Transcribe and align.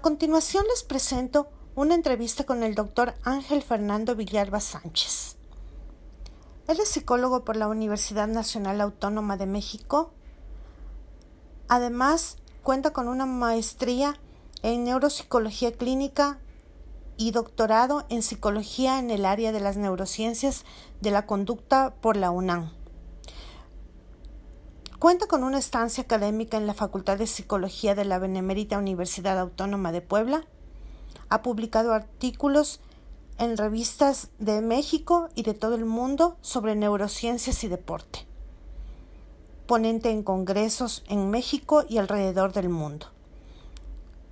continuación 0.00 0.64
les 0.68 0.82
presento 0.82 1.48
una 1.74 1.94
entrevista 1.94 2.44
con 2.44 2.62
el 2.62 2.74
doctor 2.74 3.14
Ángel 3.22 3.62
Fernando 3.62 4.16
Villalba 4.16 4.60
Sánchez. 4.60 5.36
Él 6.68 6.80
es 6.80 6.88
psicólogo 6.88 7.44
por 7.44 7.56
la 7.56 7.68
Universidad 7.68 8.26
Nacional 8.26 8.80
Autónoma 8.80 9.36
de 9.36 9.46
México. 9.46 10.12
Además, 11.68 12.38
cuenta 12.62 12.92
con 12.92 13.08
una 13.08 13.26
maestría 13.26 14.18
en 14.62 14.84
neuropsicología 14.84 15.72
clínica 15.72 16.38
y 17.16 17.32
doctorado 17.32 18.06
en 18.08 18.22
psicología 18.22 18.98
en 18.98 19.10
el 19.10 19.26
área 19.26 19.52
de 19.52 19.60
las 19.60 19.76
neurociencias 19.76 20.64
de 21.02 21.10
la 21.10 21.26
conducta 21.26 21.94
por 22.00 22.16
la 22.16 22.30
UNAM. 22.30 22.79
Cuenta 25.00 25.26
con 25.26 25.44
una 25.44 25.56
estancia 25.56 26.02
académica 26.02 26.58
en 26.58 26.66
la 26.66 26.74
Facultad 26.74 27.16
de 27.16 27.26
Psicología 27.26 27.94
de 27.94 28.04
la 28.04 28.18
Benemérita 28.18 28.76
Universidad 28.76 29.38
Autónoma 29.38 29.92
de 29.92 30.02
Puebla. 30.02 30.44
Ha 31.30 31.40
publicado 31.40 31.94
artículos 31.94 32.80
en 33.38 33.56
revistas 33.56 34.28
de 34.38 34.60
México 34.60 35.30
y 35.34 35.42
de 35.42 35.54
todo 35.54 35.74
el 35.74 35.86
mundo 35.86 36.36
sobre 36.42 36.76
neurociencias 36.76 37.64
y 37.64 37.68
deporte. 37.68 38.26
Ponente 39.66 40.10
en 40.10 40.22
congresos 40.22 41.02
en 41.08 41.30
México 41.30 41.86
y 41.88 41.96
alrededor 41.96 42.52
del 42.52 42.68
mundo. 42.68 43.06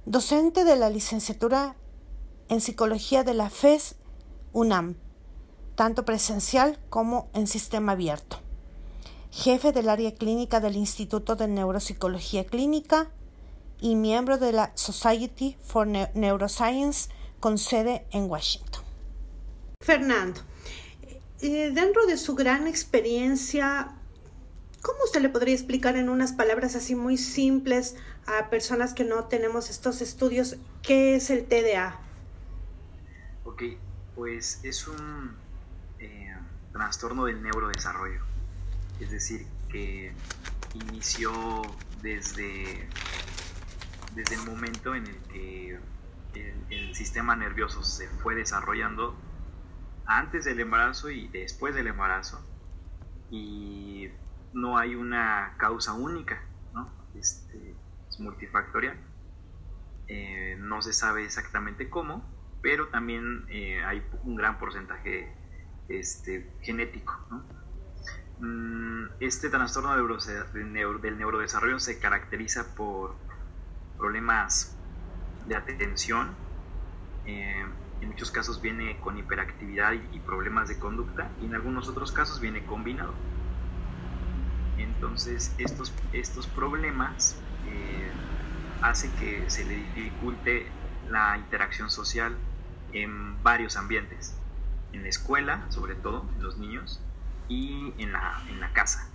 Docente 0.04 0.64
de 0.64 0.76
la 0.76 0.90
licenciatura 0.90 1.76
en 2.50 2.60
Psicología 2.60 3.24
de 3.24 3.32
la 3.32 3.48
FES 3.48 3.94
UNAM, 4.52 4.96
tanto 5.76 6.04
presencial 6.04 6.78
como 6.90 7.30
en 7.32 7.46
sistema 7.46 7.92
abierto 7.92 8.40
jefe 9.38 9.70
del 9.70 9.88
área 9.88 10.12
clínica 10.16 10.58
del 10.58 10.74
Instituto 10.74 11.36
de 11.36 11.46
Neuropsicología 11.46 12.44
Clínica 12.44 13.08
y 13.80 13.94
miembro 13.94 14.36
de 14.36 14.50
la 14.50 14.72
Society 14.74 15.56
for 15.62 15.86
Neuroscience 15.86 17.08
con 17.38 17.56
sede 17.56 18.04
en 18.10 18.28
Washington. 18.28 18.82
Fernando, 19.80 20.40
eh, 21.40 21.70
dentro 21.72 22.04
de 22.06 22.16
su 22.16 22.34
gran 22.34 22.66
experiencia, 22.66 23.92
¿cómo 24.82 25.04
usted 25.04 25.20
le 25.20 25.28
podría 25.28 25.54
explicar 25.54 25.94
en 25.96 26.08
unas 26.08 26.32
palabras 26.32 26.74
así 26.74 26.96
muy 26.96 27.16
simples 27.16 27.94
a 28.26 28.50
personas 28.50 28.92
que 28.92 29.04
no 29.04 29.26
tenemos 29.26 29.70
estos 29.70 30.00
estudios 30.00 30.56
qué 30.82 31.14
es 31.14 31.30
el 31.30 31.44
TDA? 31.46 32.00
Ok, 33.44 33.62
pues 34.16 34.58
es 34.64 34.88
un 34.88 35.36
eh, 36.00 36.34
trastorno 36.72 37.26
del 37.26 37.40
neurodesarrollo 37.40 38.27
es 39.00 39.10
decir, 39.10 39.46
que 39.68 40.12
inició 40.74 41.32
desde, 42.02 42.88
desde 44.14 44.34
el 44.34 44.42
momento 44.42 44.94
en 44.94 45.06
el 45.06 45.16
que 45.32 45.80
el, 46.70 46.94
sistema 46.94 47.36
nervioso 47.36 47.84
se 47.84 48.08
fue 48.08 48.34
desarrollando 48.34 49.16
antes 50.04 50.44
del 50.44 50.58
embarazo 50.60 51.10
y 51.10 51.28
después 51.28 51.74
del 51.74 51.86
embarazo 51.86 52.44
y 53.30 54.08
no 54.52 54.78
hay 54.78 54.94
una 54.94 55.54
causa 55.58 55.92
única, 55.92 56.42
¿no? 56.74 56.90
Este, 57.14 57.74
es 58.08 58.18
multifactorial. 58.18 58.96
Eh, 60.08 60.56
no 60.58 60.82
se 60.82 60.92
sabe 60.92 61.24
exactamente 61.24 61.88
cómo, 61.88 62.24
pero 62.62 62.88
también 62.88 63.44
eh, 63.48 63.84
hay 63.84 64.02
un 64.24 64.34
gran 64.34 64.58
porcentaje 64.58 65.32
este, 65.88 66.50
genético. 66.62 67.14
¿no? 67.30 67.44
Mm, 68.40 69.06
este 69.20 69.50
trastorno 69.50 69.94
del 69.94 71.18
neurodesarrollo 71.18 71.80
se 71.80 71.98
caracteriza 71.98 72.74
por 72.76 73.16
problemas 73.96 74.76
de 75.46 75.56
atención, 75.56 76.36
eh, 77.26 77.64
en 78.00 78.08
muchos 78.08 78.30
casos 78.30 78.62
viene 78.62 79.00
con 79.00 79.18
hiperactividad 79.18 79.92
y, 80.12 80.20
problemas 80.20 80.68
de 80.68 80.78
conducta, 80.78 81.32
y 81.40 81.46
en 81.46 81.54
algunos 81.54 81.88
otros 81.88 82.12
casos 82.12 82.40
viene 82.40 82.64
combinado. 82.64 83.12
Entonces, 84.76 85.54
estos, 85.58 85.92
estos 86.12 86.46
problemas 86.46 87.42
eh, 87.66 88.12
hacen 88.82 89.10
que 89.16 89.50
se 89.50 89.64
le 89.64 89.74
dificulte 89.74 90.70
la 91.08 91.36
interacción 91.38 91.90
social 91.90 92.36
en 92.92 93.42
varios 93.42 93.76
ambientes, 93.76 94.36
en 94.92 95.02
la 95.02 95.08
escuela, 95.08 95.66
sobre 95.70 95.96
todo, 95.96 96.24
en 96.36 96.42
los 96.42 96.56
niños, 96.58 97.00
y 97.48 97.94
en 97.98 98.12
la, 98.12 98.42
en 98.48 98.60
la 98.60 98.72
casa. 98.72 99.08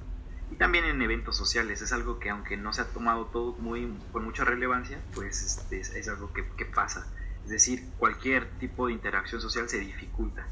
Y 0.51 0.55
también 0.55 0.85
en 0.85 1.01
eventos 1.01 1.37
sociales, 1.37 1.81
es 1.81 1.93
algo 1.93 2.19
que 2.19 2.29
aunque 2.29 2.57
no 2.57 2.73
se 2.73 2.81
ha 2.81 2.85
tomado 2.85 3.25
todo 3.25 3.53
muy, 3.53 3.91
con 4.11 4.23
mucha 4.23 4.43
relevancia, 4.43 4.99
pues 5.13 5.41
este, 5.41 5.79
es, 5.79 6.07
algo 6.07 6.31
que, 6.33 6.47
que, 6.57 6.65
pasa. 6.65 7.07
Es 7.43 7.49
decir, 7.49 7.89
cualquier 7.97 8.49
tipo 8.59 8.87
de 8.87 8.93
interacción 8.93 9.41
social 9.41 9.67
se 9.69 9.79
dificulta. 9.79 10.45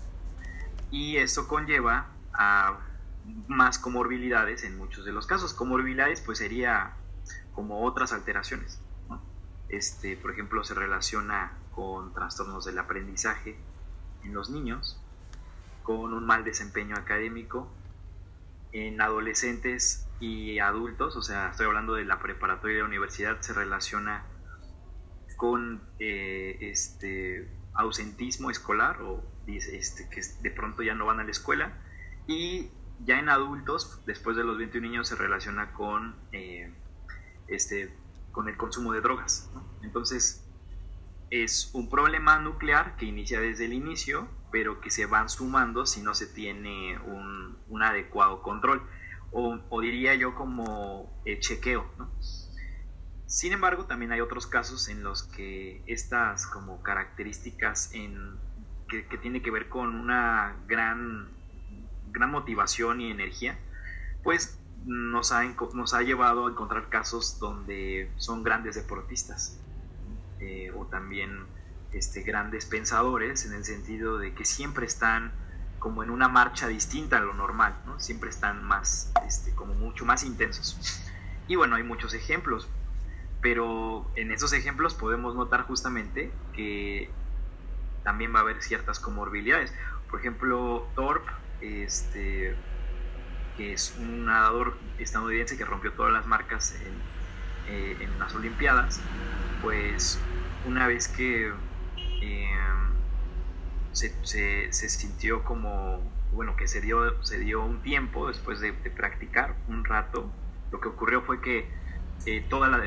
Y 0.89 1.17
esto 1.17 1.47
conlleva 1.47 2.07
a 2.33 2.79
más 3.47 3.77
comorbilidades 3.79 4.63
en 4.63 4.77
muchos 4.77 5.05
de 5.05 5.11
los 5.11 5.27
casos. 5.27 5.53
Comorbilidades 5.53 6.21
pues 6.21 6.39
sería 6.39 6.93
como 7.53 7.83
otras 7.83 8.13
alteraciones. 8.13 8.79
Este, 9.69 10.17
por 10.17 10.31
ejemplo, 10.31 10.63
se 10.63 10.73
relaciona 10.73 11.53
con 11.73 12.13
trastornos 12.13 12.65
del 12.65 12.77
aprendizaje 12.77 13.57
en 14.23 14.33
los 14.33 14.49
niños, 14.49 15.00
con 15.83 16.13
un 16.13 16.25
mal 16.25 16.43
desempeño 16.43 16.95
académico 16.95 17.71
en 18.71 19.01
adolescentes 19.01 20.07
y 20.19 20.59
adultos, 20.59 21.15
o 21.15 21.21
sea, 21.21 21.49
estoy 21.49 21.65
hablando 21.65 21.93
de 21.93 22.05
la 22.05 22.19
preparatoria 22.19 22.77
y 22.77 22.79
la 22.79 22.85
universidad, 22.85 23.41
se 23.41 23.53
relaciona 23.53 24.25
con 25.37 25.81
eh, 25.99 26.57
este 26.61 27.49
ausentismo 27.73 28.51
escolar 28.51 29.01
o 29.01 29.23
este, 29.47 30.07
que 30.09 30.21
de 30.41 30.51
pronto 30.51 30.83
ya 30.83 30.93
no 30.93 31.05
van 31.05 31.19
a 31.19 31.23
la 31.23 31.31
escuela 31.31 31.73
y 32.27 32.69
ya 33.05 33.19
en 33.19 33.29
adultos, 33.29 34.01
después 34.05 34.37
de 34.37 34.43
los 34.43 34.57
21 34.57 34.87
niños, 34.87 35.07
se 35.07 35.15
relaciona 35.15 35.73
con, 35.73 36.15
eh, 36.31 36.71
este, 37.47 37.95
con 38.31 38.47
el 38.47 38.57
consumo 38.57 38.93
de 38.93 39.01
drogas. 39.01 39.49
Entonces, 39.81 40.47
es 41.31 41.71
un 41.73 41.89
problema 41.89 42.37
nuclear 42.39 42.95
que 42.97 43.05
inicia 43.05 43.39
desde 43.39 43.65
el 43.65 43.73
inicio 43.73 44.27
pero 44.51 44.81
que 44.81 44.91
se 44.91 45.05
van 45.05 45.29
sumando 45.29 45.85
si 45.85 46.01
no 46.01 46.13
se 46.13 46.27
tiene 46.27 46.99
un, 46.99 47.57
un 47.69 47.83
adecuado 47.83 48.41
control, 48.41 48.85
o, 49.31 49.81
diría 49.81 50.13
yo 50.15 50.35
como 50.35 51.09
chequeo. 51.39 51.89
¿no? 51.97 52.11
Sin 53.25 53.53
embargo, 53.53 53.85
también 53.85 54.11
hay 54.11 54.19
otros 54.19 54.45
casos 54.45 54.89
en 54.89 55.03
los 55.03 55.23
que 55.23 55.81
estas 55.87 56.45
como 56.47 56.83
características 56.83 57.93
en, 57.93 58.35
que, 58.89 59.07
que 59.07 59.17
tiene 59.17 59.41
que 59.41 59.51
ver 59.51 59.69
con 59.69 59.95
una 59.95 60.57
gran, 60.67 61.29
gran 62.11 62.29
motivación 62.29 62.99
y 62.99 63.09
energía, 63.09 63.57
pues 64.21 64.59
nos 64.85 65.31
ha, 65.31 65.43
nos 65.73 65.93
ha 65.93 66.01
llevado 66.01 66.47
a 66.47 66.51
encontrar 66.51 66.89
casos 66.89 67.39
donde 67.39 68.11
son 68.17 68.43
grandes 68.43 68.75
deportistas 68.75 69.61
eh, 70.41 70.71
o 70.75 70.87
también 70.87 71.45
este, 71.91 72.23
grandes 72.23 72.65
pensadores 72.65 73.45
en 73.45 73.53
el 73.53 73.63
sentido 73.63 74.17
de 74.17 74.33
que 74.33 74.43
siempre 74.43 74.85
están 74.85 75.31
como 75.77 76.03
en 76.03 76.09
una 76.09 76.27
marcha 76.27 76.67
distinta 76.67 77.17
a 77.17 77.21
lo 77.21 77.33
normal, 77.33 77.75
¿no? 77.85 77.99
siempre 77.99 78.29
están 78.29 78.63
más, 78.63 79.11
este, 79.27 79.53
como 79.55 79.73
mucho 79.73 80.05
más 80.05 80.23
intensos. 80.23 81.03
Y 81.47 81.55
bueno, 81.55 81.75
hay 81.75 81.83
muchos 81.83 82.13
ejemplos, 82.13 82.69
pero 83.41 84.11
en 84.15 84.31
esos 84.31 84.53
ejemplos 84.53 84.93
podemos 84.93 85.35
notar 85.35 85.63
justamente 85.63 86.31
que 86.53 87.09
también 88.03 88.33
va 88.33 88.39
a 88.39 88.41
haber 88.41 88.61
ciertas 88.61 88.99
comorbilidades. 88.99 89.73
Por 90.09 90.19
ejemplo, 90.19 90.87
Thorpe, 90.95 91.31
este, 91.61 92.55
que 93.55 93.73
es 93.73 93.95
un 93.97 94.25
nadador 94.25 94.77
estadounidense 94.97 95.57
que 95.57 95.65
rompió 95.65 95.93
todas 95.93 96.13
las 96.13 96.25
marcas 96.25 96.73
en, 96.81 97.20
eh, 97.67 97.97
en 97.99 98.19
las 98.19 98.33
Olimpiadas, 98.35 99.01
pues 99.61 100.19
una 100.65 100.87
vez 100.87 101.07
que 101.07 101.51
Em, 102.21 102.93
se, 103.93 104.71
se, 104.71 104.89
sintió 104.89 105.43
como, 105.43 105.99
bueno, 106.33 106.55
que 106.55 106.67
se 106.67 106.79
dio, 106.81 107.21
se 107.23 107.39
dio 107.39 107.63
un 107.63 107.81
tiempo 107.81 108.27
después 108.27 108.59
de, 108.61 108.73
practicar 108.73 109.55
un 109.67 109.83
rato. 109.83 110.31
Lo 110.71 110.79
que 110.79 110.87
ocurrió 110.87 111.23
fue 111.23 111.41
que 111.41 111.67
eh, 112.25 112.45
toda 112.49 112.79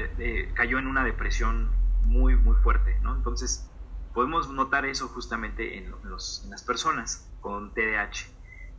cayó 0.54 0.78
en 0.78 0.86
una 0.86 1.04
depresión 1.04 1.70
muy, 2.04 2.36
muy 2.36 2.56
fuerte, 2.56 2.96
¿no? 3.02 3.14
Entonces, 3.14 3.68
podemos 4.14 4.48
notar 4.50 4.86
eso 4.86 5.08
justamente 5.08 5.78
en, 5.78 5.86
en 5.86 6.10
las 6.50 6.64
personas 6.64 7.28
con 7.40 7.74
TDAH. 7.74 8.28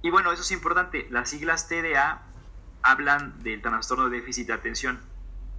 Y 0.02 0.10
bueno, 0.10 0.32
eso 0.32 0.42
es 0.42 0.52
importante. 0.52 1.08
Las 1.10 1.30
siglas 1.30 1.68
TDA 1.68 2.24
hablan 2.82 3.44
del 3.44 3.62
trastorno 3.62 4.10
de 4.10 4.18
déficit 4.18 4.48
de 4.48 4.54
atención, 4.54 5.00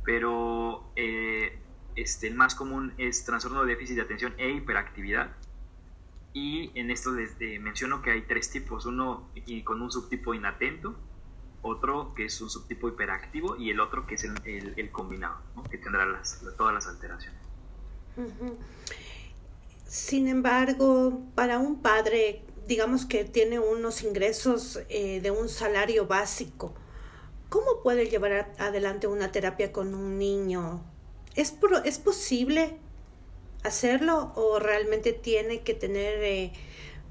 pero 0.07 0.91
eh, 0.97 1.59
este, 1.97 2.29
el 2.29 2.35
más 2.35 2.55
común 2.55 2.95
es 2.97 3.25
trastorno 3.25 3.65
de 3.65 3.75
déficit 3.75 3.97
de 3.97 4.03
atención 4.03 4.35
e 4.39 4.51
hiperactividad. 4.51 5.33
Y 6.33 6.71
en 6.79 6.91
esto 6.91 7.11
menciono 7.61 8.03
que 8.03 8.13
hay 8.13 8.23
tres 8.23 8.51
tipos, 8.51 8.87
uno 8.87 9.31
con 9.65 9.83
un 9.83 9.91
subtipo 9.91 10.33
inatento, 10.33 10.95
otro 11.63 12.15
que 12.15 12.27
es 12.27 12.41
un 12.41 12.51
subtipo 12.51 12.89
hiperactivo 12.89 13.57
y 13.57 13.71
el 13.71 13.81
otro 13.81 14.07
que 14.07 14.15
es 14.15 14.25
el, 14.25 14.75
el, 14.77 14.91
combinado, 14.91 15.41
que 15.71 15.79
tendrá 15.79 16.07
las, 16.07 16.43
todas 16.57 16.75
las 16.75 16.87
alteraciones. 16.87 17.41
Sin 19.87 20.29
embargo, 20.29 21.23
para 21.35 21.59
un 21.59 21.81
padre, 21.81 22.43
digamos 22.67 23.07
que 23.07 23.25
tiene 23.25 23.59
unos 23.59 24.03
ingresos 24.03 24.81
eh, 24.89 25.21
de 25.23 25.31
un 25.31 25.49
salario 25.49 26.07
básico, 26.07 26.75
¿cómo 27.49 27.83
puede 27.83 28.07
llevar 28.07 28.53
adelante 28.59 29.07
una 29.07 29.33
terapia 29.33 29.73
con 29.73 29.95
un 29.95 30.19
niño? 30.19 30.83
¿Es, 31.35 31.55
¿Es 31.85 31.99
posible 31.99 32.79
hacerlo 33.65 34.33
o 34.37 34.59
realmente 34.59 35.13
tiene 35.13 35.63
que 35.63 35.75
tener, 35.75 36.23
eh, 36.23 36.53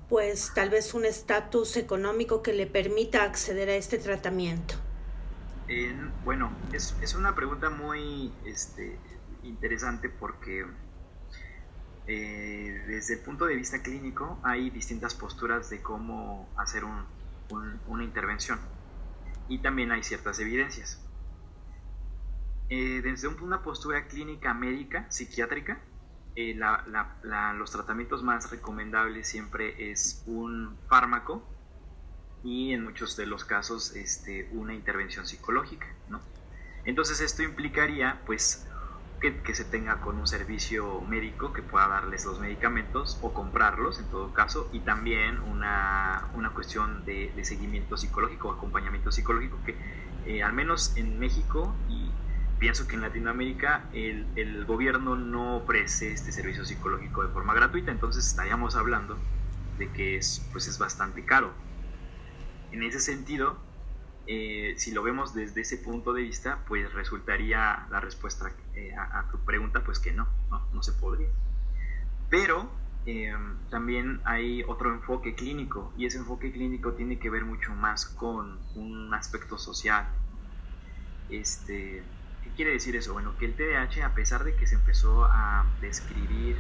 pues, 0.09 0.51
tal 0.53 0.69
vez 0.69 0.93
un 0.93 1.05
estatus 1.05 1.77
económico 1.77 2.41
que 2.41 2.53
le 2.53 2.67
permita 2.67 3.23
acceder 3.23 3.69
a 3.69 3.75
este 3.75 3.97
tratamiento? 3.97 4.75
bueno, 6.23 6.51
es, 6.73 6.95
es, 7.01 7.15
una 7.15 7.33
pregunta 7.33 7.71
muy 7.71 8.31
este, 8.45 8.99
interesante 9.41 10.09
porque 10.09 10.63
eh, 12.05 12.83
desde 12.87 13.15
el 13.15 13.19
punto 13.21 13.45
de 13.45 13.55
vista 13.55 13.81
clínico 13.81 14.37
hay 14.43 14.69
distintas 14.69 15.15
posturas 15.15 15.71
de 15.71 15.81
cómo 15.81 16.47
hacer 16.55 16.83
una 16.83 18.03
intervención 18.03 18.59
y 19.47 19.59
también 19.59 19.91
hay 19.91 20.03
ciertas 20.03 20.39
evidencias. 20.39 21.01
Eh, 22.69 23.01
desde 23.03 23.27
una 23.27 23.61
postura 23.61 24.07
clínica 24.07 24.53
médica, 24.53 25.05
psiquiátrica, 25.11 25.79
eh, 26.35 26.59
los 27.55 27.71
tratamientos 27.71 28.23
más 28.23 28.51
recomendables 28.51 29.27
siempre 29.27 29.91
es 29.91 30.23
un 30.25 30.77
fármaco 30.89 31.47
y 32.43 32.73
en 32.73 32.83
muchos 32.83 33.15
de 33.15 33.25
los 33.25 33.45
casos 33.45 33.95
este, 33.95 34.49
una 34.51 34.73
intervención 34.73 35.25
psicológica. 35.25 35.87
Entonces 36.83 37.21
esto 37.21 37.41
implicaría 37.41 38.21
pues 38.25 38.67
que, 39.33 39.55
se 39.55 39.65
tenga 39.65 40.01
con 40.01 40.17
un 40.17 40.27
servicio 40.27 41.01
médico 41.01 41.53
que 41.53 41.61
pueda 41.61 41.87
darles 41.87 42.25
los 42.25 42.39
medicamentos 42.39 43.17
o 43.21 43.33
comprarlos 43.33 43.99
en 43.99 44.05
todo 44.05 44.33
caso 44.33 44.69
y 44.71 44.79
también 44.79 45.39
una, 45.39 46.29
una 46.33 46.51
cuestión 46.51 47.05
de, 47.05 47.31
seguimiento 47.43 47.97
psicológico, 47.97 48.51
acompañamiento 48.51 49.11
psicológico 49.11 49.57
que 49.65 49.75
eh, 50.25 50.43
al 50.43 50.53
menos 50.53 50.95
en 50.97 51.19
México 51.19 51.75
y 51.89 52.09
pienso 52.59 52.87
que 52.87 52.95
en 52.95 53.01
Latinoamérica 53.01 53.85
el, 53.93 54.25
el, 54.35 54.65
gobierno 54.65 55.15
no 55.15 55.57
ofrece 55.57 56.11
este 56.11 56.31
servicio 56.31 56.65
psicológico 56.65 57.23
de 57.23 57.29
forma 57.29 57.53
gratuita, 57.53 57.91
entonces 57.91 58.25
estaríamos 58.27 58.75
hablando 58.75 59.17
de 59.77 59.89
que 59.91 60.17
es, 60.17 60.47
pues 60.51 60.67
es 60.67 60.79
bastante 60.79 61.25
caro. 61.25 61.51
En 62.71 62.83
ese 62.83 62.99
sentido, 62.99 63.57
eh, 64.27 64.73
si 64.77 64.91
lo 64.91 65.03
vemos 65.03 65.35
desde 65.35 65.61
ese 65.61 65.77
punto 65.77 66.13
de 66.13 66.23
vista, 66.23 66.59
pues 66.67 66.91
resultaría 66.93 67.87
la 67.91 67.99
respuesta 67.99 68.51
eh, 68.73 68.93
a, 68.95 69.29
tu 69.31 69.39
pregunta, 69.39 69.83
pues 69.83 69.99
que 69.99 70.11
no, 70.11 70.27
no, 70.73 70.81
se 70.81 70.93
podría. 70.93 71.27
Pero 72.29 72.69
em, 73.05 73.55
también 73.69 74.21
hay 74.25 74.63
otro 74.63 74.91
enfoque 74.91 75.35
clínico 75.35 75.93
y 75.97 76.07
ese 76.07 76.17
enfoque 76.17 76.51
clínico 76.51 76.93
tiene 76.93 77.19
que 77.19 77.29
ver 77.29 77.45
mucho 77.45 77.73
más 77.75 78.07
con 78.07 78.57
un 78.75 79.13
aspecto 79.13 79.59
social. 79.59 80.07
Este, 81.29 82.03
¿Qué 82.43 82.49
quiere 82.55 82.71
decir 82.71 82.95
eso? 82.95 83.13
Bueno, 83.13 83.37
que 83.37 83.45
el 83.45 83.55
TDAH, 83.55 84.05
a 84.05 84.15
pesar 84.15 84.43
de 84.43 84.55
que 84.55 84.65
se 84.65 84.75
empezó 84.75 85.25
a 85.25 85.65
describir 85.81 86.57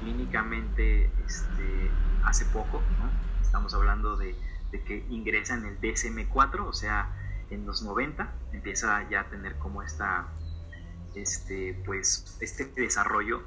clínicamente 0.00 1.10
este, 1.26 1.90
hace 2.24 2.46
poco, 2.46 2.82
estamos 3.42 3.74
hablando 3.74 4.16
de 4.16 4.34
que 4.82 5.04
ingresa 5.08 5.54
en 5.54 5.64
el 5.66 5.80
DSM-4, 5.80 6.66
o 6.66 6.72
sea, 6.72 7.12
en 7.50 7.66
los 7.66 7.82
90 7.82 8.32
empieza 8.52 9.08
ya 9.08 9.20
a 9.20 9.30
tener 9.30 9.56
como 9.56 9.82
esta, 9.82 10.28
este, 11.14 11.80
pues, 11.84 12.36
este 12.40 12.66
desarrollo, 12.66 13.42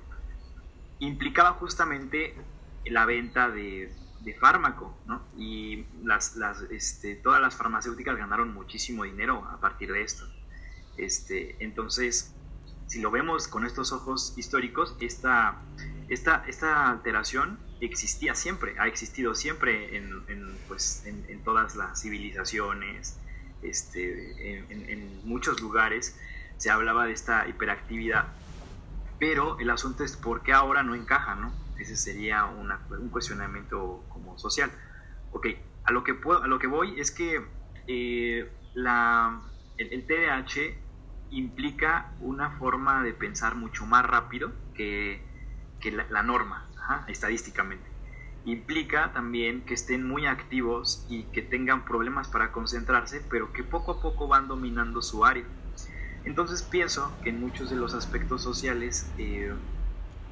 implicaba 1.00 1.51
justamente 1.53 2.35
la 2.85 3.06
venta 3.06 3.50
de, 3.50 3.94
de 4.21 4.33
fármaco, 4.35 4.97
¿no? 5.06 5.21
Y 5.38 5.85
las, 6.03 6.35
las, 6.35 6.62
este, 6.71 7.15
todas 7.15 7.41
las 7.41 7.56
farmacéuticas 7.56 8.18
ganaron 8.18 8.53
muchísimo 8.53 9.03
dinero 9.03 9.45
a 9.45 9.59
partir 9.59 9.91
de 9.91 10.03
esto. 10.03 10.25
Este, 10.97 11.56
entonces, 11.63 12.33
si 12.88 13.01
lo 13.01 13.12
vemos 13.12 13.47
con 13.47 13.65
estos 13.65 13.91
ojos 13.91 14.33
históricos, 14.38 14.95
esta, 15.00 15.62
esta, 16.09 16.44
esta 16.47 16.89
alteración 16.89 17.59
existía 17.81 18.33
siempre, 18.35 18.75
ha 18.79 18.88
existido 18.88 19.35
siempre 19.35 19.97
en, 19.97 20.57
pues, 20.68 21.06
en, 21.06 21.44
todas 21.44 21.75
las 21.75 22.01
civilizaciones, 22.01 23.19
este, 23.62 24.59
en, 24.91 25.21
muchos 25.24 25.62
lugares 25.62 26.19
se 26.57 26.69
hablaba 26.71 27.06
de 27.06 27.13
esta 27.13 27.47
hiperactividad, 27.47 28.27
pero 29.19 29.59
el 29.59 29.69
asunto 29.69 30.03
es 30.03 30.15
por 30.15 30.41
qué 30.41 30.53
ahora 30.53 30.83
no 30.83 30.95
encaja, 30.95 31.35
¿no? 31.35 31.53
Ese 31.77 31.95
sería 31.95 32.45
un 32.45 33.09
cuestionamiento 33.09 34.03
como 34.09 34.38
social. 34.39 34.71
Ok, 35.31 35.47
a 35.83 35.91
lo 35.91 36.03
que, 36.03 36.15
puedo, 36.15 36.41
a 36.44 36.47
lo 36.47 36.57
que 36.57 36.68
voy 36.68 37.00
es 37.00 37.12
que 37.12 37.45
eh, 37.88 38.51
la, 38.74 39.41
el, 39.77 40.06
TDAH 40.07 40.75
implica 41.29 42.12
una 42.21 42.57
forma 42.57 43.03
de 43.03 43.13
pensar 43.13 43.56
mucho 43.56 43.85
más 43.85 44.03
rápido 44.06 44.51
que, 44.74 45.21
que 45.79 45.91
la 45.91 46.24
norma 46.24 46.67
estadísticamente. 47.07 47.89
Implica 48.44 49.12
también 49.13 49.66
que 49.66 49.74
estén 49.74 50.07
muy 50.07 50.25
activos 50.25 51.06
y 51.10 51.31
que 51.31 51.42
tengan 51.42 51.84
problemas 51.86 52.30
para 52.30 52.51
concentrarse, 52.51 53.22
pero 53.30 53.51
que 53.51 53.63
poco 53.63 53.92
a 53.92 54.01
poco 54.01 54.28
van 54.28 54.48
dominando 54.48 55.01
su 55.01 55.25
área. 55.25 55.45
Entonces 56.24 56.63
pienso 56.63 57.19
que 57.22 57.30
en 57.30 57.39
muchos 57.39 57.69
de 57.69 57.75
los 57.75 57.94
aspectos 57.94 58.44
sociales, 58.44 59.13
eh, 59.18 59.54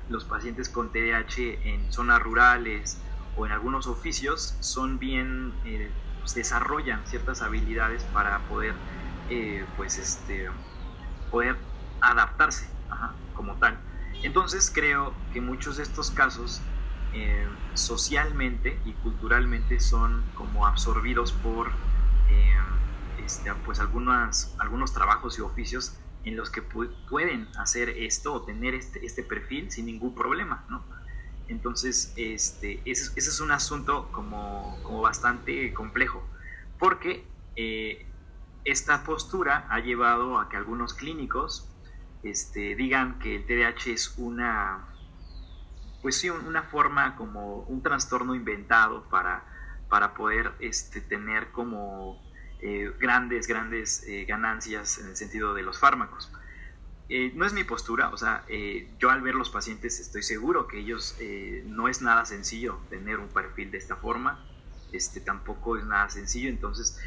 los 0.07 0.25
pacientes 0.25 0.69
con 0.69 0.92
TDAH 0.92 1.60
en 1.63 1.92
zonas 1.92 2.22
rurales 2.22 3.04
o 3.36 3.46
en 3.46 3.52
algunos 3.52 3.88
oficios 3.88 4.57
son 4.62 5.00
bien, 5.00 5.60
eh, 5.66 5.92
pues, 6.19 6.34
desarrollan 6.34 7.06
ciertas 7.07 7.42
habilidades 7.42 8.06
para 8.06 8.48
poder, 8.48 8.75
eh, 9.28 9.68
pues 9.75 9.98
este, 9.98 10.50
poder 11.30 11.57
adaptarse 12.02 12.69
como 13.34 13.57
tal. 13.60 13.81
Entonces 14.25 14.72
creo 14.74 15.13
que 15.31 15.39
muchos 15.39 15.77
de 15.77 15.83
estos 15.83 16.10
casos 16.10 16.63
eh, 17.13 17.48
socialmente 17.75 18.81
y 18.83 18.94
culturalmente 18.94 19.80
son 19.80 20.31
como 20.33 20.66
absorbidos 20.66 21.31
por 21.31 21.68
eh, 22.31 22.56
este, 23.19 23.54
pues 23.64 23.80
algunos 23.80 24.94
trabajos 24.95 25.38
y 25.38 25.42
oficios 25.42 26.00
en 26.23 26.35
los 26.35 26.50
que 26.50 26.64
pueden 26.64 27.47
hacer 27.59 27.90
esto 27.90 28.33
o 28.33 28.42
tener 28.44 28.73
este, 28.73 29.06
este 29.06 29.21
perfil 29.21 29.69
sin 29.69 29.85
ningún 29.85 30.16
problema, 30.16 30.66
¿no? 30.71 30.83
Entonces, 31.47 32.11
este, 32.18 32.81
ese, 32.90 33.11
es 33.16 33.40
un 33.40 33.52
asunto 33.52 34.11
como, 34.11 34.81
como 34.81 35.02
bastante 35.02 35.71
complejo, 35.71 36.28
porque 36.80 37.31
eh, 37.56 38.11
esta 38.64 39.04
postura 39.04 39.68
ha 39.69 39.81
llevado 39.81 40.40
a 40.40 40.50
que 40.50 40.57
algunos 40.57 40.95
clínicos 40.95 41.75
este, 42.26 42.76
digan 42.76 43.20
que 43.20 43.36
el 43.36 43.46
TDAH 43.46 43.92
es 43.92 44.18
una, 44.18 44.84
pues 46.02 46.20
sí, 46.20 46.30
una 46.30 46.64
forma 46.64 47.16
como 47.16 47.60
un 47.64 47.84
trastorno 47.84 48.34
inventado 48.34 49.08
para, 49.10 49.46
para 49.90 50.16
poder 50.16 50.54
este, 50.60 51.02
tener 51.02 51.52
como 51.52 52.20
eh, 52.60 52.92
grandes, 53.00 53.48
grandes 53.48 54.04
eh, 54.08 54.26
ganancias 54.26 54.98
en 54.98 55.10
el 55.10 55.16
sentido 55.16 55.54
de 55.54 55.62
los 55.62 55.80
fármacos. 55.80 56.32
Eh, 57.10 57.32
no 57.36 57.46
es 57.46 57.54
mi 57.54 57.64
postura, 57.64 58.10
o 58.10 58.18
sea, 58.18 58.44
yo 58.98 59.12
al 59.12 59.22
ver 59.22 59.36
los 59.36 59.52
pacientes 59.52 60.00
estoy 60.00 60.24
seguro 60.24 60.68
que 60.68 60.80
ellos 60.80 61.16
no 61.66 61.88
es 61.88 62.02
nada 62.02 62.26
sencillo 62.26 62.80
tener 62.90 63.20
un 63.20 63.28
perfil 63.28 63.70
de 63.70 63.78
esta 63.78 63.96
forma, 63.98 64.44
este, 64.92 65.22
tampoco 65.22 65.78
es 65.78 65.86
nada 65.86 66.10
sencillo, 66.10 66.50
entonces 66.50 67.00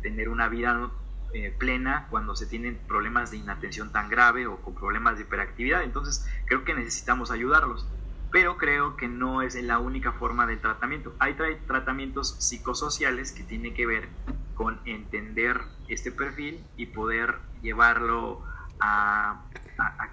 tener 0.00 0.30
una 0.30 0.48
vida 0.48 0.90
eh, 1.32 1.54
plena 1.56 2.06
cuando 2.10 2.34
se 2.36 2.46
tienen 2.46 2.78
problemas 2.86 3.30
de 3.30 3.38
inatención 3.38 3.92
tan 3.92 4.08
grave 4.08 4.46
o 4.46 4.56
con 4.62 4.74
problemas 4.74 5.16
de 5.16 5.24
hiperactividad. 5.24 5.82
Entonces 5.82 6.26
creo 6.46 6.64
que 6.64 6.74
necesitamos 6.74 7.30
ayudarlos. 7.30 7.86
Pero 8.32 8.56
creo 8.56 8.96
que 8.96 9.08
no 9.08 9.42
es 9.42 9.54
la 9.54 9.78
única 9.78 10.12
forma 10.12 10.46
de 10.46 10.56
tratamiento. 10.56 11.14
Hay 11.18 11.36
tratamientos 11.66 12.36
psicosociales 12.38 13.32
que 13.32 13.44
tienen 13.44 13.74
que 13.74 13.86
ver 13.86 14.08
con 14.54 14.80
entender 14.84 15.60
este 15.88 16.10
perfil 16.10 16.64
y 16.76 16.86
poder 16.86 17.36
llevarlo 17.62 18.42
a, 18.80 19.42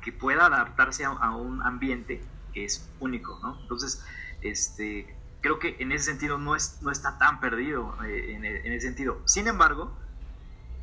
que 0.02 0.12
pueda 0.12 0.46
adaptarse 0.46 1.06
a, 1.06 1.36
un 1.36 1.62
ambiente 1.64 2.22
que 2.54 2.66
es 2.66 2.90
único. 3.00 3.40
¿no? 3.42 3.60
Entonces, 3.62 4.06
este, 4.42 5.16
creo 5.42 5.60
que 5.60 5.78
en 5.80 5.92
ese 5.92 6.06
sentido 6.06 6.38
no, 6.38 6.56
es, 6.56 6.80
no 6.82 6.92
está 6.92 7.18
tan 7.18 7.40
perdido 7.40 7.96
eh, 8.04 8.34
en, 8.36 8.46
en, 8.46 8.72
ese 8.74 8.88
sentido. 8.88 9.22
Sin 9.26 9.48
embargo, 9.48 9.98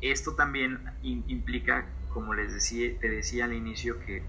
esto 0.01 0.33
también 0.33 0.79
implica, 1.01 1.85
como 2.09 2.33
les 2.33 2.53
decía, 2.53 2.91
te 2.99 3.09
decía 3.09 3.45
al 3.45 3.53
inicio, 3.53 3.99
que 3.99 4.23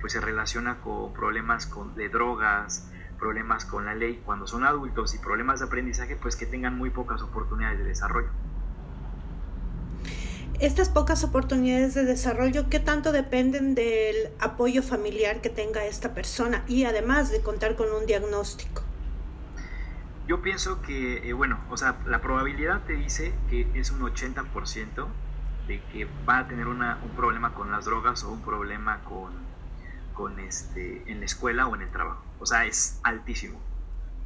pues 0.00 0.12
se 0.12 0.20
relaciona 0.20 0.80
con 0.80 1.14
problemas 1.14 1.70
de 1.96 2.08
drogas, 2.10 2.90
problemas 3.18 3.64
con 3.64 3.86
la 3.86 3.94
ley 3.94 4.20
cuando 4.24 4.46
son 4.46 4.64
adultos 4.64 5.14
y 5.14 5.18
problemas 5.18 5.60
de 5.60 5.66
aprendizaje, 5.66 6.16
pues 6.16 6.36
que 6.36 6.46
tengan 6.46 6.76
muy 6.76 6.90
pocas 6.90 7.22
oportunidades 7.22 7.78
de 7.78 7.84
desarrollo. 7.84 8.28
Estas 10.60 10.88
pocas 10.88 11.24
oportunidades 11.24 11.94
de 11.94 12.04
desarrollo, 12.04 12.68
¿qué 12.70 12.78
tanto 12.78 13.12
dependen 13.12 13.74
del 13.74 14.28
apoyo 14.38 14.82
familiar 14.82 15.40
que 15.40 15.50
tenga 15.50 15.84
esta 15.84 16.14
persona 16.14 16.64
y 16.68 16.84
además 16.84 17.32
de 17.32 17.40
contar 17.40 17.74
con 17.74 17.90
un 17.90 18.06
diagnóstico? 18.06 18.82
Yo 20.26 20.40
pienso 20.40 20.80
que, 20.80 21.28
eh, 21.28 21.32
bueno, 21.34 21.60
o 21.68 21.76
sea, 21.76 22.00
la 22.06 22.20
probabilidad 22.20 22.84
te 22.84 22.94
dice 22.94 23.34
que 23.50 23.68
es 23.74 23.90
un 23.90 24.00
80% 24.00 25.06
de 25.66 25.82
que 25.92 26.06
va 26.28 26.38
a 26.38 26.48
tener 26.48 26.66
una, 26.66 26.98
un 27.02 27.10
problema 27.10 27.54
con 27.54 27.70
las 27.70 27.84
drogas 27.84 28.24
o 28.24 28.32
un 28.32 28.42
problema 28.42 29.02
con, 29.04 29.32
con 30.14 30.38
este, 30.40 31.10
en 31.10 31.20
la 31.20 31.26
escuela 31.26 31.66
o 31.66 31.74
en 31.74 31.82
el 31.82 31.90
trabajo. 31.90 32.24
O 32.38 32.46
sea, 32.46 32.64
es 32.66 33.00
altísimo. 33.02 33.60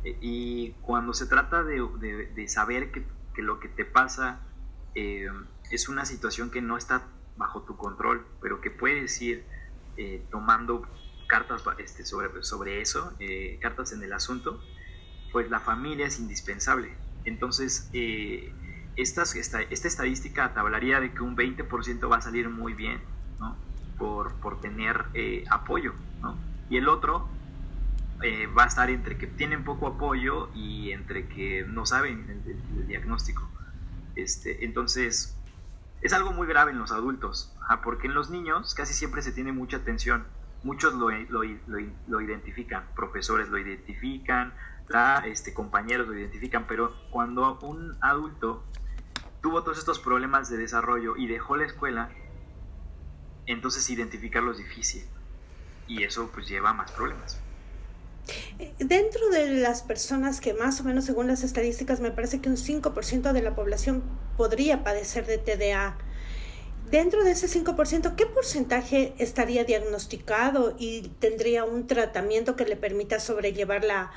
Eh, 0.04 0.18
y 0.20 0.72
cuando 0.82 1.14
se 1.14 1.26
trata 1.26 1.62
de, 1.64 1.80
de, 2.34 2.48
saber 2.48 2.92
que, 2.92 3.04
que, 3.34 3.42
lo 3.42 3.58
que 3.58 3.68
te 3.68 3.84
pasa 3.84 4.40
eh, 4.94 5.28
es 5.70 5.88
una 5.88 6.04
situación 6.04 6.50
que 6.50 6.62
no 6.62 6.76
está 6.76 7.02
bajo 7.36 7.62
tu 7.62 7.76
control, 7.76 8.26
pero 8.40 8.60
que 8.60 8.70
puedes 8.70 9.20
ir 9.20 9.46
eh, 9.96 10.24
tomando 10.30 10.86
cartas 11.28 11.62
este, 11.78 12.04
sobre, 12.04 12.42
sobre 12.42 12.80
eso, 12.80 13.12
cartas 13.60 13.92
en 13.92 14.02
el 14.02 14.12
asunto, 14.12 14.62
pues 15.32 15.50
la 15.50 15.60
familia 15.60 16.06
es 16.06 16.18
indispensable. 16.18 16.92
Entonces, 17.24 17.90
esta, 18.96 19.22
esta, 19.22 19.60
estadística 19.60 20.52
te 20.54 20.60
hablaría 20.60 21.00
de 21.00 21.12
que 21.12 21.22
un 21.22 21.36
20% 21.36 22.10
va 22.10 22.16
a 22.16 22.20
salir 22.20 22.48
muy 22.48 22.74
bien, 22.74 23.00
¿no? 23.38 23.56
Por, 23.98 24.34
por 24.34 24.60
tener 24.60 25.04
apoyo, 25.50 25.94
¿no? 26.20 26.36
Y 26.70 26.76
el 26.76 26.88
otro 26.88 27.28
eh, 28.20 28.48
va 28.48 28.64
a 28.64 28.66
estar 28.66 28.90
entre 28.90 29.16
que 29.16 29.28
tienen 29.28 29.62
poco 29.62 29.86
apoyo 29.86 30.50
y 30.52 30.90
entre 30.90 31.28
que 31.28 31.64
no 31.68 31.86
saben 31.86 32.42
el, 32.74 32.86
diagnóstico. 32.88 33.48
Este, 34.16 34.64
entonces, 34.64 35.36
es 36.02 36.12
algo 36.12 36.32
muy 36.32 36.48
grave 36.48 36.72
en 36.72 36.78
los 36.78 36.90
adultos, 36.90 37.54
porque 37.84 38.08
en 38.08 38.14
los 38.14 38.30
niños 38.30 38.74
casi 38.74 38.92
siempre 38.92 39.22
se 39.22 39.30
tiene 39.30 39.52
mucha 39.52 39.76
atención. 39.76 40.24
Muchos 40.64 40.94
lo, 40.94 41.10
lo, 41.10 41.42
lo, 42.08 42.20
identifican, 42.20 42.84
profesores 42.96 43.48
lo 43.50 43.58
identifican, 43.58 44.52
este, 45.26 45.52
compañeros 45.52 46.08
lo 46.08 46.18
identifican, 46.18 46.66
pero 46.66 46.94
cuando 47.10 47.58
un 47.60 47.96
adulto 48.00 48.64
tuvo 49.42 49.62
todos 49.62 49.78
estos 49.78 49.98
problemas 49.98 50.48
de 50.48 50.56
desarrollo 50.56 51.16
y 51.16 51.26
dejó 51.26 51.56
la 51.56 51.66
escuela, 51.66 52.10
entonces 53.46 53.88
identificarlo 53.90 54.52
es 54.52 54.58
difícil. 54.58 55.04
Y 55.86 56.02
eso 56.02 56.30
pues 56.32 56.48
lleva 56.48 56.70
a 56.70 56.74
más 56.74 56.90
problemas. 56.92 57.38
Dentro 58.78 59.30
de 59.30 59.54
las 59.54 59.82
personas 59.82 60.40
que 60.40 60.52
más 60.52 60.80
o 60.80 60.84
menos 60.84 61.06
según 61.06 61.28
las 61.28 61.42
estadísticas 61.42 62.00
me 62.00 62.10
parece 62.10 62.40
que 62.40 62.50
un 62.50 62.56
5% 62.56 63.32
de 63.32 63.42
la 63.42 63.54
población 63.54 64.02
podría 64.36 64.84
padecer 64.84 65.26
de 65.26 65.38
TDA. 65.38 65.96
Dentro 66.90 67.24
de 67.24 67.32
ese 67.32 67.46
5%, 67.46 68.16
¿qué 68.16 68.26
porcentaje 68.26 69.14
estaría 69.18 69.64
diagnosticado 69.64 70.74
y 70.78 71.10
tendría 71.20 71.64
un 71.64 71.86
tratamiento 71.86 72.56
que 72.56 72.64
le 72.64 72.76
permita 72.76 73.20
sobrellevar 73.20 73.84
la, 73.84 74.10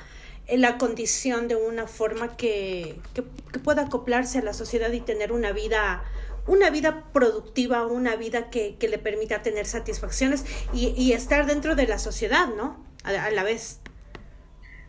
la 0.48 0.78
condición 0.78 1.48
de 1.48 1.56
una 1.56 1.86
forma 1.86 2.36
que, 2.36 3.00
que, 3.14 3.22
pueda 3.60 3.82
acoplarse 3.82 4.38
a 4.38 4.42
la 4.42 4.52
sociedad 4.52 4.90
y 4.92 5.00
tener 5.00 5.32
una 5.32 5.52
vida, 5.52 6.02
una 6.46 6.70
vida 6.70 7.04
productiva, 7.12 7.86
una 7.86 8.16
vida 8.16 8.50
que, 8.50 8.76
que 8.76 8.88
le 8.88 8.98
permita 8.98 9.42
tener 9.42 9.66
satisfacciones 9.66 10.44
y, 10.72 10.88
y, 10.96 11.12
estar 11.12 11.46
dentro 11.46 11.74
de 11.74 11.86
la 11.86 11.98
sociedad, 11.98 12.48
¿no? 12.48 12.84
a 13.04 13.30
la 13.30 13.42
vez. 13.42 13.80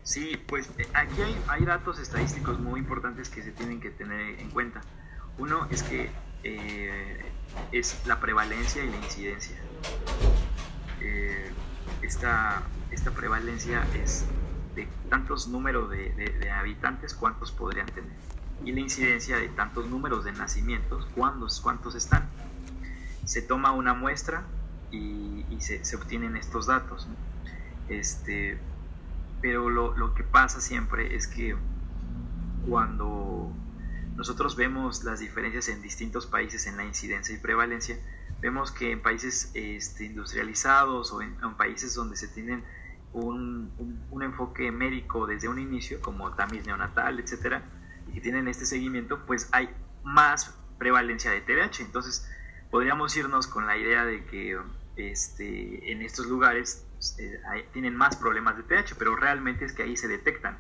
Sí, 0.03 0.37
pues 0.47 0.69
eh, 0.77 0.87
aquí 0.93 1.21
hay, 1.47 1.65
datos 1.65 1.97
estadísticos 1.97 2.59
muy 2.59 2.81
importantes 2.81 3.29
que 3.29 3.41
se 3.41 3.51
tienen 3.51 3.79
que 3.79 3.89
tener 3.89 4.39
en 4.39 4.49
cuenta. 4.49 4.81
Uno 5.37 5.67
es 5.71 5.81
que 5.83 6.09
eh, 6.43 7.21
es 7.71 7.95
la 8.05 8.19
prevalencia 8.19 8.83
y 8.83 8.89
la 8.89 8.97
incidencia. 8.97 9.55
Eh, 10.99 11.51
esta, 12.01 12.63
prevalencia 13.15 13.85
es 14.03 14.25
de 14.75 14.87
tantos 15.09 15.47
números 15.47 15.89
de, 15.89 16.51
habitantes, 16.51 17.13
cuántos 17.13 17.51
podrían 17.51 17.87
tener. 17.87 18.11
Y 18.63 18.71
la 18.71 18.79
incidencia 18.79 19.37
de 19.37 19.49
tantos 19.49 19.87
números 19.87 20.23
de 20.23 20.31
nacimientos, 20.31 21.05
cuántos, 21.15 21.59
cuántos 21.59 21.95
están. 21.95 22.27
Se 23.25 23.41
toma 23.41 23.71
una 23.71 23.93
muestra 23.93 24.43
y, 24.91 25.45
se, 25.59 25.95
obtienen 25.95 26.35
estos 26.37 26.67
datos. 26.67 27.07
Este, 27.89 28.57
pero 29.41 29.69
lo, 29.69 29.95
lo, 29.97 30.13
que 30.13 30.23
pasa 30.23 30.61
siempre 30.61 31.15
es 31.15 31.27
que 31.27 31.55
cuando 32.67 33.51
nosotros 34.15 34.55
vemos 34.55 35.03
las 35.03 35.19
diferencias 35.19 35.67
en 35.69 35.81
distintos 35.81 36.27
países 36.27 36.67
en 36.67 36.77
la 36.77 36.85
incidencia 36.85 37.35
y 37.35 37.39
prevalencia, 37.39 37.97
vemos 38.43 38.71
que 38.71 38.91
en 38.91 39.01
países 39.01 39.51
este, 39.53 40.05
industrializados 40.05 41.11
o 41.13 41.21
en, 41.21 41.35
países 41.55 41.95
donde 41.95 42.17
se 42.17 42.27
tienen 42.27 42.63
un, 43.13 43.71
un, 44.11 44.23
enfoque 44.23 44.71
médico 44.71 45.27
desde 45.27 45.47
un 45.47 45.59
inicio, 45.59 46.01
como 46.01 46.33
tamiz 46.33 46.65
neonatal, 46.65 47.19
etcétera, 47.19 47.63
y 48.07 48.13
que 48.13 48.21
tienen 48.21 48.47
este 48.47 48.65
seguimiento, 48.65 49.25
pues 49.25 49.49
hay 49.51 49.69
más 50.03 50.57
prevalencia 50.77 51.31
de 51.31 51.41
TDAH. 51.41 51.81
Entonces, 51.81 52.29
podríamos 52.71 53.15
irnos 53.15 53.47
con 53.47 53.67
la 53.67 53.77
idea 53.77 54.05
de 54.05 54.25
que 54.25 54.59
este, 54.95 55.91
en 55.91 56.01
estos 56.01 56.27
lugares 56.27 56.85
eh, 57.19 57.39
tienen 57.73 57.95
más 57.95 58.15
problemas 58.15 58.57
de 58.57 58.63
TH, 58.63 58.95
pero 58.97 59.15
realmente 59.15 59.65
es 59.65 59.73
que 59.73 59.83
ahí 59.83 59.97
se 59.97 60.07
detectan. 60.07 60.57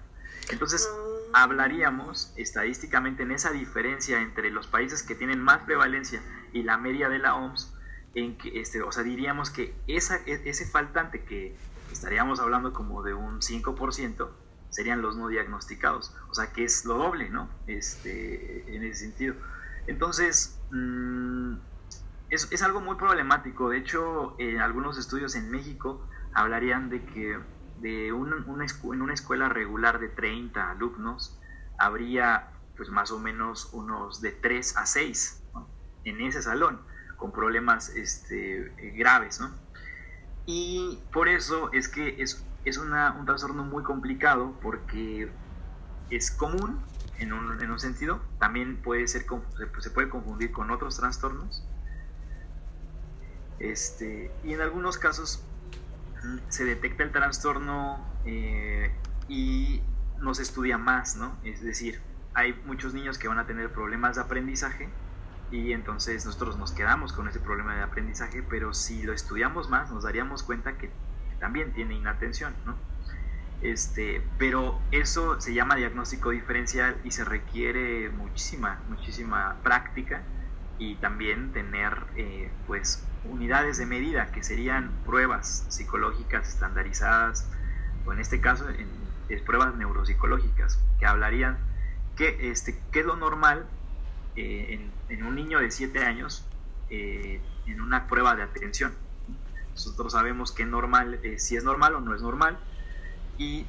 Entonces, 0.51 0.89
ah. 1.33 1.43
hablaríamos 1.43 2.33
estadísticamente 2.35 3.23
en 3.23 3.31
esa 3.31 3.51
diferencia 3.51 4.21
entre 4.21 4.51
los 4.51 4.67
países 4.67 5.03
que 5.03 5.15
tienen 5.15 5.39
más 5.39 5.59
prevalencia 5.63 6.21
y 6.51 6.63
la 6.63 6.77
media 6.77 7.09
de 7.09 7.19
la 7.19 7.35
OMS, 7.35 7.73
en 8.15 8.37
que, 8.37 8.59
este, 8.59 8.81
o 8.81 8.91
sea, 8.91 9.03
diríamos 9.03 9.49
que 9.49 9.73
esa, 9.87 10.17
e, 10.25 10.41
ese 10.45 10.65
faltante 10.65 11.23
que 11.23 11.55
estaríamos 12.03 12.41
hablando 12.41 12.73
como 12.73 13.01
de 13.01 13.13
un 13.13 13.39
5%, 13.39 14.29
serían 14.69 15.01
los 15.01 15.15
no 15.15 15.29
diagnosticados, 15.29 16.13
o 16.29 16.35
sea, 16.35 16.51
que 16.51 16.65
es 16.65 16.83
lo 16.83 16.95
doble, 16.95 17.29
¿no? 17.29 17.49
Este, 17.65 18.75
en 18.75 18.83
ese 18.83 19.05
sentido. 19.05 19.35
Entonces, 19.87 20.59
mm, 20.71 21.53
es, 22.29 22.51
es, 22.51 22.61
algo 22.61 22.81
muy 22.81 22.97
problemático. 22.97 23.69
De 23.69 23.77
hecho, 23.77 24.35
en 24.37 24.59
algunos 24.59 24.97
estudios 24.97 25.35
en 25.35 25.49
México 25.49 26.05
hablarían 26.33 26.89
de 26.89 27.05
que 27.05 27.39
de 27.79 28.11
un, 28.11 28.33
una, 28.49 28.65
en 28.65 29.01
una 29.01 29.13
escuela 29.13 29.47
regular 29.47 30.01
de 30.01 30.09
30 30.09 30.71
alumnos 30.71 31.39
habría 31.79 32.51
pues 32.75 32.89
más 32.89 33.11
o 33.11 33.19
menos 33.19 33.69
unos 33.71 34.19
de 34.19 34.33
3 34.33 34.75
a 34.75 34.85
6 34.85 35.41
en 36.03 36.19
ese 36.19 36.41
salón 36.41 36.81
con 37.15 37.31
problemas 37.31 37.87
este, 37.95 38.73
graves. 38.97 39.39
¿no? 39.39 39.62
Y 40.45 40.99
por 41.11 41.29
eso 41.29 41.71
es 41.71 41.87
que 41.87 42.21
es, 42.21 42.45
es 42.65 42.77
un 42.77 42.91
trastorno 43.25 43.63
muy 43.63 43.83
complicado 43.83 44.53
porque 44.61 45.29
es 46.09 46.31
común 46.31 46.81
en 47.19 47.33
un, 47.33 47.61
en 47.61 47.71
un 47.71 47.79
sentido, 47.79 48.21
también 48.39 48.77
puede 48.77 49.07
ser, 49.07 49.25
se 49.79 49.89
puede 49.91 50.09
confundir 50.09 50.51
con 50.51 50.71
otros 50.71 50.97
trastornos. 50.97 51.63
Este, 53.59 54.31
y 54.43 54.53
en 54.53 54.61
algunos 54.61 54.97
casos 54.97 55.43
se 56.49 56.65
detecta 56.65 57.03
el 57.03 57.11
trastorno 57.11 58.05
eh, 58.25 58.93
y 59.27 59.81
no 60.19 60.33
se 60.33 60.43
estudia 60.43 60.77
más, 60.77 61.15
¿no? 61.15 61.37
Es 61.43 61.61
decir, 61.61 62.01
hay 62.33 62.53
muchos 62.65 62.93
niños 62.93 63.17
que 63.17 63.27
van 63.27 63.39
a 63.39 63.45
tener 63.45 63.71
problemas 63.71 64.15
de 64.15 64.21
aprendizaje 64.21 64.89
y 65.51 65.73
entonces 65.73 66.25
nosotros 66.25 66.57
nos 66.57 66.71
quedamos 66.71 67.13
con 67.13 67.27
ese 67.27 67.39
problema 67.39 67.75
de 67.75 67.83
aprendizaje, 67.83 68.43
pero 68.43 68.73
si 68.73 69.03
lo 69.03 69.13
estudiamos 69.13 69.69
más 69.69 69.91
nos 69.91 70.03
daríamos 70.03 70.43
cuenta 70.43 70.77
que 70.77 70.89
también 71.39 71.73
tiene 71.73 71.95
inatención, 71.95 72.53
¿no? 72.65 72.75
Este, 73.61 74.21
pero 74.37 74.81
eso 74.91 75.39
se 75.39 75.53
llama 75.53 75.75
diagnóstico 75.75 76.31
diferencial 76.31 76.97
y 77.05 77.11
se 77.11 77.23
requiere 77.23 78.09
muchísima, 78.09 78.81
muchísima 78.89 79.55
práctica 79.63 80.21
y 80.77 80.95
también 80.95 81.53
tener 81.53 81.97
eh, 82.17 82.51
pues 82.67 83.05
unidades 83.23 83.77
de 83.77 83.85
medida 83.85 84.31
que 84.33 84.43
serían 84.43 84.91
pruebas 85.05 85.65
psicológicas 85.69 86.49
estandarizadas 86.49 87.49
o 88.05 88.11
en 88.11 88.19
este 88.19 88.41
caso 88.41 88.67
en, 88.69 89.03
pruebas 89.45 89.73
neuropsicológicas 89.75 90.79
que 90.99 91.05
hablarían 91.07 91.57
que 92.15 92.51
este 92.51 92.79
qué 92.91 92.99
es 92.99 93.05
lo 93.05 93.15
normal 93.15 93.65
eh, 94.35 94.79
en, 95.09 95.23
un 95.23 95.35
niño 95.35 95.59
de 95.59 95.71
7 95.71 95.99
años 96.03 96.45
eh, 96.89 97.41
en 97.65 97.81
una 97.81 98.07
prueba 98.07 98.35
de 98.35 98.43
atención 98.43 98.93
nosotros 99.71 100.13
sabemos 100.13 100.51
que 100.51 100.65
normal 100.65 101.19
si 101.37 101.55
es 101.55 101.63
normal 101.63 101.95
o 101.95 102.01
no 102.01 102.13
es 102.15 102.21
normal 102.21 102.57
y 103.37 103.65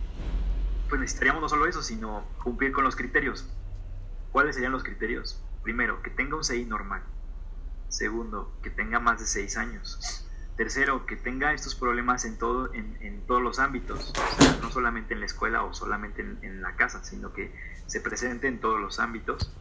pues 0.89 1.01
necesitaríamos 1.01 1.43
no 1.43 1.49
solo 1.49 1.67
eso 1.67 1.83
sino 1.83 2.25
cumplir 2.43 2.73
con 2.73 2.85
los 2.85 2.97
criterios 2.97 3.49
¿cuáles 4.33 4.55
serían 4.55 4.73
los 4.73 4.83
criterios? 4.83 5.41
primero, 5.65 6.03
que 6.03 6.11
tenga 6.11 6.37
un 6.37 6.45
CI 6.45 6.67
normal. 6.67 7.03
Segundo, 7.89 8.53
que 8.63 8.71
tenga 8.71 9.01
más 9.01 9.19
de 9.19 9.27
6 9.27 9.57
años. 9.57 10.29
Tercero, 10.57 11.05
que 11.07 11.17
tenga 11.17 11.53
estos 11.53 11.75
problemas 11.75 12.25
en, 12.25 12.39
todo, 12.39 12.73
en, 12.73 13.27
todos 13.27 13.43
los 13.43 13.59
ámbitos, 13.59 14.13
no 14.63 14.71
solamente 14.71 15.15
en 15.15 15.21
la 15.21 15.27
escuela 15.27 15.65
o 15.65 15.75
solamente 15.75 16.23
en, 16.23 16.63
la 16.63 16.77
casa, 16.77 17.03
sino 17.03 17.33
que 17.33 17.53
se 17.87 18.01
presente 18.01 18.47
en 18.47 18.61
todos 18.61 18.81
los 18.81 19.01
ámbitos. 19.01 19.53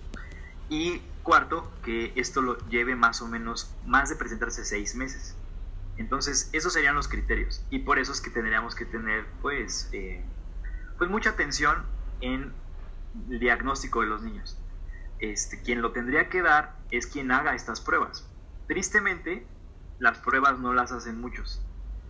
Y 0.69 1.01
cuarto, 1.23 1.71
que 1.83 2.13
esto 2.15 2.41
lo 2.41 2.57
lleve 2.67 2.95
más 2.95 3.21
o 3.21 3.27
menos, 3.27 3.73
más 3.85 4.09
de 4.09 4.15
presentarse 4.15 4.65
seis 4.65 4.95
meses. 4.95 5.35
Entonces, 5.97 6.49
esos 6.53 6.73
serían 6.73 6.95
los 6.95 7.07
criterios. 7.07 7.63
Y 7.69 7.79
por 7.79 7.99
eso 7.99 8.11
es 8.11 8.21
que 8.21 8.29
tendríamos 8.29 8.75
que 8.75 8.85
tener, 8.85 9.25
pues, 9.41 9.89
eh, 9.93 10.23
pues 10.97 11.09
mucha 11.09 11.31
atención 11.31 11.83
en 12.21 12.51
el 13.29 13.39
diagnóstico 13.39 14.01
de 14.01 14.07
los 14.07 14.21
niños. 14.21 14.57
Este, 15.19 15.61
quien 15.61 15.81
lo 15.81 15.91
tendría 15.91 16.29
que 16.29 16.41
dar 16.41 16.75
es 16.91 17.07
quien 17.07 17.31
haga 17.31 17.55
estas 17.55 17.79
pruebas. 17.79 18.27
Tristemente, 18.67 19.45
las 19.99 20.17
pruebas 20.17 20.59
no 20.59 20.73
las 20.73 20.91
hacen 20.91 21.21
muchos. 21.21 21.61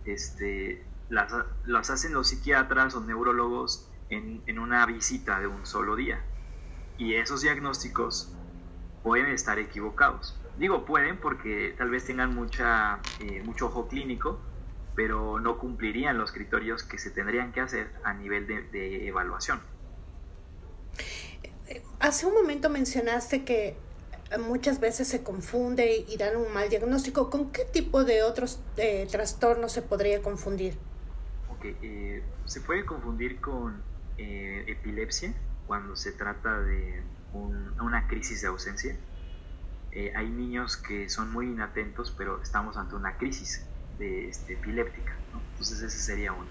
Este, 0.04 0.84
las, 1.08 1.32
las 1.66 1.90
hacen 1.90 2.14
los 2.14 2.28
psiquiatras 2.28 2.94
o 2.94 3.00
neurólogos 3.00 3.88
en, 4.08 4.42
en 4.46 4.58
una 4.58 4.84
visita 4.86 5.38
de 5.40 5.46
un 5.46 5.66
solo 5.66 5.94
día. 5.94 6.24
Y 6.96 7.14
esos 7.14 7.42
diagnósticos 7.42 8.34
pueden 9.04 9.26
estar 9.26 9.60
equivocados. 9.60 10.34
Digo 10.58 10.84
pueden 10.84 11.18
porque 11.18 11.74
tal 11.76 11.90
vez 11.90 12.06
tengan 12.06 12.34
mucha, 12.34 12.98
eh, 13.20 13.42
mucho 13.44 13.66
ojo 13.66 13.86
clínico, 13.86 14.40
pero 14.96 15.38
no 15.38 15.58
cumplirían 15.58 16.16
los 16.16 16.32
criterios 16.32 16.82
que 16.82 16.98
se 16.98 17.10
tendrían 17.10 17.52
que 17.52 17.60
hacer 17.60 17.90
a 18.02 18.14
nivel 18.14 18.46
de, 18.46 19.06
evaluación. 19.06 19.60
Hace 22.00 22.26
un 22.26 22.34
momento 22.34 22.70
mencionaste 22.70 23.44
que 23.44 23.76
muchas 24.40 24.80
veces 24.80 25.06
se 25.06 25.22
confunde 25.22 26.04
y 26.08 26.16
dan 26.16 26.36
un 26.36 26.52
mal 26.52 26.68
diagnóstico. 26.70 27.30
¿Con 27.30 27.52
qué 27.52 27.64
tipo 27.64 28.04
de 28.04 28.22
otros 28.22 28.60
eh, 28.76 29.06
trastornos 29.10 29.72
se 29.72 29.82
podría 29.82 30.22
confundir? 30.22 30.78
Okay, 31.58 31.76
eh, 31.82 32.22
se 32.46 32.60
puede 32.60 32.86
confundir 32.86 33.40
con 33.40 33.82
epilepsia 34.16 35.34
cuando 35.66 35.96
se 35.96 36.12
trata 36.12 36.60
de 36.60 37.02
una 37.34 38.06
crisis 38.08 38.42
de 38.42 38.48
ausencia. 38.48 38.96
Eh, 39.92 40.12
hay 40.16 40.28
niños 40.28 40.76
que 40.76 41.08
son 41.08 41.32
muy 41.32 41.46
inatentos, 41.46 42.12
pero 42.16 42.42
estamos 42.42 42.76
ante 42.76 42.96
una 42.96 43.16
crisis 43.16 43.66
de, 43.98 44.28
este, 44.28 44.54
epiléptica. 44.54 45.12
Entonces 45.52 45.82
ese 45.82 45.98
sería 45.98 46.32
uno. 46.32 46.48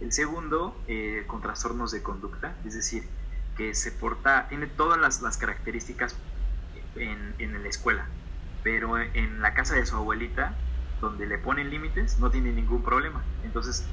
El 0.00 0.12
segundo, 0.12 0.76
eh, 0.88 1.24
con 1.26 1.42
trastornos 1.42 1.92
de 1.92 2.02
conducta, 2.02 2.56
es 2.64 2.74
decir, 2.74 3.04
que 3.56 3.74
se 3.74 3.92
porta, 3.92 4.48
tiene 4.48 4.66
todas 4.66 4.98
las, 4.98 5.20
las 5.22 5.36
características 5.36 6.16
en, 6.96 7.34
en, 7.38 7.62
la 7.62 7.68
escuela, 7.68 8.06
pero 8.62 8.98
en 8.98 9.42
la 9.42 9.52
casa 9.54 9.74
de 9.74 9.84
su 9.84 9.96
abuelita, 9.96 10.56
donde 11.00 11.26
le 11.26 11.38
ponen 11.38 11.70
límites, 11.70 12.18
no 12.18 12.30
tiene 12.30 12.52
ningún 12.52 12.82
problema. 12.82 13.22
Entonces 13.44 13.86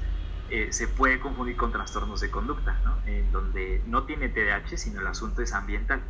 eh, 0.50 0.68
se 0.72 0.88
puede 0.88 1.20
confundir 1.20 1.56
con 1.56 1.72
trastornos 1.72 2.20
de 2.20 2.30
conducta, 2.30 2.80
¿no? 2.82 2.96
en 3.06 3.30
donde 3.32 3.82
no 3.86 4.04
tiene 4.04 4.30
TDAH, 4.30 4.78
sino 4.78 5.00
el 5.00 5.06
asunto 5.06 5.42
es 5.42 5.52
ambiental. 5.52 6.00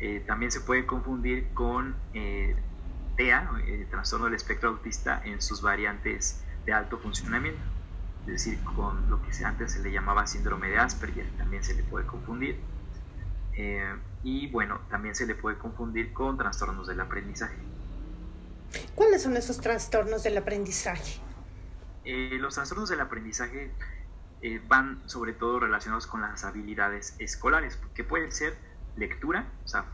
Eh, 0.00 0.24
también 0.26 0.50
se 0.50 0.60
puede 0.60 0.84
confundir 0.84 1.48
con 1.54 1.94
eh, 2.14 2.56
TEA, 3.16 3.48
el 3.66 3.86
trastorno 3.88 4.26
del 4.26 4.34
espectro 4.34 4.70
autista, 4.70 5.22
en 5.24 5.40
sus 5.40 5.62
variantes 5.62 6.42
de 6.66 6.72
alto 6.72 6.98
funcionamiento, 6.98 7.60
es 8.22 8.32
decir, 8.32 8.58
con 8.64 9.08
lo 9.08 9.22
que 9.22 9.44
antes 9.44 9.72
se 9.72 9.82
le 9.82 9.92
llamaba 9.92 10.26
síndrome 10.26 10.68
de 10.68 10.78
Asperger, 10.78 11.26
también 11.38 11.62
se 11.62 11.74
le 11.74 11.84
puede 11.84 12.06
confundir. 12.06 12.60
y 14.22 14.48
bueno, 14.50 14.80
también 14.90 15.14
se 15.14 15.26
le 15.26 15.34
puede 15.34 15.56
confundir 15.56 16.12
con 16.12 16.36
trastornos 16.36 16.86
del 16.88 17.00
aprendizaje. 17.00 17.56
¿Cuáles 18.94 19.22
son 19.22 19.36
esos 19.36 19.60
trastornos 19.60 20.22
del 20.22 20.36
aprendizaje? 20.36 21.20
Eh, 22.10 22.38
los 22.40 22.54
trastornos 22.54 22.88
del 22.88 23.00
aprendizaje 23.00 23.70
eh, 24.40 24.62
van 24.66 25.06
sobre 25.10 25.34
todo 25.34 25.60
relacionados 25.60 26.06
con 26.06 26.22
las 26.22 26.42
habilidades 26.42 27.14
escolares, 27.18 27.78
que 27.94 28.02
pueden 28.02 28.32
ser 28.32 28.56
lectura, 28.96 29.52
o 29.62 29.68
sea, 29.68 29.84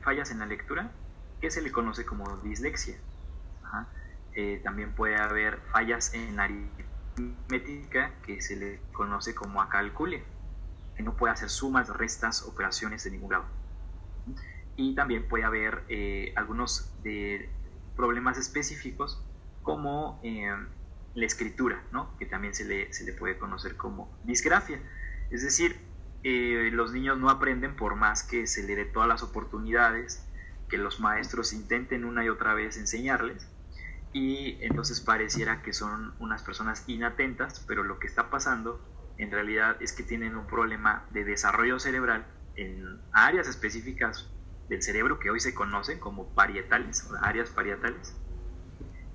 fallas 0.00 0.30
en 0.30 0.38
la 0.38 0.46
lectura, 0.46 0.92
que 1.40 1.50
se 1.50 1.62
le 1.62 1.72
conoce 1.72 2.06
como 2.06 2.36
dislexia. 2.36 2.96
Eh, 4.36 4.60
también 4.62 4.94
puede 4.94 5.16
haber 5.16 5.58
fallas 5.72 6.14
en 6.14 6.38
aritmética, 6.38 8.12
que 8.22 8.40
se 8.40 8.54
le 8.54 8.80
conoce 8.92 9.34
como 9.34 9.60
acalculia, 9.60 10.22
que 10.94 11.02
no 11.02 11.16
puede 11.16 11.32
hacer 11.32 11.50
sumas, 11.50 11.88
restas, 11.88 12.44
operaciones 12.44 13.02
de 13.02 13.10
ningún 13.10 13.30
grado. 13.30 13.46
Y 14.76 14.94
también 14.94 15.26
puede 15.26 15.42
haber 15.42 15.82
algunos 16.36 16.94
problemas 17.96 18.38
específicos 18.38 19.20
como 19.62 20.20
la 21.14 21.26
escritura, 21.26 21.82
¿no? 21.92 22.16
que 22.18 22.26
también 22.26 22.54
se 22.54 22.64
le, 22.64 22.92
se 22.92 23.04
le 23.04 23.12
puede 23.12 23.38
conocer 23.38 23.76
como 23.76 24.18
disgrafia. 24.24 24.80
Es 25.30 25.42
decir, 25.42 25.76
eh, 26.22 26.70
los 26.72 26.92
niños 26.92 27.18
no 27.18 27.30
aprenden 27.30 27.76
por 27.76 27.96
más 27.96 28.22
que 28.22 28.46
se 28.46 28.62
le 28.64 28.76
dé 28.76 28.84
todas 28.84 29.08
las 29.08 29.22
oportunidades, 29.22 30.28
que 30.68 30.78
los 30.78 30.98
maestros 30.98 31.52
intenten 31.52 32.04
una 32.04 32.24
y 32.24 32.28
otra 32.28 32.54
vez 32.54 32.76
enseñarles, 32.76 33.50
y 34.12 34.58
entonces 34.64 35.00
pareciera 35.00 35.62
que 35.62 35.72
son 35.72 36.14
unas 36.20 36.42
personas 36.42 36.84
inatentas, 36.88 37.64
pero 37.66 37.82
lo 37.82 37.98
que 37.98 38.06
está 38.06 38.30
pasando 38.30 38.80
en 39.18 39.30
realidad 39.30 39.76
es 39.80 39.92
que 39.92 40.02
tienen 40.02 40.36
un 40.36 40.46
problema 40.46 41.06
de 41.10 41.24
desarrollo 41.24 41.78
cerebral 41.78 42.26
en 42.56 43.00
áreas 43.12 43.48
específicas 43.48 44.30
del 44.68 44.82
cerebro 44.82 45.18
que 45.18 45.30
hoy 45.30 45.40
se 45.40 45.52
conocen 45.52 45.98
como 45.98 46.32
parietales, 46.34 47.08
áreas 47.22 47.50
parietales, 47.50 48.16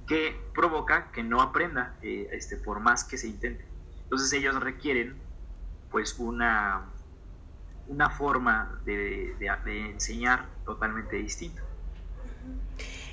que 0.09 0.35
provoca 0.55 1.11
que 1.11 1.21
no 1.21 1.39
aprenda 1.39 1.95
eh, 2.01 2.27
este, 2.31 2.57
por 2.57 2.79
más 2.79 3.03
que 3.03 3.15
se 3.15 3.27
intente. 3.27 3.63
Entonces 4.03 4.33
ellos 4.33 4.59
requieren 4.59 5.15
pues 5.91 6.17
una, 6.17 6.85
una 7.87 8.09
forma 8.09 8.81
de, 8.85 9.35
enseñar 9.67 10.47
totalmente 10.65 11.15
distinta. 11.17 11.61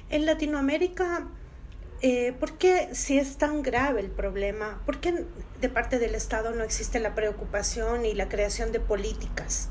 En 0.09 0.25
Latinoamérica, 0.25 1.27
eh, 2.01 2.33
¿por 2.33 2.57
qué 2.57 2.89
si 2.95 3.19
es 3.19 3.37
tan 3.37 3.63
grave 3.63 4.01
el 4.01 4.11
problema, 4.11 4.81
por 4.87 4.99
qué 4.99 5.27
de 5.61 5.69
parte 5.69 5.99
del 5.99 6.15
Estado 6.15 6.55
no 6.55 6.65
existe 6.65 6.99
la 6.99 7.15
preocupación 7.15 8.07
y 8.07 8.15
la 8.15 8.31
creación 8.31 8.73
de 8.73 8.81
políticas? 8.81 9.69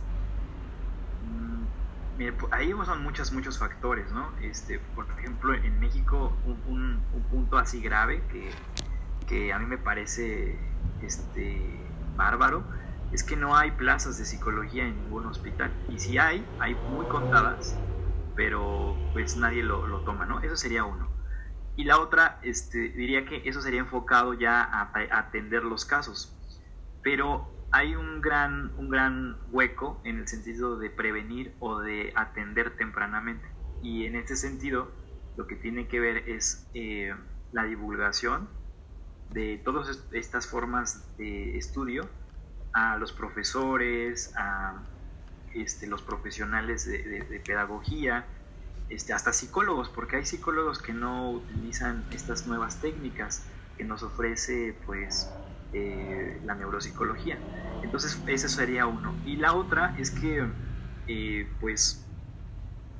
Ahí 2.51 2.71
son 2.85 3.03
muchos, 3.03 3.31
muchos 3.31 3.59
factores, 3.59 4.11
¿no? 4.11 4.31
Este, 4.41 4.79
por 4.79 5.07
ejemplo, 5.19 5.53
en 5.53 5.79
México, 5.79 6.31
un, 6.45 7.03
punto 7.29 7.57
así 7.57 7.81
grave 7.81 8.21
que, 8.29 8.49
que, 9.27 9.51
a 9.51 9.59
mí 9.59 9.65
me 9.65 9.77
parece 9.77 10.57
este, 11.01 11.61
bárbaro 12.15 12.63
es 13.11 13.23
que 13.23 13.35
no 13.35 13.55
hay 13.55 13.71
plazas 13.71 14.17
de 14.17 14.25
psicología 14.25 14.85
en 14.85 14.95
ningún 14.95 15.25
hospital. 15.25 15.71
Y 15.89 15.99
si 15.99 16.17
hay, 16.17 16.45
hay 16.59 16.75
muy 16.89 17.05
contadas, 17.07 17.77
pero 18.35 18.95
pues 19.13 19.37
nadie 19.37 19.63
lo, 19.63 19.87
lo 19.87 20.01
toma, 20.01 20.25
¿no? 20.25 20.39
Eso 20.41 20.55
sería 20.55 20.83
uno. 20.83 21.09
Y 21.75 21.83
la 21.83 21.99
otra, 21.99 22.39
este, 22.41 22.89
diría 22.89 23.25
que 23.25 23.41
eso 23.45 23.61
sería 23.61 23.81
enfocado 23.81 24.33
ya 24.33 24.63
a, 24.63 24.91
a 24.93 25.19
atender 25.19 25.63
los 25.63 25.85
casos. 25.85 26.33
Pero 27.03 27.54
hay 27.75 27.93
un 27.93 28.21
gran, 28.21 28.71
un 28.77 28.89
gran 28.89 29.35
hueco 29.51 29.99
en 30.05 30.19
el 30.19 30.29
sentido 30.29 30.77
de 30.77 30.89
prevenir 30.89 31.53
o 31.59 31.81
de 31.81 32.13
atender 32.15 32.77
tempranamente. 32.77 33.45
Y 33.83 34.05
en 34.05 34.15
este 34.15 34.37
sentido, 34.37 34.89
lo 35.35 35.45
que 35.45 35.57
tiene 35.57 35.89
que 35.89 35.99
ver 35.99 36.29
es 36.29 36.69
eh, 36.73 37.13
la 37.51 37.65
divulgación 37.65 38.47
de 39.31 39.61
todas 39.65 40.05
estas 40.13 40.47
formas 40.47 41.17
de 41.17 41.57
estudio 41.57 42.07
a 42.71 42.95
los 42.95 43.11
profesores, 43.11 44.33
a 44.37 44.81
este, 45.53 45.85
los 45.87 46.01
profesionales 46.01 46.85
de, 46.85 47.41
pedagogía, 47.45 48.25
este, 48.87 49.11
hasta 49.11 49.33
psicólogos, 49.33 49.89
porque 49.89 50.15
hay 50.15 50.25
psicólogos 50.25 50.81
que 50.81 50.93
no 50.93 51.29
utilizan 51.29 52.05
estas 52.11 52.47
nuevas 52.47 52.79
técnicas 52.79 53.43
que 53.77 53.83
nos 53.83 54.01
ofrece 54.01 54.77
pues 54.85 55.29
eh, 55.77 56.39
la 56.45 56.55
neuropsicología. 56.55 57.37
Entonces, 57.83 58.17
ese 58.27 58.47
sería 58.47 58.87
uno. 58.87 59.13
Y 59.25 59.35
la 59.35 59.53
otra 59.53 59.93
es 59.97 60.09
que, 60.09 60.47
eh, 61.05 61.51
pues, 61.59 62.05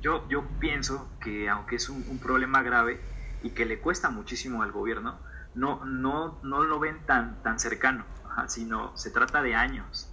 yo, 0.02 0.28
yo 0.28 0.46
pienso 0.60 1.08
que 1.22 1.48
aunque 1.48 1.76
es 1.76 1.88
un, 1.88 2.18
problema 2.18 2.62
grave 2.62 3.00
y 3.42 3.50
que 3.52 3.64
le 3.64 3.78
cuesta 3.78 4.10
muchísimo 4.10 4.62
al 4.62 4.72
gobierno, 4.72 5.18
no, 5.54 5.86
no, 5.86 6.38
no 6.42 6.64
lo 6.64 6.78
ven 6.78 6.98
tan, 7.06 7.42
tan 7.42 7.58
cercano, 7.58 8.04
sino 8.46 8.94
se 8.94 9.10
trata 9.10 9.40
de 9.40 9.54
años. 9.54 10.12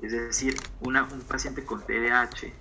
Es 0.00 0.12
decir, 0.12 0.54
una, 0.82 1.02
un 1.02 1.22
paciente 1.22 1.64
con 1.64 1.84
TDAH, 1.84 2.52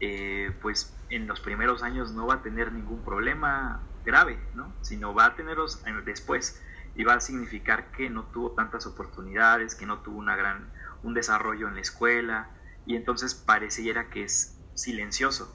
eh, 0.00 0.54
pues 0.60 0.94
en 1.08 1.26
los 1.26 1.40
primeros 1.40 1.82
años 1.82 2.12
no 2.12 2.26
va 2.26 2.34
a 2.34 2.42
tener 2.42 2.70
ningún 2.70 3.02
problema 3.02 3.80
grave, 4.04 4.38
¿no? 4.54 4.74
sino 4.82 5.14
va 5.14 5.24
a 5.24 5.36
tenerlos 5.36 5.82
después 6.04 6.60
y 6.96 7.04
va 7.04 7.14
a 7.14 7.20
significar 7.20 7.92
que 7.92 8.10
no 8.10 8.24
tuvo 8.24 8.52
tantas 8.52 8.86
oportunidades, 8.86 9.74
que 9.74 9.86
no 9.86 10.00
tuvo 10.00 10.18
una 10.18 10.36
gran, 10.36 10.70
un 11.02 11.14
desarrollo 11.14 11.68
en 11.68 11.74
la 11.74 11.80
escuela 11.80 12.50
y 12.86 12.96
entonces 12.96 13.34
pareciera 13.34 14.10
que 14.10 14.24
es 14.24 14.58
silencioso, 14.74 15.54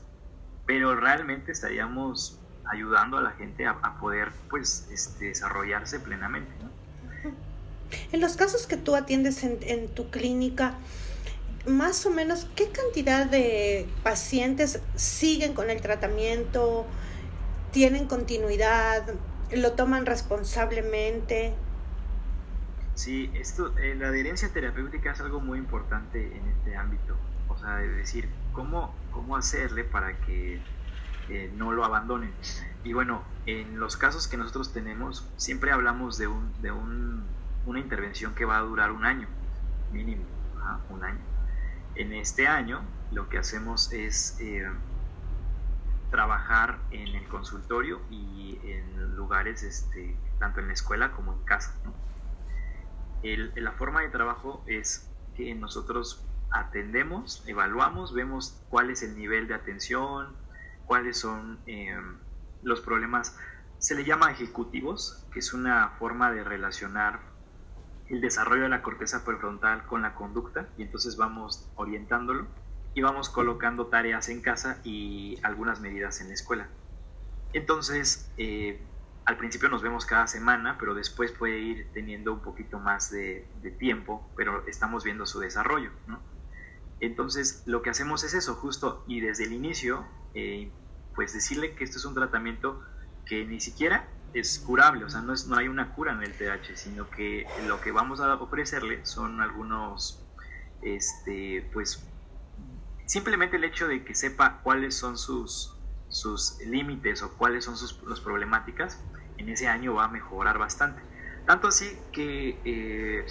pero 0.65 0.95
realmente 0.95 1.51
estaríamos 1.51 2.39
ayudando 2.71 3.17
a 3.17 3.21
la 3.21 3.31
gente 3.31 3.65
a, 3.67 3.99
poder 3.99 4.31
pues 4.49 4.87
este, 4.91 5.25
desarrollarse 5.25 5.99
plenamente. 5.99 6.51
En 8.11 8.21
los 8.21 8.35
casos 8.35 8.65
que 8.65 8.77
tú 8.77 8.95
atiendes 8.95 9.43
en, 9.43 9.87
tu 9.89 10.09
clínica, 10.09 10.73
más 11.67 12.05
o 12.05 12.09
menos 12.09 12.47
qué 12.55 12.69
cantidad 12.69 13.25
de 13.25 13.87
pacientes 14.03 14.79
siguen 14.95 15.53
con 15.53 15.69
el 15.69 15.81
tratamiento, 15.81 16.85
tienen 17.71 18.07
continuidad, 18.07 19.03
lo 19.51 19.73
toman 19.73 20.05
responsablemente. 20.05 21.55
Sí, 22.95 23.29
esto, 23.33 23.77
eh, 23.77 23.95
la 23.95 24.07
adherencia 24.07 24.51
terapéutica 24.53 25.11
es 25.11 25.19
algo 25.19 25.41
muy 25.41 25.59
importante 25.59 26.37
en 26.37 26.47
este 26.47 26.75
ámbito. 26.75 27.17
O 27.49 27.57
sea, 27.57 27.83
es 27.83 27.95
decir, 27.95 28.29
cómo, 28.53 28.95
cómo 29.11 29.35
hacerle 29.35 29.83
para 29.83 30.17
que 30.21 30.61
eh, 31.29 31.51
no 31.55 31.71
lo 31.73 31.83
abandonen. 31.83 32.31
Y 32.83 32.93
bueno, 32.93 33.23
en 33.45 33.79
los 33.79 33.97
casos 33.97 34.27
que 34.27 34.37
nosotros 34.37 34.71
tenemos, 34.73 35.27
siempre 35.37 35.71
hablamos 35.71 36.17
de, 36.17 36.27
un, 36.27 36.53
de 36.61 36.71
un, 36.71 37.25
una 37.65 37.79
intervención 37.79 38.33
que 38.33 38.45
va 38.45 38.57
a 38.57 38.61
durar 38.61 38.91
un 38.91 39.05
año, 39.05 39.27
mínimo, 39.91 40.23
un 40.89 41.03
año. 41.03 41.19
En 41.95 42.13
este 42.13 42.47
año, 42.47 42.81
lo 43.11 43.29
que 43.29 43.37
hacemos 43.37 43.91
es 43.91 44.37
eh, 44.39 44.67
trabajar 46.15 46.79
en 46.91 47.09
el 47.09 47.27
consultorio 47.27 47.99
y 48.09 48.57
en 48.63 49.17
lugares, 49.17 49.63
este, 49.63 50.15
tanto 50.39 50.61
en 50.61 50.67
la 50.67 50.73
escuela 50.73 51.11
como 51.11 51.33
en 51.33 51.43
casa. 51.43 51.75
la 53.21 53.71
forma 53.73 53.99
de 53.99 54.07
trabajo 54.07 54.63
es 54.65 55.11
que 55.35 55.53
nosotros 55.55 56.25
atendemos, 56.51 57.43
evaluamos, 57.47 58.13
vemos 58.13 58.63
cuál 58.69 58.91
es 58.91 59.03
el 59.03 59.17
nivel 59.17 59.49
de 59.49 59.55
atención, 59.55 60.37
cuáles 60.85 61.17
son 61.19 61.59
eh, 61.65 61.99
los 62.63 62.79
problemas. 62.79 63.37
Se 63.77 63.93
le 63.93 64.05
llama 64.05 64.31
ejecutivos, 64.31 65.27
que 65.33 65.39
es 65.39 65.53
una 65.53 65.89
forma 65.99 66.31
de 66.31 66.45
relacionar 66.45 67.19
el 68.07 68.21
desarrollo 68.21 68.63
de 68.63 68.69
la 68.69 68.81
corteza 68.81 69.25
prefrontal 69.25 69.85
con 69.85 70.01
la 70.01 70.15
conducta 70.15 70.69
y 70.77 70.83
entonces 70.83 71.17
vamos 71.17 71.69
orientándolo 71.75 72.47
y 72.95 73.01
vamos 73.01 73.29
colocando 73.29 73.87
tareas 73.87 74.29
en 74.29 74.41
casa 74.41 74.79
y 74.83 75.37
algunas 75.43 75.81
medidas 75.81 76.21
en 76.21 76.29
la 76.29 76.33
escuela. 76.33 76.69
Entonces, 77.53 78.31
eh, 78.37 78.81
al 79.25 79.37
principio 79.37 79.69
nos 79.69 79.81
vemos 79.81 80.05
cada 80.05 80.27
semana, 80.27 80.77
pero 80.79 80.95
después 80.95 81.31
puede 81.31 81.59
ir 81.59 81.89
teniendo 81.93 82.33
un 82.33 82.39
poquito 82.39 82.79
más 82.79 83.11
de, 83.11 83.47
tiempo, 83.77 84.27
pero 84.37 84.65
estamos 84.67 85.03
viendo 85.03 85.25
su 85.25 85.39
desarrollo. 85.39 85.91
Entonces, 87.01 87.63
lo 87.65 87.81
que 87.81 87.89
hacemos 87.89 88.23
es 88.23 88.33
eso, 88.33 88.55
justo, 88.55 89.03
y 89.07 89.19
desde 89.19 89.43
el 89.43 89.53
inicio 89.53 90.05
eh, 90.33 90.71
pues 91.15 91.33
decirle 91.33 91.75
que 91.75 91.83
esto 91.83 91.97
es 91.97 92.05
un 92.05 92.13
tratamiento 92.13 92.81
que 93.25 93.45
ni 93.45 93.59
siquiera 93.59 94.07
es 94.33 94.59
curable, 94.59 95.05
o 95.05 95.09
sea, 95.09 95.21
no, 95.21 95.33
es, 95.33 95.47
no 95.47 95.57
hay 95.57 95.67
una 95.67 95.93
cura 95.93 96.13
en 96.13 96.21
el 96.21 96.33
TH, 96.33 96.75
sino 96.75 97.09
que 97.09 97.45
lo 97.67 97.81
que 97.81 97.91
vamos 97.91 98.19
a 98.19 98.35
ofrecerle 98.35 99.05
son 99.05 99.41
algunos, 99.41 100.25
este, 100.81 101.69
pues, 101.73 102.05
simplemente 103.05 103.57
el 103.57 103.63
hecho 103.63 103.87
de 103.87 104.03
que 104.03 104.15
sepa 104.15 104.61
cuáles 104.63 104.95
son 104.95 105.17
sus, 105.17 105.75
sus 106.09 106.57
límites 106.65 107.21
o 107.23 107.31
cuáles 107.37 107.65
son 107.65 107.77
sus 107.77 107.93
problemáticas, 108.21 109.01
en 109.37 109.49
ese 109.49 109.67
año 109.67 109.93
va 109.93 110.05
a 110.05 110.07
mejorar 110.07 110.57
bastante. 110.57 111.01
Tanto 111.45 111.67
así 111.67 111.97
que 112.11 112.59
eh, 112.65 113.25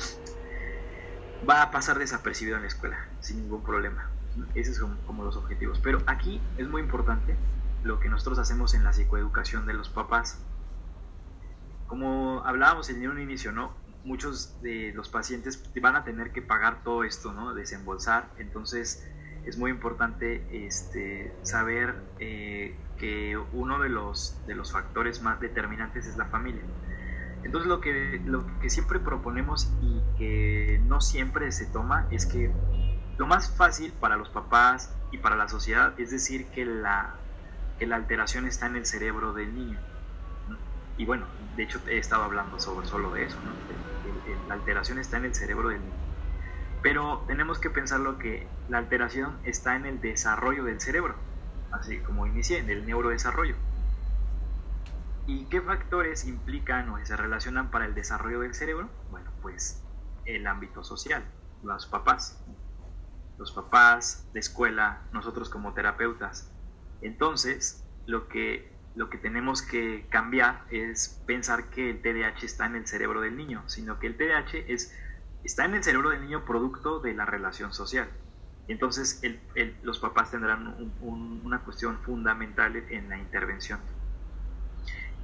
va 1.48 1.62
a 1.62 1.70
pasar 1.70 1.98
desapercibido 1.98 2.56
en 2.56 2.62
la 2.62 2.68
escuela, 2.68 3.08
sin 3.20 3.40
ningún 3.42 3.62
problema. 3.62 4.10
Esos 4.54 4.76
son 4.76 4.96
como 5.06 5.24
los 5.24 5.36
objetivos. 5.36 5.80
Pero 5.82 6.02
aquí 6.06 6.40
es 6.56 6.68
muy 6.68 6.82
importante 6.82 7.36
lo 7.82 8.00
que 8.00 8.08
nosotros 8.08 8.38
hacemos 8.38 8.74
en 8.74 8.84
la 8.84 8.92
psicoeducación 8.92 9.66
de 9.66 9.74
los 9.74 9.88
papás. 9.88 10.38
Como 11.86 12.42
hablábamos 12.44 12.88
en 12.90 13.06
un 13.08 13.20
inicio, 13.20 13.52
¿no? 13.52 13.74
Muchos 14.04 14.60
de 14.62 14.92
los 14.94 15.08
pacientes 15.08 15.62
van 15.80 15.96
a 15.96 16.04
tener 16.04 16.32
que 16.32 16.42
pagar 16.42 16.82
todo 16.82 17.04
esto, 17.04 17.32
¿no? 17.32 17.54
Desembolsar. 17.54 18.30
Entonces 18.38 19.08
es 19.46 19.58
muy 19.58 19.70
importante 19.70 20.42
este, 20.66 21.32
saber 21.42 21.94
eh, 22.18 22.76
que 22.98 23.36
uno 23.52 23.80
de 23.80 23.88
los, 23.88 24.40
de 24.46 24.54
los 24.54 24.72
factores 24.72 25.22
más 25.22 25.40
determinantes 25.40 26.06
es 26.06 26.16
la 26.16 26.26
familia. 26.26 26.62
Entonces 27.42 27.68
lo 27.68 27.80
que, 27.80 28.20
lo 28.24 28.46
que 28.60 28.70
siempre 28.70 28.98
proponemos 28.98 29.70
y 29.82 30.00
que 30.16 30.80
no 30.86 31.00
siempre 31.00 31.52
se 31.52 31.66
toma 31.66 32.06
es 32.10 32.24
que 32.24 32.50
lo 33.18 33.26
más 33.26 33.54
fácil 33.54 33.92
para 33.92 34.16
los 34.16 34.30
papás 34.30 34.96
y 35.12 35.18
para 35.18 35.36
la 35.36 35.48
sociedad 35.48 35.92
es 35.98 36.10
decir 36.10 36.46
que 36.46 36.64
la, 36.64 37.14
la 37.80 37.96
alteración 37.96 38.46
está 38.46 38.66
en 38.66 38.76
el 38.76 38.86
cerebro 38.86 39.34
del 39.34 39.54
niño. 39.54 39.78
Y 40.96 41.04
bueno, 41.04 41.26
de 41.56 41.64
hecho 41.64 41.80
he 41.86 41.98
estado 41.98 42.22
hablando 42.22 42.58
sobre, 42.58 42.86
solo 42.86 43.10
de 43.12 43.24
eso, 43.24 43.36
la 44.48 44.54
alteración 44.54 44.98
está 44.98 45.18
en 45.18 45.26
el 45.26 45.34
cerebro 45.34 45.68
del 45.68 45.80
niño. 45.80 46.03
Pero 46.84 47.24
tenemos 47.26 47.58
que 47.58 47.70
pensar 47.70 48.00
lo 48.00 48.18
que 48.18 48.46
la 48.68 48.76
alteración 48.76 49.38
está 49.44 49.74
en 49.74 49.86
el 49.86 50.02
desarrollo 50.02 50.64
del 50.64 50.82
cerebro, 50.82 51.14
así 51.72 51.98
como 52.00 52.26
inicié, 52.26 52.58
en 52.58 52.68
el 52.68 52.84
neurodesarrollo. 52.84 53.56
¿Y 55.26 55.46
qué 55.46 55.62
factores 55.62 56.26
implican 56.26 56.90
o 56.90 57.02
se 57.06 57.16
relacionan 57.16 57.70
para 57.70 57.86
el 57.86 57.94
desarrollo 57.94 58.40
del 58.40 58.52
cerebro? 58.52 58.90
Bueno, 59.10 59.30
pues 59.40 59.82
el 60.26 60.46
ámbito 60.46 60.84
social, 60.84 61.24
los 61.62 61.86
papás, 61.86 62.44
los 63.38 63.50
papás, 63.52 64.28
de 64.34 64.40
escuela, 64.40 65.08
nosotros 65.10 65.48
como 65.48 65.72
terapeutas. 65.72 66.52
Entonces, 67.00 67.82
lo 68.04 68.28
que, 68.28 68.78
lo 68.94 69.08
que 69.08 69.16
tenemos 69.16 69.62
que 69.62 70.06
cambiar 70.10 70.66
es 70.70 71.22
pensar 71.26 71.70
que 71.70 71.88
el 71.88 72.02
TDAH 72.02 72.44
está 72.44 72.66
en 72.66 72.76
el 72.76 72.86
cerebro 72.86 73.22
del 73.22 73.38
niño, 73.38 73.66
sino 73.70 73.98
que 73.98 74.06
el 74.06 74.18
TDAH 74.18 74.66
es, 74.68 74.94
está 75.44 75.64
en 75.64 75.74
el 75.74 75.84
cerebro 75.84 76.10
del 76.10 76.22
niño 76.22 76.44
producto 76.44 77.00
de 77.00 77.14
la 77.14 77.26
relación 77.26 77.72
social. 77.72 78.08
Entonces, 78.66 79.20
los 79.82 79.98
papás 79.98 80.30
tendrán 80.30 80.92
una 81.00 81.60
cuestión 81.60 81.98
fundamental 81.98 82.76
en 82.76 83.08
la 83.10 83.18
intervención. 83.18 83.78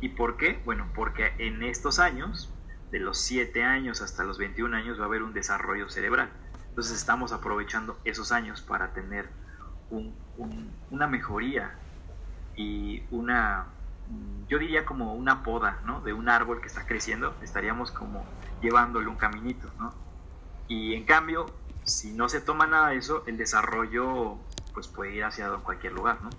¿Y 0.00 0.10
por 0.10 0.36
qué? 0.36 0.60
Bueno, 0.64 0.88
porque 0.94 1.32
en 1.38 1.62
estos 1.62 1.98
años, 1.98 2.52
de 2.90 3.00
los 3.00 3.18
7 3.18 3.62
años 3.64 4.02
hasta 4.02 4.24
los 4.24 4.38
21 4.38 4.76
años, 4.76 4.98
va 4.98 5.04
a 5.04 5.06
haber 5.06 5.22
un 5.22 5.32
desarrollo 5.32 5.88
cerebral. 5.88 6.30
Entonces 6.68 6.96
estamos 6.96 7.32
aprovechando 7.32 7.98
esos 8.04 8.30
años 8.30 8.62
para 8.62 8.92
tener 8.92 9.28
una 10.88 11.06
mejoría 11.06 11.74
y 12.56 13.02
una, 13.10 13.66
yo 14.48 14.58
diría 14.58 14.84
como 14.84 15.14
una 15.14 15.42
poda, 15.42 15.80
¿no? 15.84 16.00
De 16.02 16.12
un 16.12 16.28
árbol 16.28 16.60
que 16.60 16.66
está 16.66 16.86
creciendo, 16.86 17.34
estaríamos 17.42 17.90
como 17.90 18.24
llevándole 18.60 19.08
un 19.08 19.16
caminito, 19.16 19.70
¿no? 19.78 19.94
Y 20.70 20.94
en 20.94 21.02
cambio, 21.02 21.46
si 21.82 22.12
no 22.12 22.28
se 22.28 22.40
toma 22.40 22.68
nada 22.68 22.90
de 22.90 22.98
eso, 22.98 23.24
el 23.26 23.36
desarrollo 23.36 24.36
pues 24.72 24.86
puede 24.86 25.16
ir 25.16 25.24
hacia 25.24 25.50
cualquier 25.64 25.94
lugar, 25.94 26.22
¿no? 26.22 26.30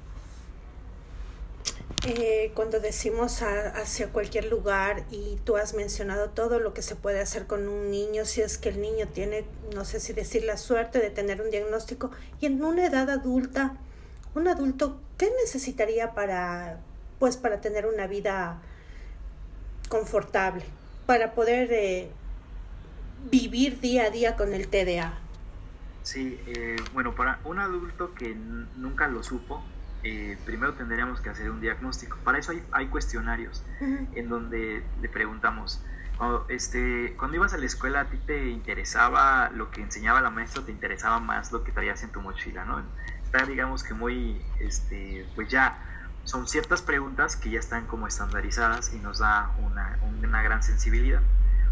Eh, 2.05 2.53
cuando 2.55 2.79
decimos 2.79 3.41
hacia 3.41 4.07
cualquier 4.07 4.45
lugar 4.45 5.03
y 5.11 5.35
tú 5.43 5.57
has 5.57 5.73
mencionado 5.73 6.29
todo 6.29 6.61
lo 6.61 6.73
que 6.73 6.81
se 6.81 6.95
puede 6.95 7.19
hacer 7.19 7.45
con 7.45 7.67
un 7.67 7.91
niño, 7.91 8.23
si 8.23 8.41
es 8.41 8.57
que 8.57 8.69
el 8.69 8.81
niño 8.81 9.09
tiene, 9.09 9.43
no 9.75 9.83
sé 9.83 9.99
si 9.99 10.13
decir 10.13 10.45
la 10.45 10.55
suerte 10.55 10.99
de 10.99 11.09
tener 11.09 11.41
un 11.41 11.51
diagnóstico 11.51 12.09
y 12.39 12.45
en 12.45 12.63
una 12.63 12.85
edad 12.85 13.09
adulta, 13.09 13.75
un 14.33 14.47
adulto, 14.47 14.97
¿qué 15.17 15.29
necesitaría 15.43 16.13
para, 16.13 16.79
pues, 17.19 17.35
para 17.35 17.59
tener 17.59 17.85
una 17.85 18.07
vida 18.07 18.61
confortable, 19.89 20.63
para 21.05 21.33
poder 21.33 21.67
eh, 21.73 22.09
vivir 23.29 23.79
día 23.79 24.05
a 24.05 24.09
día 24.09 24.35
con 24.35 24.53
el 24.53 24.67
TDA? 24.67 25.17
Sí, 26.03 26.39
eh, 26.47 26.77
bueno, 26.93 27.13
para 27.13 27.39
un 27.43 27.59
adulto 27.59 28.13
que 28.15 28.35
nunca 28.35 29.07
lo 29.07 29.23
supo, 29.23 29.63
eh, 30.03 30.37
primero 30.45 30.73
tendríamos 30.73 31.21
que 31.21 31.29
hacer 31.29 31.51
un 31.51 31.61
diagnóstico. 31.61 32.17
Para 32.23 32.39
eso 32.39 32.53
hay, 32.71 32.87
cuestionarios 32.87 33.63
en 33.79 34.29
donde 34.29 34.83
le 34.99 35.09
preguntamos, 35.09 35.83
cuando, 36.17 36.45
este, 36.49 37.13
cuando 37.17 37.37
ibas 37.37 37.53
a 37.53 37.57
la 37.57 37.65
escuela, 37.65 38.01
¿a 38.01 38.05
ti 38.05 38.17
te 38.25 38.49
interesaba 38.49 39.51
lo 39.51 39.69
que 39.69 39.81
enseñaba 39.81 40.21
la 40.21 40.29
maestra 40.29 40.63
te 40.63 40.71
interesaba 40.71 41.19
más 41.19 41.51
lo 41.51 41.63
que 41.63 41.71
traías 41.71 42.01
en 42.03 42.11
tu 42.11 42.21
mochila? 42.21 42.65
¿no? 42.65 42.81
Está, 43.23 43.45
digamos 43.45 43.83
que 43.83 43.93
muy, 43.93 44.41
este, 44.59 45.27
pues 45.35 45.49
ya 45.49 45.77
son 46.23 46.47
ciertas 46.47 46.81
preguntas 46.81 47.35
que 47.35 47.51
ya 47.51 47.59
están 47.59 47.85
como 47.85 48.07
estandarizadas 48.07 48.93
y 48.93 48.97
nos 48.97 49.19
da 49.19 49.51
una, 49.59 49.99
una 50.23 50.41
gran 50.41 50.63
sensibilidad. 50.63 51.21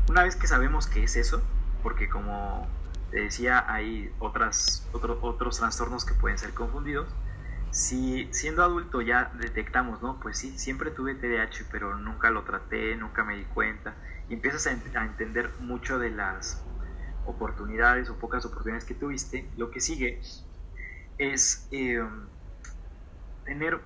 Una 0.10 0.24
vez 0.24 0.36
que 0.36 0.48
sabemos 0.48 0.88
qué 0.88 1.04
es 1.04 1.16
eso, 1.16 1.40
porque 1.84 2.10
como 2.10 2.68
te 3.12 3.20
decía, 3.20 3.72
hay 3.72 4.12
otras, 4.18 4.90
otros 4.92 5.60
trastornos 5.60 6.04
que 6.04 6.16
pueden 6.16 6.40
ser 6.40 6.56
confundidos, 6.56 7.08
si 7.70 8.28
siendo 8.34 8.64
adulto 8.64 9.04
ya 9.04 9.32
detectamos, 9.36 10.02
¿no? 10.02 10.20
Pues 10.20 10.40
sí, 10.40 10.58
siempre 10.58 10.90
tuve 10.90 11.14
TDAH, 11.14 11.66
pero 11.72 11.96
nunca 11.96 12.32
lo 12.32 12.42
traté, 12.42 12.96
nunca 12.96 13.24
me 13.24 13.38
di 13.38 13.44
cuenta, 13.44 13.94
y 14.28 14.34
empiezas 14.34 14.66
a, 14.66 14.72
entender 14.72 15.52
mucho 15.60 16.00
de 16.00 16.10
las 16.10 16.66
oportunidades 17.28 18.10
o 18.10 18.18
pocas 18.18 18.44
oportunidades 18.48 18.86
que 18.86 18.96
tuviste, 18.96 19.48
lo 19.58 19.70
que 19.70 19.80
sigue 19.80 20.22
es 21.20 21.68
em, 21.70 22.28
tener 23.46 23.80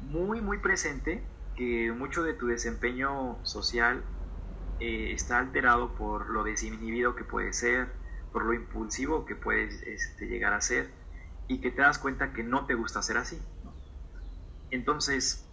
muy, 0.00 0.42
muy 0.42 0.58
presente 0.58 1.26
que 1.56 1.90
mucho 1.90 2.22
de 2.22 2.34
tu 2.34 2.48
desempeño 2.48 3.38
social 3.44 4.04
eh, 4.80 5.12
está 5.12 5.38
alterado 5.38 5.94
por 5.94 6.30
lo 6.30 6.44
desinhibido 6.44 7.16
que 7.16 7.24
puede 7.24 7.52
ser, 7.52 7.88
por 8.32 8.44
lo 8.44 8.54
impulsivo 8.54 9.26
que 9.26 9.34
puedes 9.34 9.82
este, 9.82 10.26
llegar 10.26 10.52
a 10.52 10.60
ser 10.60 10.90
y 11.48 11.60
que 11.60 11.70
te 11.70 11.82
das 11.82 11.98
cuenta 11.98 12.32
que 12.32 12.42
no 12.42 12.66
te 12.66 12.74
gusta 12.74 13.02
ser 13.02 13.16
así. 13.16 13.38
Entonces, 14.70 15.46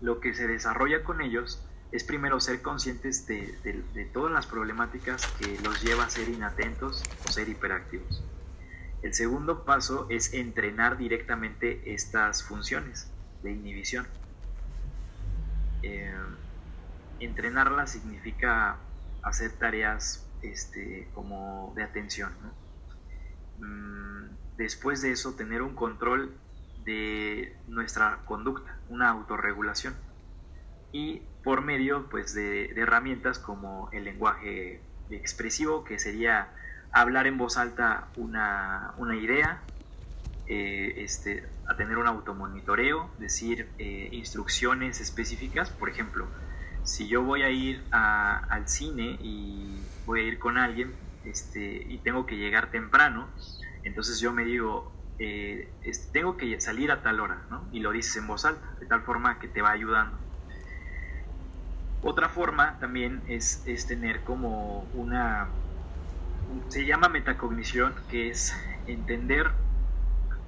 lo 0.00 0.20
que 0.20 0.34
se 0.34 0.46
desarrolla 0.46 1.04
con 1.04 1.20
ellos 1.22 1.64
es 1.92 2.04
primero 2.04 2.40
ser 2.40 2.62
conscientes 2.62 3.26
de, 3.26 4.10
todas 4.12 4.32
las 4.32 4.46
problemáticas 4.46 5.26
que 5.38 5.58
los 5.60 5.82
lleva 5.82 6.04
a 6.04 6.10
ser 6.10 6.28
inatentos 6.28 7.02
o 7.26 7.32
ser 7.32 7.48
hiperactivos. 7.48 8.22
El 9.02 9.14
segundo 9.14 9.64
paso 9.64 10.06
es 10.10 10.34
entrenar 10.34 10.98
directamente 10.98 11.94
estas 11.94 12.42
funciones 12.42 13.10
de 13.42 13.52
inhibición. 13.52 14.06
Eh, 15.82 16.12
entrenarlas 17.20 17.92
significa 17.92 18.76
hacer 19.22 19.52
tareas 19.52 20.26
este, 20.42 21.08
como 21.14 21.72
de 21.76 21.82
atención. 21.82 22.32
Mm, 23.58 24.56
después 24.56 25.02
de 25.02 25.12
eso, 25.12 25.34
tener 25.34 25.62
un 25.62 25.74
control 25.74 26.36
de 26.84 27.56
nuestra 27.66 28.20
conducta, 28.24 28.78
una 28.88 29.10
autorregulación. 29.10 29.94
Y 30.92 31.22
por 31.42 31.62
medio 31.62 32.08
pues, 32.08 32.34
de, 32.34 32.70
herramientas 32.70 33.38
como 33.38 33.90
el 33.92 34.04
lenguaje 34.04 34.80
expresivo, 35.10 35.84
que 35.84 35.98
sería 35.98 36.48
hablar 36.92 37.26
en 37.26 37.36
voz 37.38 37.56
alta 37.56 38.08
una, 38.16 38.94
idea, 39.20 39.60
eh, 40.46 40.94
este, 40.98 41.44
a 41.66 41.76
tener 41.76 41.98
un 41.98 42.06
automonitoreo, 42.06 43.10
decir 43.18 43.68
eh, 43.78 44.08
instrucciones 44.12 45.00
específicas, 45.00 45.70
por 45.70 45.90
ejemplo, 45.90 46.28
si 46.86 47.08
yo 47.08 47.22
voy 47.24 47.42
a 47.42 47.50
ir 47.50 47.88
al 47.90 48.68
cine 48.68 49.18
y 49.20 49.90
voy 50.04 50.20
a 50.20 50.22
ir 50.22 50.38
con 50.38 50.56
alguien 50.56 50.96
este, 51.24 51.82
y 51.84 51.98
tengo 52.04 52.26
que 52.26 52.36
llegar 52.36 52.70
temprano, 52.70 53.28
entonces 53.82 54.20
yo 54.20 54.32
me 54.32 54.44
digo, 54.44 54.96
eh, 55.18 55.74
tengo 56.12 56.36
que 56.36 56.60
salir 56.60 56.92
a 56.92 57.02
tal 57.02 57.18
hora, 57.18 57.44
¿no? 57.50 57.68
Y 57.72 57.80
lo 57.80 57.90
dices 57.90 58.18
en 58.18 58.28
voz 58.28 58.44
alta, 58.44 58.76
de 58.78 58.86
tal 58.86 59.02
forma 59.02 59.40
que 59.40 59.48
te 59.48 59.62
va 59.62 59.72
ayudando. 59.72 60.16
Otra 62.02 62.28
forma 62.28 62.78
también 62.78 63.24
es, 63.26 63.66
es 63.66 63.88
tener 63.88 64.22
como 64.22 64.84
una, 64.92 65.56
se 66.68 66.86
llama 66.86 67.08
metacognición, 67.08 67.96
que 68.08 68.28
es 68.28 68.54
entender 68.86 69.50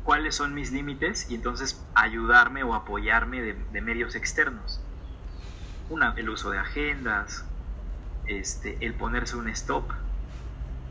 cuáles 0.04 0.36
son 0.36 0.54
mis 0.54 0.70
límites 0.70 1.28
y 1.28 1.34
entonces 1.34 1.90
ayudarme 1.96 2.62
o 2.62 2.74
apoyarme 2.74 3.42
de 3.42 3.80
medios 3.80 4.14
externos 4.14 4.87
el 6.16 6.28
uso 6.28 6.50
de 6.50 6.58
agendas, 6.58 7.44
este, 8.26 8.76
el 8.84 8.94
ponerse 8.94 9.36
un 9.36 9.48
stop. 9.48 9.90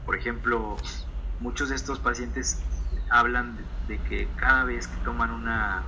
Por 0.05 0.15
ejemplo, 0.15 0.77
muchos 1.39 1.69
de 1.69 1.75
estos 1.75 1.99
pacientes 1.99 2.61
hablan 3.09 3.57
de, 3.87 3.97
que 3.99 4.27
cada 4.37 4.63
vez 4.63 4.87
que 4.87 4.97
toman 5.03 5.31
una, 5.31 5.83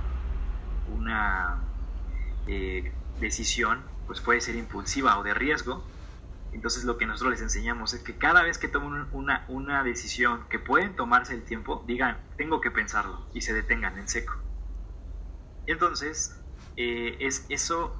una 0.96 1.58
eh, 2.46 2.92
decisión, 3.18 3.82
pues 4.06 4.20
puede 4.20 4.40
ser 4.40 4.56
impulsiva 4.56 5.18
o 5.18 5.22
de 5.22 5.34
riesgo. 5.34 5.84
Entonces 6.52 6.84
lo 6.84 6.98
que 6.98 7.06
nosotros 7.06 7.32
les 7.32 7.42
enseñamos 7.42 7.94
es 7.94 8.02
que 8.02 8.16
cada 8.16 8.42
vez 8.42 8.58
que 8.58 8.68
toman 8.68 9.08
una, 9.12 9.44
una 9.48 9.84
decisión 9.84 10.44
que 10.48 10.58
pueden 10.58 10.96
tomarse 10.96 11.34
el 11.34 11.44
tiempo, 11.44 11.84
digan, 11.86 12.18
tengo 12.36 12.60
que 12.60 12.70
pensarlo 12.70 13.24
y 13.32 13.42
se 13.42 13.54
detengan 13.54 13.98
en 13.98 14.08
seco. 14.08 14.34
Entonces, 15.66 16.36
eh, 16.76 17.16
es, 17.20 17.46
eso 17.48 17.94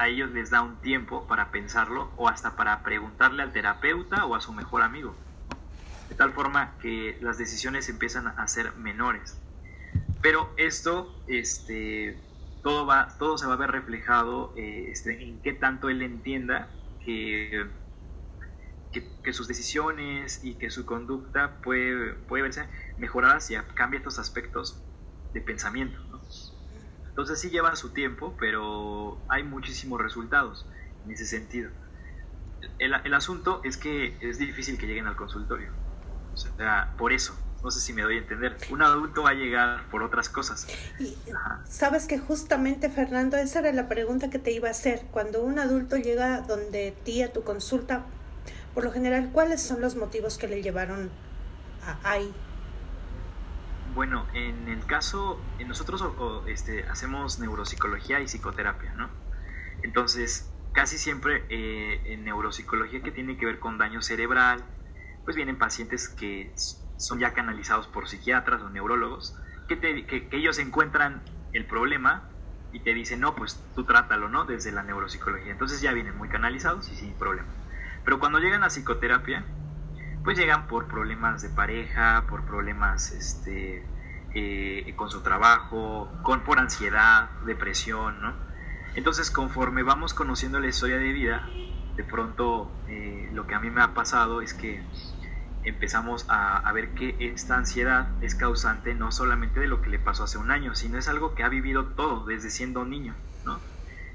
a 0.00 0.08
ellos 0.08 0.30
les 0.30 0.48
da 0.48 0.62
un 0.62 0.80
tiempo 0.80 1.26
para 1.26 1.50
pensarlo 1.50 2.10
o 2.16 2.26
hasta 2.26 2.56
para 2.56 2.82
preguntarle 2.82 3.42
al 3.42 3.52
terapeuta 3.52 4.24
o 4.24 4.34
a 4.34 4.40
su 4.40 4.54
mejor 4.54 4.80
amigo. 4.80 5.14
De 6.08 6.14
tal 6.14 6.32
forma 6.32 6.78
que 6.80 7.18
las 7.20 7.36
decisiones 7.36 7.86
empiezan 7.90 8.26
a 8.26 8.48
ser 8.48 8.74
menores. 8.76 9.38
Pero 10.22 10.54
esto, 10.56 11.22
este, 11.28 12.18
todo, 12.62 12.86
va, 12.86 13.08
todo 13.18 13.36
se 13.36 13.46
va 13.46 13.52
a 13.52 13.56
ver 13.58 13.72
reflejado 13.72 14.54
eh, 14.56 14.86
este, 14.90 15.22
en 15.22 15.42
qué 15.42 15.52
tanto 15.52 15.90
él 15.90 16.00
entienda 16.00 16.70
que, 17.04 17.68
sus 19.32 19.46
decisiones 19.46 20.42
y 20.42 20.54
que 20.54 20.70
su 20.70 20.86
conducta 20.86 21.60
puede, 21.62 22.14
puede 22.14 22.42
verse 22.42 22.68
mejorada 22.96 23.38
si 23.38 23.54
cambia 23.74 23.98
estos 23.98 24.18
aspectos 24.18 24.82
de 25.34 25.40
pensamiento. 25.42 26.00
Entonces 27.10 27.40
sí 27.40 27.50
lleva 27.50 27.76
su 27.76 27.90
tiempo, 27.90 28.34
pero 28.38 29.18
hay 29.28 29.42
muchísimos 29.42 30.00
resultados 30.00 30.66
en 31.04 31.12
ese 31.12 31.26
sentido. 31.26 31.70
El, 32.78 32.94
el, 33.04 33.14
asunto 33.14 33.60
es 33.64 33.76
que 33.76 34.16
es 34.20 34.38
difícil 34.38 34.78
que 34.78 34.86
lleguen 34.86 35.06
al 35.06 35.16
consultorio. 35.16 35.70
O 36.32 36.36
sea, 36.36 36.94
por 36.96 37.12
eso, 37.12 37.36
no 37.62 37.70
sé 37.70 37.80
si 37.80 37.92
me 37.92 38.02
doy 38.02 38.16
a 38.16 38.18
entender. 38.18 38.56
Un 38.70 38.82
adulto 38.82 39.22
va 39.22 39.30
a 39.30 39.34
llegar 39.34 39.88
por 39.90 40.02
otras 40.02 40.28
cosas. 40.28 40.66
Y, 40.98 41.16
Sabes 41.68 42.06
que 42.06 42.18
justamente, 42.18 42.88
Fernando, 42.88 43.36
esa 43.36 43.60
era 43.60 43.72
la 43.72 43.88
pregunta 43.88 44.30
que 44.30 44.38
te 44.38 44.52
iba 44.52 44.68
a 44.68 44.70
hacer. 44.70 45.02
Cuando 45.10 45.42
un 45.42 45.58
adulto 45.58 45.96
llega 45.96 46.40
donde 46.40 46.94
ti 47.04 47.22
a 47.22 47.32
tu 47.32 47.42
consulta, 47.42 48.04
por 48.74 48.84
lo 48.84 48.92
general, 48.92 49.30
¿cuáles 49.32 49.62
son 49.62 49.80
los 49.80 49.96
motivos 49.96 50.38
que 50.38 50.48
le 50.48 50.62
llevaron 50.62 51.10
a 51.84 52.10
ahí? 52.10 52.32
Bueno, 53.92 54.28
en 54.34 54.68
el 54.68 54.86
caso, 54.86 55.52
nosotros 55.66 56.04
este, 56.46 56.86
hacemos 56.88 57.40
neuropsicología 57.40 58.20
y 58.20 58.28
psicoterapia, 58.28 58.92
¿no? 58.94 59.10
Entonces, 59.82 60.54
casi 60.72 60.96
siempre 60.96 61.44
eh, 61.50 62.00
en 62.12 62.22
neuropsicología 62.22 63.02
que 63.02 63.10
tiene 63.10 63.36
que 63.36 63.46
ver 63.46 63.58
con 63.58 63.78
daño 63.78 64.00
cerebral, 64.00 64.64
pues 65.24 65.34
vienen 65.34 65.58
pacientes 65.58 66.08
que 66.08 66.54
son 66.98 67.18
ya 67.18 67.34
canalizados 67.34 67.88
por 67.88 68.06
psiquiatras 68.06 68.62
o 68.62 68.70
neurólogos, 68.70 69.36
que, 69.66 69.80
que, 69.80 70.28
ellos 70.30 70.60
encuentran 70.60 71.24
el 71.52 71.66
problema 71.66 72.30
y 72.70 72.84
te 72.84 72.94
dicen, 72.94 73.18
no, 73.18 73.34
pues 73.34 73.60
tú 73.74 73.86
trátalo, 73.86 74.28
¿no? 74.28 74.44
Desde 74.44 74.70
la 74.70 74.84
neuropsicología. 74.84 75.50
Entonces 75.50 75.80
ya 75.80 75.92
vienen 75.92 76.16
muy 76.16 76.28
canalizados 76.28 76.92
y 76.92 76.94
sin 76.94 77.18
problema. 77.18 77.48
Pero 78.04 78.20
cuando 78.20 78.38
llegan 78.38 78.62
a 78.62 78.68
psicoterapia, 78.70 79.44
pues 80.24 80.38
llegan 80.38 80.66
por 80.66 80.86
problemas 80.86 81.42
de 81.42 81.48
pareja, 81.48 82.24
por 82.28 82.44
problemas 82.44 83.12
este, 83.12 83.84
eh, 84.34 84.92
con 84.96 85.10
su 85.10 85.22
trabajo, 85.22 86.08
con, 86.22 86.44
por 86.44 86.58
ansiedad, 86.58 87.30
depresión, 87.46 88.20
¿no? 88.20 88.34
Entonces, 88.94 89.30
conforme 89.30 89.82
vamos 89.82 90.14
conociendo 90.14 90.58
la 90.60 90.66
historia 90.66 90.98
de 90.98 91.12
vida, 91.12 91.48
de 91.96 92.04
pronto 92.04 92.70
eh, 92.88 93.30
lo 93.32 93.46
que 93.46 93.54
a 93.54 93.60
mí 93.60 93.70
me 93.70 93.82
ha 93.82 93.94
pasado 93.94 94.42
es 94.42 94.52
que 94.52 94.82
empezamos 95.62 96.26
a, 96.28 96.70
ver 96.72 96.94
que 96.94 97.16
esta 97.18 97.56
ansiedad 97.56 98.08
es 98.22 98.34
causante 98.34 98.94
no 98.94 99.12
solamente 99.12 99.60
de 99.60 99.68
lo 99.68 99.82
que 99.82 99.90
le 99.90 99.98
pasó 99.98 100.24
hace 100.24 100.38
un 100.38 100.50
año, 100.50 100.74
sino 100.74 100.98
es 100.98 101.08
algo 101.08 101.34
que 101.34 101.42
ha 101.42 101.48
vivido 101.48 101.86
todo 101.86 102.24
desde 102.24 102.50
siendo 102.50 102.84
niño, 102.84 103.14
¿no? 103.44 103.60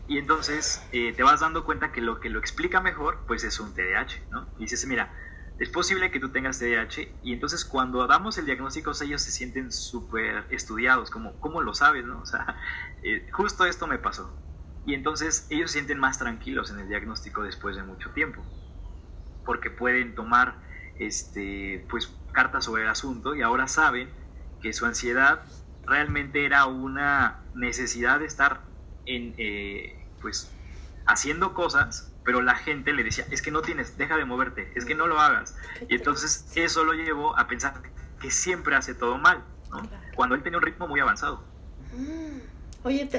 Y 0.08 0.18
entonces 0.18 0.88
eh, 0.92 1.14
te 1.14 1.24
vas 1.24 1.40
dando 1.40 1.64
cuenta 1.64 1.92
que 1.92 2.02
lo 2.02 2.20
que 2.20 2.30
lo 2.30 2.40
explica 2.40 2.82
mejor, 2.82 3.24
pues 3.28 3.44
es 3.44 3.60
un 3.60 3.74
TDAH, 3.74 4.30
¿no? 4.32 4.48
Y 4.58 4.64
dices, 4.64 4.86
mira, 4.88 5.14
es 5.58 5.70
posible 5.70 6.12
que 6.12 6.20
tú 6.20 6.32
tengas 6.32 6.60
TDAH 6.60 7.08
y 7.22 7.34
entonces 7.34 7.64
cuando 7.64 8.06
damos 8.08 8.38
el 8.38 8.46
diagnóstico 8.46 8.92
ellos 9.02 9.22
se 9.22 9.32
sienten 9.32 9.72
súper 9.72 10.46
estudiados, 10.50 11.10
como, 11.10 11.40
¿cómo 11.40 11.62
lo 11.62 11.74
sabes? 11.74 12.06
No? 12.06 12.20
O 12.26 12.26
sea, 12.26 12.58
eh, 13.04 13.28
justo 13.32 13.66
esto 13.66 13.88
me 13.88 14.00
pasó. 14.00 14.42
Y 14.84 14.94
entonces 14.94 15.48
ellos 15.50 15.72
se 15.72 15.80
sienten 15.80 16.00
más 16.00 16.20
tranquilos 16.20 16.72
en 16.72 16.80
el 16.80 16.88
diagnóstico 16.88 17.44
después 17.44 17.76
de 17.76 17.84
mucho 17.84 18.12
tiempo, 18.12 18.46
porque 19.44 19.72
pueden 19.72 20.14
tomar 20.14 20.62
este, 20.96 21.86
pues, 21.90 22.08
cartas 22.34 22.66
sobre 22.66 22.84
el 22.84 22.90
asunto 22.90 23.36
y 23.36 23.42
ahora 23.42 23.68
saben 23.68 24.14
que 24.62 24.74
su 24.74 24.86
ansiedad 24.86 25.44
realmente 25.84 26.46
era 26.46 26.66
una 26.66 27.48
necesidad 27.54 28.20
de 28.20 28.26
estar 28.26 28.66
en, 29.06 29.36
eh, 29.38 29.96
pues, 30.22 30.52
haciendo 31.06 31.54
cosas 31.54 32.15
pero 32.26 32.42
la 32.42 32.56
gente 32.56 32.92
le 32.92 33.04
decía, 33.04 33.26
es 33.30 33.42
que 33.42 33.52
no 33.52 33.62
tienes, 33.62 33.98
deja 33.98 34.18
de 34.18 34.26
moverte, 34.26 34.72
es 34.76 34.84
que 34.84 34.96
no 34.96 35.06
lo 35.06 35.20
hagas. 35.20 35.56
Y 35.88 35.96
entonces 35.96 36.52
eso 36.56 36.84
lo 36.84 36.94
llevó 36.94 37.38
a 37.38 37.48
pensar 37.48 37.76
que 38.20 38.32
siempre 38.32 38.76
hace 38.76 38.96
todo 38.96 39.20
mal, 39.20 39.44
¿no? 39.70 39.88
Cuando 40.16 40.34
él 40.34 40.42
tenía 40.42 40.58
un 40.58 40.66
ritmo 40.66 40.88
muy 40.88 41.00
avanzado. 41.00 41.44
Mm. 41.94 42.40
Oye, 42.84 43.10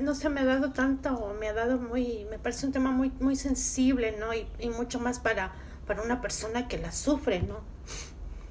no 0.00 0.14
se 0.14 0.28
me 0.28 0.40
ha 0.40 0.44
dado 0.44 0.72
tanto, 0.72 1.36
me 1.40 1.48
ha 1.48 1.52
dado 1.52 1.78
muy, 1.78 2.24
me 2.30 2.38
parece 2.38 2.66
un 2.66 2.72
tema 2.72 2.90
muy, 2.90 3.10
muy 3.20 3.34
sensible, 3.34 4.16
¿no? 4.18 4.34
Y, 4.34 4.46
y 4.58 4.70
mucho 4.70 5.00
más 5.00 5.18
para, 5.18 5.52
para 5.86 6.02
una 6.02 6.20
persona 6.20 6.68
que 6.68 6.78
la 6.78 6.92
sufre, 6.92 7.42
¿no? 7.42 7.64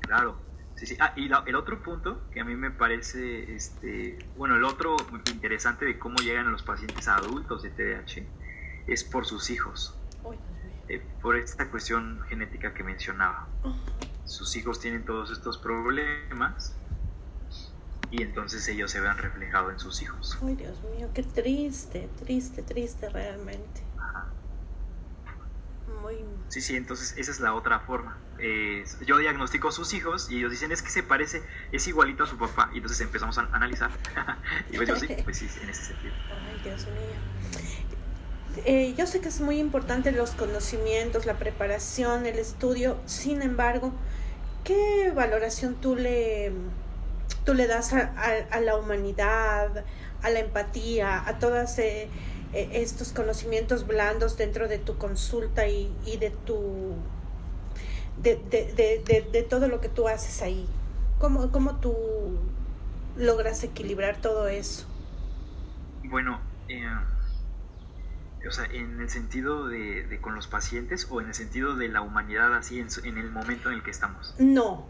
Claro, 0.02 0.38
sí, 0.76 0.88
sí. 0.88 0.98
Ah, 1.00 1.14
y 1.16 1.30
el 1.48 1.56
otro 1.56 1.82
punto 1.82 2.22
que 2.32 2.42
a 2.42 2.46
mí 2.46 2.56
me 2.56 2.72
parece, 2.72 3.56
este, 3.56 4.20
bueno, 4.38 4.56
el 4.56 4.64
otro 4.64 4.96
interesante 5.32 5.86
de 5.86 6.00
cómo 6.00 6.18
llegan 6.18 6.52
los 6.52 6.64
pacientes 6.64 7.08
adultos 7.08 7.64
de 7.64 7.70
TDAH 7.70 8.45
es 8.88 9.04
por 9.04 9.26
sus 9.26 9.50
hijos, 9.50 9.96
eh, 10.88 11.04
por 11.22 11.36
esta 11.36 11.70
cuestión 11.70 12.22
genética 12.30 12.74
que 12.74 12.84
mencionaba. 12.84 13.48
Sus 14.26 14.56
hijos 14.56 14.80
tienen 14.80 15.06
todos 15.06 15.32
estos 15.32 15.58
problemas 15.58 16.76
y 18.12 18.22
entonces 18.22 18.68
ellos 18.68 18.92
se 18.92 19.00
ven 19.00 19.18
reflejados 19.18 19.74
en 19.74 19.80
sus 19.80 20.02
hijos. 20.02 20.38
Ay, 20.44 20.56
Dios 20.56 20.78
mío, 20.96 21.10
qué 21.14 21.24
triste, 21.24 22.10
triste, 22.20 22.62
triste 22.62 23.10
realmente. 23.10 23.82
Muy 26.02 26.18
Sí, 26.50 26.62
sí, 26.62 26.76
entonces 26.76 27.16
esa 27.18 27.32
es 27.32 27.40
la 27.40 27.54
otra 27.54 27.80
forma. 27.80 28.18
Eh, 28.38 28.84
yo 29.06 29.18
diagnostico 29.18 29.70
a 29.70 29.72
sus 29.72 29.94
hijos 29.94 30.30
y 30.30 30.38
ellos 30.38 30.52
dicen 30.52 30.72
es 30.72 30.82
que 30.82 30.90
se 30.90 31.04
parece, 31.04 31.44
es 31.72 31.88
igualito 31.88 32.24
a 32.24 32.28
su 32.28 32.38
papá. 32.38 32.70
Y 32.74 32.78
entonces 32.78 33.02
empezamos 33.02 33.38
a 33.38 33.42
analizar. 33.52 33.92
y 34.72 34.78
pues, 34.78 35.00
sí, 35.00 35.08
pues 35.24 35.38
sí, 35.38 35.50
en 35.62 35.70
ese 35.70 35.86
sentido. 35.86 36.14
Ay, 36.30 36.62
Dios 36.64 36.86
mío. 36.88 37.85
Eh, 38.64 38.94
yo 38.98 39.06
sé 39.06 39.20
que 39.20 39.28
es 39.28 39.42
muy 39.42 39.60
importante 39.60 40.12
los 40.12 40.32
conocimientos, 40.32 41.26
la 41.26 41.34
preparación, 41.36 42.26
el 42.26 42.40
estudio. 42.40 42.98
Sin 43.06 43.42
embargo, 43.42 43.92
¿qué 44.64 45.12
valoración 45.14 45.76
tú 45.76 45.96
le, 45.96 46.54
tú 47.44 47.54
le 47.54 47.68
das 47.68 47.94
a, 47.94 48.60
la 48.62 48.78
humanidad, 48.78 49.84
a 50.22 50.30
la 50.30 50.40
empatía, 50.40 51.28
a 51.28 51.38
todas 51.40 51.78
eh, 51.80 52.08
eh, 52.54 52.70
estos 52.74 53.12
conocimientos 53.12 53.86
blandos 53.86 54.38
dentro 54.38 54.68
de 54.68 54.78
tu 54.78 54.98
consulta 54.98 55.68
y, 55.68 55.92
de 56.20 56.30
tu 56.30 56.96
de, 58.22 59.46
todo 59.50 59.68
lo 59.68 59.82
que 59.82 59.90
tú 59.90 60.08
haces 60.08 60.42
ahí? 60.42 60.66
¿Cómo, 61.20 61.52
¿Cómo 61.52 61.78
tú 61.78 61.94
logras 63.18 63.64
equilibrar 63.64 64.18
todo 64.22 64.48
eso? 64.48 64.86
Bueno, 66.04 66.40
o 68.48 68.52
sea, 68.52 68.66
en 68.66 69.00
el 69.00 69.10
sentido 69.10 69.68
de, 69.68 70.20
con 70.22 70.36
los 70.36 70.48
pacientes 70.48 71.08
o 71.10 71.22
en 71.22 71.28
el 71.28 71.34
sentido 71.34 71.76
de 71.76 71.90
la 71.90 72.02
humanidad 72.02 72.56
así 72.56 72.80
en, 72.80 72.88
en 73.04 73.18
el 73.18 73.32
momento 73.32 73.70
en 73.70 73.76
el 73.76 73.84
que 73.84 73.92
estamos. 73.92 74.36
No, 74.40 74.86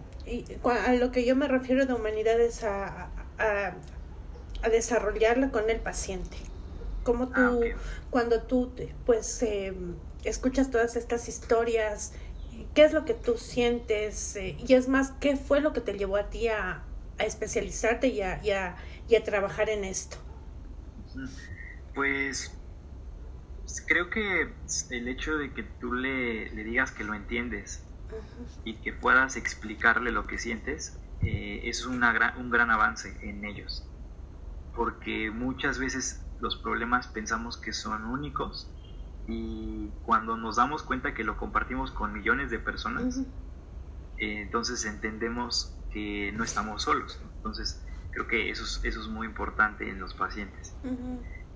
a 0.64 0.94
lo 0.94 1.12
que 1.12 1.26
yo 1.26 1.36
me 1.36 1.48
refiero 1.48 1.86
de 1.86 1.94
humanidad 1.94 2.40
es 2.40 2.64
a, 2.64 3.10
a, 3.38 3.74
a 4.64 4.70
desarrollarla 4.70 5.52
con 5.52 5.70
el 5.70 5.80
paciente. 5.80 6.38
Como 7.04 7.28
tú, 7.28 7.34
ah, 7.36 7.78
cuando 8.10 8.42
tú, 8.42 8.74
pues, 9.06 9.44
eh, 9.44 9.74
escuchas 10.24 10.72
todas 10.72 10.96
estas 10.96 11.28
historias, 11.30 12.14
¿qué 12.74 12.84
es 12.84 12.94
lo 12.94 13.06
que 13.06 13.14
tú 13.14 13.38
sientes? 13.38 14.36
Eh, 14.36 14.58
y 14.58 14.74
es 14.74 14.88
más, 14.88 15.12
¿qué 15.20 15.38
fue 15.38 15.62
lo 15.62 15.72
que 15.72 15.82
te 15.82 15.94
llevó 15.94 16.18
a 16.18 16.32
ti 16.32 16.48
a, 16.48 16.84
a 17.20 17.24
especializarte 17.24 18.08
y 18.08 18.22
a, 18.22 18.44
y, 18.44 18.52
a, 18.52 18.76
y 19.08 19.16
a 19.16 19.24
trabajar 19.24 19.70
en 19.70 19.84
esto? 19.84 20.18
Pues 21.94 22.55
creo 23.88 24.10
que 24.10 24.54
el 24.90 25.08
hecho 25.08 25.38
de 25.38 25.54
que 25.54 25.64
tú 25.64 25.94
le, 25.94 26.50
le 26.52 26.64
digas 26.64 26.92
que 26.92 27.04
lo 27.04 27.14
entiendes 27.14 27.86
y 28.64 28.82
que 28.82 28.94
puedas 28.94 29.36
explicarle 29.36 30.12
lo 30.12 30.28
que 30.28 30.38
sientes 30.38 31.00
eh, 31.22 31.62
es 31.64 31.86
una 31.86 32.14
gran, 32.14 32.38
un 32.40 32.50
gran 32.50 32.70
avance 32.70 33.18
en 33.22 33.46
ellos. 33.46 33.92
Porque 34.74 35.32
muchas 35.32 35.80
veces 35.80 36.22
los 36.40 36.58
problemas 36.58 37.08
pensamos 37.08 37.60
que 37.60 37.74
son 37.74 38.06
únicos 38.06 38.72
y 39.28 39.90
cuando 40.04 40.38
nos 40.38 40.58
damos 40.58 40.84
cuenta 40.84 41.14
que 41.14 41.24
lo 41.24 41.38
compartimos 41.38 41.92
con 41.92 42.14
millones 42.14 42.52
de 42.52 42.60
personas, 42.60 43.20
eh, 44.18 44.42
entonces 44.42 44.86
entendemos 44.86 45.82
que 45.90 46.32
no 46.34 46.44
estamos 46.44 46.84
solos. 46.84 47.20
Entonces 47.38 47.84
creo 48.12 48.28
que 48.28 48.50
eso 48.50 48.64
es, 48.64 48.82
eso 48.84 49.02
es 49.02 49.08
muy 49.08 49.28
importante 49.28 49.90
en 49.90 50.00
los 50.00 50.14
pacientes. 50.14 50.76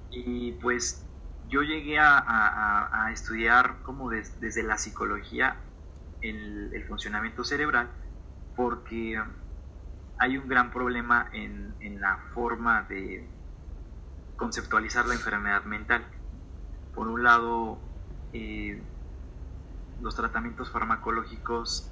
Y 0.09 0.53
pues 0.53 1.08
yo 1.49 1.61
llegué 1.63 1.97
a, 1.99 3.09
estudiar 3.11 3.81
como 3.83 4.09
desde 4.09 4.63
la 4.63 4.77
psicología 4.77 5.57
el, 6.21 6.85
funcionamiento 6.87 7.43
cerebral 7.43 7.89
porque 8.55 9.21
hay 10.17 10.37
un 10.37 10.47
gran 10.47 10.71
problema 10.71 11.29
en, 11.33 11.73
en 11.79 12.01
la 12.01 12.17
forma 12.33 12.83
de 12.83 13.27
conceptualizar 14.39 15.05
la 15.05 15.13
enfermedad 15.13 15.63
mental. 15.65 16.05
Por 16.95 17.07
un 17.07 17.23
lado, 17.23 17.77
eh, 18.33 18.81
los 20.01 20.15
tratamientos 20.15 20.71
farmacológicos 20.71 21.91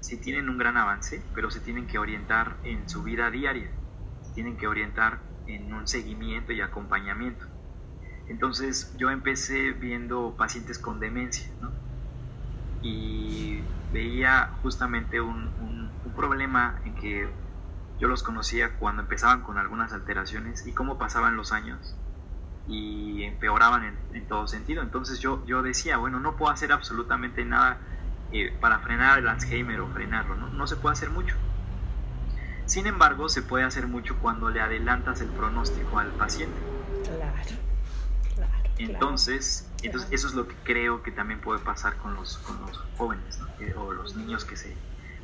sí 0.00 0.20
tienen 0.20 0.48
un 0.48 0.58
gran 0.58 0.76
avance, 0.76 1.22
pero 1.34 1.50
se 1.50 1.60
tienen 1.60 1.86
que 1.86 1.98
orientar 1.98 2.56
en 2.64 2.88
su 2.88 3.02
vida 3.02 3.30
diaria, 3.30 3.70
se 4.22 4.34
tienen 4.34 4.56
que 4.56 4.66
orientar 4.66 5.20
en 5.46 5.72
un 5.72 5.86
seguimiento 5.86 6.52
y 6.52 6.60
acompañamiento. 6.60 7.46
Entonces 8.28 8.94
yo 8.96 9.10
empecé 9.10 9.72
viendo 9.72 10.34
pacientes 10.36 10.78
con 10.78 11.00
demencia, 11.00 11.48
¿no? 11.60 11.72
Y 12.82 13.62
veía 13.92 14.50
justamente 14.62 15.20
un, 15.20 15.50
un, 15.58 15.78
problema 16.14 16.80
en 16.84 16.96
que 16.96 17.28
yo 18.00 18.08
los 18.08 18.24
conocía 18.24 18.76
cuando 18.78 19.02
empezaban 19.02 19.42
con 19.42 19.56
algunas 19.56 19.92
alteraciones 19.92 20.66
y 20.66 20.72
cómo 20.72 20.98
pasaban 20.98 21.36
los 21.36 21.52
años 21.52 21.94
y 22.66 23.22
empeoraban 23.22 23.96
en, 24.12 24.26
todo 24.26 24.48
sentido. 24.48 24.82
Entonces 24.82 25.20
yo, 25.20 25.46
yo 25.46 25.62
decía, 25.62 25.96
bueno, 25.96 26.18
no 26.18 26.36
puedo 26.36 26.50
hacer 26.50 26.72
absolutamente 26.72 27.44
nada 27.44 27.78
eh, 28.32 28.52
para 28.60 28.80
frenar 28.80 29.20
el 29.20 29.28
Alzheimer 29.28 29.80
o 29.80 29.86
frenarlo, 29.88 30.34
¿no? 30.34 30.48
no 30.48 30.66
se 30.66 30.74
puede 30.74 30.94
hacer 30.94 31.10
mucho. 31.10 31.36
Sin 32.66 32.86
embargo, 32.86 33.28
se 33.28 33.42
puede 33.42 33.64
hacer 33.64 33.86
mucho 33.86 34.16
cuando 34.20 34.50
le 34.50 34.60
adelantas 34.60 35.20
el 35.20 35.28
pronóstico 35.28 35.98
al 36.00 36.08
paciente. 36.08 36.58
Claro, 37.04 37.67
claro. 38.78 38.94
Entonces, 38.94 39.68
entonces 39.82 40.08
eso 40.12 40.28
es 40.28 40.34
lo 40.34 40.48
que 40.48 40.54
creo 40.64 41.02
que 41.02 41.10
también 41.10 41.40
puede 41.40 41.60
pasar 41.60 41.96
con 41.96 42.14
los, 42.14 42.38
con 42.38 42.60
los 42.62 42.78
jóvenes 42.96 43.38
o 43.76 43.92
los 43.92 44.16
niños 44.16 44.44
que 44.44 44.56
se, 44.56 44.74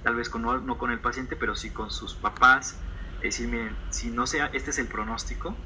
tal 0.03 0.15
vez 0.15 0.29
con, 0.29 0.43
no, 0.43 0.79
con 0.79 0.91
el 0.91 1.01
paciente, 1.01 1.37
pero 1.37 1.57
sí 1.57 1.71
con 1.71 1.91
sus 1.91 2.15
papás, 2.15 2.77
decir, 3.23 3.49
miren, 3.49 3.77
si 3.91 4.11
no 4.11 4.27
sea, 4.27 4.47
este 4.53 4.71
es 4.71 4.79
el 4.79 4.87
pronóstico, 4.87 5.57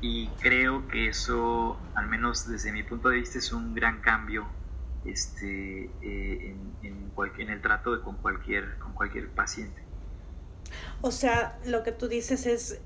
y 0.00 0.28
creo 0.40 0.86
que 0.88 1.08
eso, 1.08 1.78
al 1.94 2.06
menos 2.06 2.48
desde 2.48 2.70
mi 2.70 2.82
punto 2.82 3.08
de 3.08 3.16
vista, 3.16 3.38
es 3.38 3.52
un 3.52 3.74
gran 3.74 4.00
cambio 4.00 4.46
este, 5.04 5.90
eh, 6.02 6.54
en, 6.82 7.10
en, 7.38 7.50
el 7.50 7.60
trato 7.62 7.96
de, 7.96 8.02
con, 8.02 8.16
cualquier, 8.16 8.78
con 8.78 8.92
cualquier 8.92 9.28
paciente. 9.30 9.82
O 11.00 11.10
sea, 11.10 11.58
lo 11.64 11.82
que 11.82 11.92
tú 11.92 12.08
dices 12.08 12.46
es, 12.46 12.80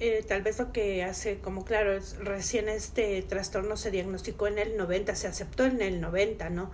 eh, 0.00 0.24
tal 0.26 0.42
vez 0.42 0.58
lo 0.58 0.72
que 0.72 1.02
hace, 1.04 1.38
como 1.38 1.64
claro, 1.64 1.92
es, 1.92 2.16
recién 2.18 2.68
este 2.68 3.22
trastorno 3.22 3.76
se 3.76 3.90
diagnosticó 3.90 4.46
en 4.46 4.58
el 4.58 4.76
90, 4.76 5.14
se 5.14 5.28
aceptó 5.28 5.64
en 5.64 5.80
el 5.80 6.00
90, 6.00 6.50
¿no? 6.50 6.70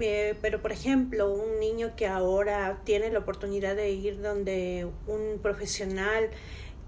Eh, 0.00 0.36
pero 0.42 0.60
por 0.60 0.72
ejemplo, 0.72 1.32
un 1.32 1.60
niño 1.60 1.94
que 1.96 2.06
ahora 2.06 2.80
tiene 2.84 3.10
la 3.10 3.20
oportunidad 3.20 3.76
de 3.76 3.90
ir 3.90 4.20
donde 4.20 4.88
un 5.06 5.38
profesional 5.40 6.30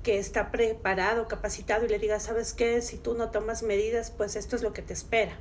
que 0.03 0.19
está 0.19 0.51
preparado, 0.51 1.29
capacitado 1.29 1.85
y 1.85 1.89
le 1.89 1.99
diga, 1.99 2.21
¿sabes 2.21 2.53
qué? 2.53 2.81
Si 2.83 2.97
tú 2.97 3.15
no 3.15 3.31
tomas 3.31 3.63
medidas, 3.63 4.11
pues 4.11 4.37
esto 4.37 4.57
es 4.57 4.63
lo 4.63 4.73
que 4.73 4.83
te 4.83 4.93
espera. 4.93 5.37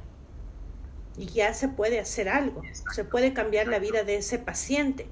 Y 1.18 1.28
ya 1.28 1.54
se 1.54 1.68
puede 1.68 2.00
hacer 2.00 2.30
algo, 2.30 2.62
se 2.94 3.04
puede 3.04 3.34
cambiar 3.34 3.68
la 3.68 3.80
vida 3.80 4.04
de 4.04 4.18
ese 4.18 4.40
paciente. 4.40 5.08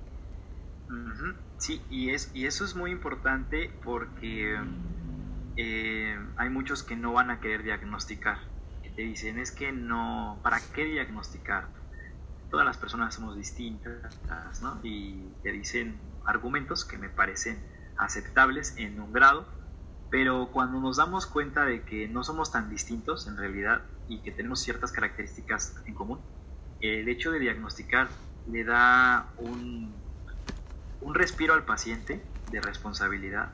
Sí, 1.63 1.82
y, 1.89 2.10
es, 2.10 2.30
y 2.36 2.45
eso 2.45 2.65
es 2.65 2.76
muy 2.76 2.91
importante 2.91 3.71
porque 3.86 4.60
eh, 5.56 6.19
hay 6.36 6.49
muchos 6.49 6.84
que 6.84 6.97
no 6.97 7.13
van 7.13 7.32
a 7.32 7.39
querer 7.39 7.63
diagnosticar. 7.63 8.38
Que 8.82 8.89
te 8.89 9.04
dicen, 9.04 9.39
es 9.39 9.54
que 9.54 9.71
no, 9.71 10.41
¿para 10.43 10.60
qué 10.76 10.84
diagnosticar? 10.84 11.69
todas 12.49 12.65
las 12.65 12.78
personas 12.78 13.15
somos 13.15 13.38
distintas, 13.38 14.62
¿no? 14.62 14.80
Y 14.84 15.32
te 15.41 15.54
dicen 15.54 15.99
argumentos 16.28 16.84
que 16.84 16.97
me 16.97 17.10
parecen 17.10 17.65
aceptables 17.97 18.76
en 18.78 18.99
un 18.99 19.13
grado, 19.13 19.47
pero 20.12 20.52
cuando 20.52 20.82
nos 20.82 20.97
damos 20.97 21.26
cuenta 21.26 21.65
de 21.65 21.86
que 21.86 22.10
no 22.10 22.26
somos 22.26 22.52
tan 22.52 22.69
distintos 22.69 23.26
en 23.28 23.38
realidad 23.38 23.84
y 24.08 24.21
que 24.21 24.32
tenemos 24.32 24.60
ciertas 24.60 24.91
características 24.91 25.78
en 25.88 25.95
común, 25.95 26.19
el 26.82 27.08
hecho 27.08 27.32
de 27.32 27.39
diagnosticar 27.39 28.10
le 28.45 28.65
da 28.65 29.34
un, 29.38 30.02
un 31.03 31.13
respiro 31.15 31.53
al 31.53 31.63
paciente 31.63 32.23
de 32.51 32.61
responsabilidad 32.61 33.49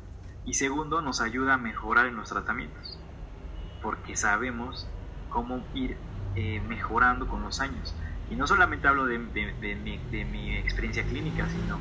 y 0.45 0.53
segundo 0.53 1.01
nos 1.01 1.21
ayuda 1.21 1.55
a 1.55 1.57
mejorar 1.57 2.05
en 2.07 2.15
los 2.15 2.29
tratamientos, 2.29 2.97
porque 3.81 4.15
sabemos 4.15 4.87
cómo 5.29 5.63
ir 5.73 5.97
eh, 6.35 6.61
mejorando 6.67 7.27
con 7.27 7.41
los 7.41 7.59
años. 7.59 7.93
Y 8.29 8.35
no 8.35 8.45
solamente 8.45 8.87
hablo 8.87 9.05
de, 9.05 9.17
mi, 9.17 10.55
experiencia 10.57 11.03
clínica, 11.03 11.47
sino 11.49 11.79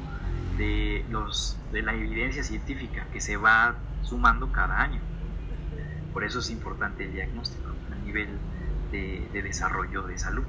de, 0.56 1.04
los, 1.10 1.58
de 1.72 1.82
la 1.82 1.94
evidencia 1.94 2.42
científica 2.42 3.06
que 3.12 3.20
se 3.20 3.36
va 3.36 3.74
sumando 4.02 4.50
cada 4.52 4.80
año. 4.80 5.00
Por 6.12 6.24
eso 6.24 6.38
es 6.38 6.50
importante 6.50 7.04
el 7.04 7.12
diagnóstico 7.12 7.68
a 7.92 8.04
nivel 8.04 8.28
de, 8.90 9.28
desarrollo 9.42 10.02
de 10.02 10.18
salud. 10.18 10.44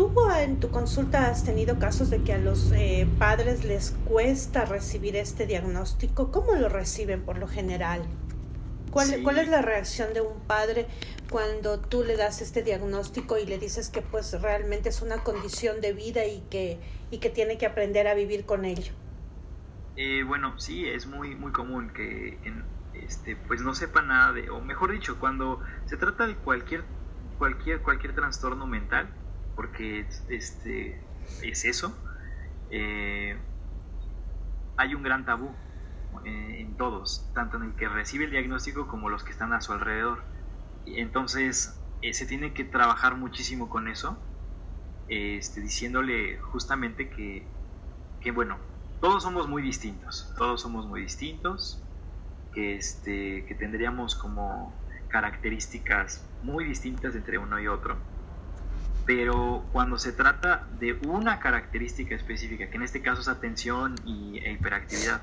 ¿Tú 0.00 0.14
en 0.34 0.58
tu 0.60 0.70
consulta 0.70 1.28
has 1.28 1.44
tenido 1.44 1.78
casos 1.78 2.08
de 2.08 2.22
que 2.22 2.32
a 2.32 2.38
los 2.38 2.72
eh, 2.72 3.06
padres 3.18 3.64
les 3.64 3.90
cuesta 4.06 4.64
recibir 4.64 5.14
este 5.14 5.46
diagnóstico? 5.46 6.32
¿Cómo 6.32 6.54
lo 6.54 6.70
reciben 6.70 7.22
por 7.22 7.36
lo 7.36 7.46
general? 7.46 8.00
¿Cuál, 8.90 9.22
¿Cuál, 9.22 9.36
es 9.40 9.48
la 9.48 9.60
reacción 9.60 10.14
de 10.14 10.22
un 10.22 10.40
padre 10.46 10.86
cuando 11.28 11.80
tú 11.80 12.02
le 12.02 12.16
das 12.16 12.40
este 12.40 12.62
diagnóstico 12.62 13.36
y 13.36 13.44
le 13.44 13.58
dices 13.58 13.90
que 13.90 14.00
pues 14.00 14.40
realmente 14.40 14.88
es 14.88 15.02
una 15.02 15.18
condición 15.18 15.82
de 15.82 15.92
vida 15.92 16.24
y 16.24 16.40
que, 16.50 16.80
y 17.10 17.18
que 17.18 17.28
tiene 17.28 17.58
que 17.58 17.66
aprender 17.66 18.08
a 18.08 18.14
vivir 18.14 18.46
con 18.46 18.64
ello? 18.64 18.94
Eh, 19.96 20.22
bueno, 20.26 20.58
sí, 20.58 20.88
es 20.88 21.06
muy, 21.06 21.34
muy 21.34 21.52
común 21.52 21.90
que 21.90 22.38
en, 22.44 22.64
este, 22.94 23.36
pues 23.36 23.60
no 23.60 23.74
sepa 23.74 24.00
nada 24.00 24.32
de, 24.32 24.48
o 24.48 24.62
mejor 24.62 24.92
dicho, 24.92 25.20
cuando 25.20 25.60
se 25.84 25.98
trata 25.98 26.26
de 26.26 26.36
cualquier 26.36 26.84
cualquier, 27.40 27.80
cualquier 27.80 28.14
trastorno 28.14 28.66
mental, 28.66 29.08
porque 29.60 30.08
este, 30.30 31.04
es 31.42 31.64
eso, 31.66 31.94
eh, 32.70 33.38
hay 34.78 34.94
un 34.94 35.02
gran 35.02 35.26
tabú 35.26 35.54
eh, 36.24 36.60
en 36.62 36.78
todos, 36.78 37.30
tanto 37.34 37.58
en 37.58 37.64
el 37.64 37.76
que 37.76 37.86
recibe 37.86 38.24
el 38.24 38.30
diagnóstico 38.30 38.88
como 38.88 39.10
los 39.10 39.22
que 39.22 39.32
están 39.32 39.52
a 39.52 39.60
su 39.60 39.74
alrededor. 39.74 40.24
Entonces, 40.86 41.78
eh, 42.00 42.14
se 42.14 42.24
tiene 42.24 42.54
que 42.54 42.64
trabajar 42.64 43.16
muchísimo 43.16 43.68
con 43.68 43.88
eso, 43.88 44.18
este, 45.08 45.60
diciéndole 45.60 46.38
justamente 46.38 47.10
que, 47.10 47.46
que, 48.22 48.30
bueno, 48.30 48.58
todos 48.98 49.22
somos 49.22 49.46
muy 49.46 49.60
distintos, 49.60 50.32
todos 50.38 50.62
somos 50.62 50.86
muy 50.86 51.02
distintos, 51.02 51.86
este, 52.54 53.44
que 53.46 53.54
tendríamos 53.56 54.14
como 54.14 54.74
características 55.10 56.26
muy 56.40 56.64
distintas 56.64 57.14
entre 57.14 57.36
uno 57.36 57.60
y 57.60 57.68
otro. 57.68 58.09
Pero 59.12 59.64
cuando 59.72 59.98
se 59.98 60.12
trata 60.12 60.68
de 60.78 60.92
una 61.04 61.40
característica 61.40 62.14
específica, 62.14 62.70
que 62.70 62.76
en 62.76 62.84
este 62.84 63.02
caso 63.02 63.22
es 63.22 63.26
atención 63.26 63.96
y, 64.04 64.38
e 64.38 64.52
hiperactividad, 64.52 65.20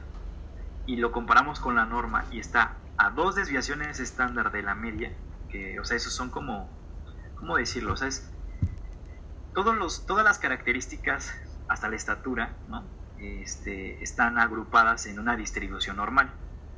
y 0.86 0.98
lo 0.98 1.14
comparamos 1.14 1.62
con 1.62 1.76
la 1.76 1.86
norma 1.86 2.26
y 2.30 2.40
está 2.40 2.76
a 2.98 3.12
dos 3.12 3.36
desviaciones 3.36 4.02
estándar 4.02 4.52
de 4.52 4.62
la 4.62 4.76
media, 4.76 5.14
que, 5.50 5.80
o 5.80 5.86
sea, 5.86 5.96
esos 5.96 6.12
son 6.12 6.30
como, 6.32 6.70
¿cómo 7.36 7.56
decirlo? 7.56 7.94
O 7.94 7.96
sea, 7.96 8.10
es, 8.10 8.30
todos 9.54 9.78
los, 9.78 10.06
todas 10.06 10.26
las 10.26 10.38
características, 10.38 11.34
hasta 11.70 11.88
la 11.88 11.96
estatura, 11.96 12.58
¿no? 12.68 12.84
este, 13.20 14.04
están 14.04 14.38
agrupadas 14.38 15.06
en 15.06 15.18
una 15.18 15.38
distribución 15.38 15.96
normal. 15.96 16.30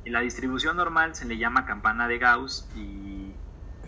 En 0.04 0.12
la 0.12 0.20
distribución 0.20 0.76
normal 0.76 1.16
se 1.16 1.24
le 1.24 1.38
llama 1.38 1.66
campana 1.66 2.06
de 2.06 2.18
Gauss 2.18 2.70
y 2.76 3.34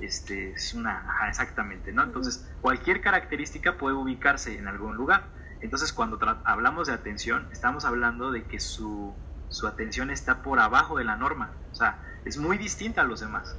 este, 0.01 0.53
es 0.53 0.75
una, 0.75 1.07
exactamente, 1.29 1.93
¿no? 1.93 2.03
Entonces, 2.03 2.49
cualquier 2.61 3.01
característica 3.01 3.77
puede 3.79 3.95
ubicarse 3.95 4.57
en 4.59 4.69
algún 4.69 4.97
lugar. 4.97 5.31
Entonces, 5.61 5.93
cuando 5.93 6.19
hablamos 6.45 6.89
de 6.89 6.95
atención, 6.95 7.49
estamos 7.53 7.85
hablando 7.85 8.33
de 8.33 8.45
que 8.45 8.59
su, 8.59 9.15
su 9.49 9.67
atención 9.67 10.11
está 10.11 10.43
por 10.43 10.59
abajo 10.61 10.97
de 10.99 11.05
la 11.05 11.17
norma, 11.17 11.53
o 11.71 11.75
sea, 11.75 12.03
es 12.25 12.37
muy 12.39 12.59
distinta 12.59 13.03
a 13.03 13.05
los 13.05 13.21
demás, 13.21 13.57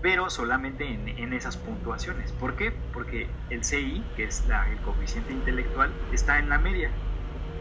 pero 0.00 0.30
solamente 0.30 0.86
en, 0.86 1.08
en 1.08 1.32
esas 1.32 1.56
puntuaciones. 1.56 2.32
¿Por 2.32 2.56
qué? 2.56 2.72
Porque 2.92 3.28
el 3.50 3.64
CI, 3.64 4.12
que 4.16 4.24
es 4.24 4.46
la, 4.46 4.70
el 4.70 4.80
coeficiente 4.80 5.32
intelectual, 5.32 5.92
está 6.12 6.38
en 6.38 6.48
la 6.48 6.58
media. 6.58 6.90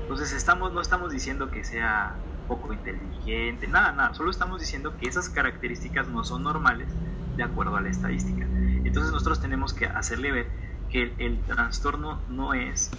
Entonces, 0.01 0.33
estamos, 0.33 0.73
no 0.73 0.81
estamos 0.81 1.11
diciendo 1.11 1.51
que 1.51 1.63
sea 1.63 2.25
poco 2.47 2.73
inteligente, 2.73 3.67
nada, 3.67 3.93
nada, 3.93 4.13
solo 4.13 4.29
estamos 4.29 4.59
diciendo 4.59 4.97
que 4.97 5.07
esas 5.07 5.29
características 5.29 6.09
no 6.09 6.23
son 6.23 6.43
normales 6.43 6.89
de 7.35 7.43
acuerdo 7.43 7.75
a 7.75 7.81
la 7.81 7.89
estadística. 7.89 8.45
Entonces 8.83 9.11
nosotros 9.11 9.41
tenemos 9.41 9.73
que 9.73 9.85
hacerle 9.85 10.31
ver 10.31 10.47
que 10.89 11.13
el, 11.19 11.39
trastorno 11.43 12.21
no 12.29 12.53
es 12.53 12.91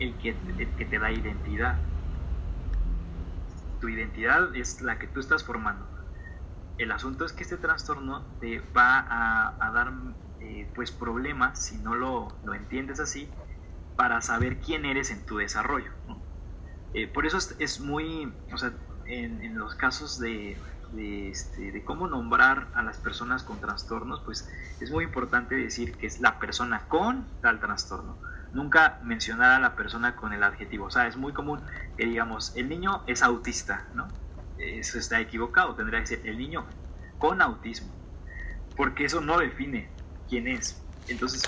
el 0.00 0.14
que, 0.16 0.32
te 0.32 0.98
da 0.98 1.12
identidad. 1.12 1.78
Tu 3.80 3.88
identidad 3.88 4.54
es 4.56 4.80
la 4.82 4.98
que 4.98 5.06
tú 5.06 5.20
estás 5.20 5.44
formando. 5.44 5.86
El 6.78 6.92
asunto 6.92 7.24
es 7.24 7.32
que 7.32 7.44
este 7.44 7.56
trastorno 7.56 8.24
te 8.40 8.60
va 8.76 9.06
a, 9.60 9.70
dar 9.72 9.92
eh, 10.40 10.68
pues 10.74 10.90
problemas 10.90 11.58
si 11.58 11.78
no 11.78 11.94
lo, 11.94 12.28
lo, 12.44 12.54
entiendes 12.54 13.00
así 13.00 13.30
para 13.96 14.20
saber 14.20 14.58
quién 14.58 14.84
eres 14.84 15.10
en 15.10 15.24
tu 15.24 15.38
desarrollo. 15.38 15.92
Eh, 16.94 17.06
por 17.06 17.26
eso 17.26 17.38
es, 17.58 17.80
muy, 17.80 18.32
o 18.52 18.58
sea, 18.58 18.72
en 19.06 19.56
los 19.56 19.74
casos 19.76 20.18
de, 20.18 20.56
de, 20.96 21.30
este, 21.30 21.70
de 21.70 21.84
cómo 21.84 22.08
nombrar 22.08 22.68
a 22.74 22.82
las 22.82 22.98
personas 22.98 23.44
con 23.44 23.60
trastornos, 23.60 24.20
pues 24.24 24.50
es 24.80 24.90
muy 24.90 25.04
importante 25.04 25.54
decir 25.54 25.96
que 25.96 26.06
es 26.06 26.20
la 26.20 26.38
persona 26.38 26.88
con 26.88 27.26
tal 27.42 27.60
trastorno. 27.60 28.18
Nunca 28.52 28.98
mencionar 29.04 29.52
a 29.52 29.58
la 29.60 29.76
persona 29.76 30.16
con 30.16 30.32
el 30.32 30.42
adjetivo. 30.42 30.86
O 30.86 30.90
sea, 30.90 31.06
es 31.06 31.16
muy 31.16 31.32
común 31.32 31.60
que 31.96 32.06
digamos, 32.06 32.56
el 32.56 32.68
niño 32.68 33.02
es 33.06 33.22
autista, 33.22 33.84
¿no? 33.94 34.08
Eso 34.58 34.98
está 34.98 35.20
equivocado, 35.20 35.74
tendría 35.74 36.00
que 36.00 36.06
ser 36.06 36.20
el 36.24 36.38
niño 36.38 36.64
con 37.18 37.42
autismo. 37.42 37.92
Porque 38.76 39.04
eso 39.04 39.20
no 39.20 39.38
define 39.38 39.90
quién 40.28 40.48
es. 40.48 40.82
Entonces, 41.08 41.42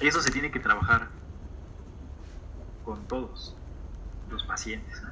eso 0.00 0.22
se 0.22 0.30
tiene 0.30 0.50
que 0.50 0.60
trabajar 0.60 1.08
con 2.84 3.06
todos 3.06 3.56
los 4.30 4.44
pacientes. 4.44 5.02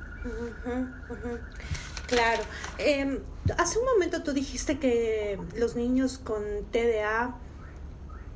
Claro. 2.12 2.42
Em, 2.76 3.20
hace 3.56 3.78
un 3.78 3.86
momento 3.86 4.22
tú 4.22 4.34
dijiste 4.34 4.78
que 4.78 5.38
los 5.56 5.76
niños 5.76 6.18
con 6.18 6.44
TDA 6.70 7.38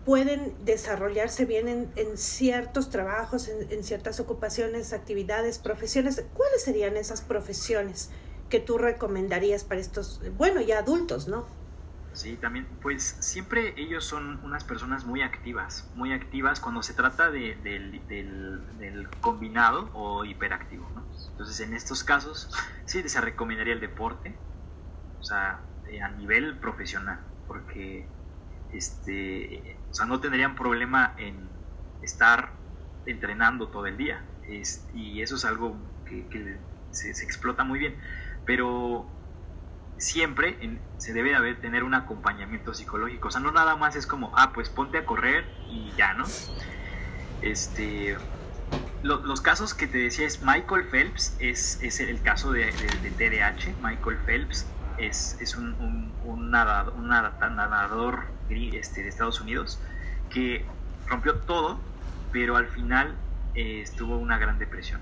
pueden 0.06 0.54
desarrollarse 0.64 1.44
bien 1.44 1.90
en, 1.94 2.16
ciertos 2.16 2.88
trabajos, 2.88 3.48
en, 3.48 3.84
ciertas 3.84 4.18
ocupaciones, 4.18 4.94
actividades, 4.94 5.58
profesiones. 5.58 6.24
¿Cuáles 6.32 6.62
serían 6.62 6.96
esas 6.96 7.20
profesiones 7.20 8.08
que 8.48 8.60
tú 8.60 8.78
recomendarías 8.78 9.64
para 9.64 9.82
estos, 9.82 10.22
bueno, 10.38 10.62
ya 10.62 10.78
adultos, 10.78 11.28
¿no? 11.28 11.44
Sí, 12.16 12.38
también, 12.38 12.66
pues 12.80 13.18
siempre 13.20 13.74
ellos 13.76 14.02
son 14.06 14.42
unas 14.42 14.64
personas 14.64 15.04
muy 15.04 15.20
activas, 15.20 15.90
muy 15.92 16.14
activas 16.14 16.60
cuando 16.60 16.82
se 16.82 16.94
trata 16.94 17.30
de, 17.30 17.56
del, 17.56 19.10
combinado 19.20 19.90
o 19.92 20.24
hiperactivo. 20.24 20.90
¿no? 20.94 21.04
Entonces, 21.32 21.60
en 21.60 21.74
estos 21.74 22.02
casos, 22.04 22.50
sí 22.86 23.06
se 23.06 23.20
recomendaría 23.20 23.74
el 23.74 23.80
deporte, 23.80 24.34
o 25.20 25.22
sea, 25.24 25.60
eh, 25.90 26.00
a 26.00 26.08
nivel 26.08 26.58
profesional, 26.58 27.20
porque 27.46 28.08
este, 28.72 29.78
o 29.90 29.94
sea, 29.94 30.06
no 30.06 30.18
tendrían 30.18 30.56
problema 30.56 31.14
en 31.18 31.50
estar 32.00 32.50
entrenando 33.04 33.68
todo 33.68 33.84
el 33.84 33.98
día, 33.98 34.24
y 34.94 35.20
eso 35.20 35.36
es 35.36 35.44
algo 35.44 35.76
que, 36.06 36.60
se, 36.92 37.12
se 37.12 37.24
explota 37.26 37.62
muy 37.62 37.78
bien, 37.78 38.00
pero 38.46 39.15
siempre 39.98 40.78
se 40.98 41.12
debe 41.12 41.30
de 41.30 41.36
haber, 41.36 41.60
tener 41.60 41.84
un 41.84 41.94
acompañamiento 41.94 42.74
psicológico. 42.74 43.28
O 43.28 43.30
sea, 43.30 43.40
no 43.40 43.52
nada 43.52 43.76
más 43.76 43.96
es 43.96 44.06
como, 44.06 44.32
ah, 44.36 44.52
pues 44.52 44.68
ponte 44.68 44.98
a 44.98 45.04
correr 45.04 45.44
y 45.68 45.92
ya, 45.96 46.14
¿no? 46.14 46.24
Este, 47.42 48.16
los 49.02 49.40
casos 49.40 49.74
que 49.74 49.86
te 49.86 49.98
decía 49.98 50.26
es 50.26 50.42
Michael 50.42 50.84
Phelps, 50.84 51.36
es, 51.38 51.78
es 51.82 52.00
el 52.00 52.20
caso 52.22 52.52
de, 52.52 52.66
de, 52.66 53.10
TDAH. 53.10 53.74
Michael 53.82 54.18
Phelps 54.26 54.66
es, 54.98 55.36
es 55.40 55.56
un, 55.56 56.12
un, 56.24 56.50
nadador, 56.50 56.94
un 56.94 57.08
nadador 57.08 58.24
este, 58.48 59.02
de 59.02 59.08
Estados 59.08 59.40
Unidos 59.40 59.78
que 60.30 60.64
rompió 61.06 61.36
todo, 61.36 61.78
pero 62.32 62.56
al 62.56 62.66
final 62.66 63.14
eh, 63.54 63.80
estuvo 63.82 64.16
una 64.16 64.38
gran 64.38 64.58
depresión 64.58 65.00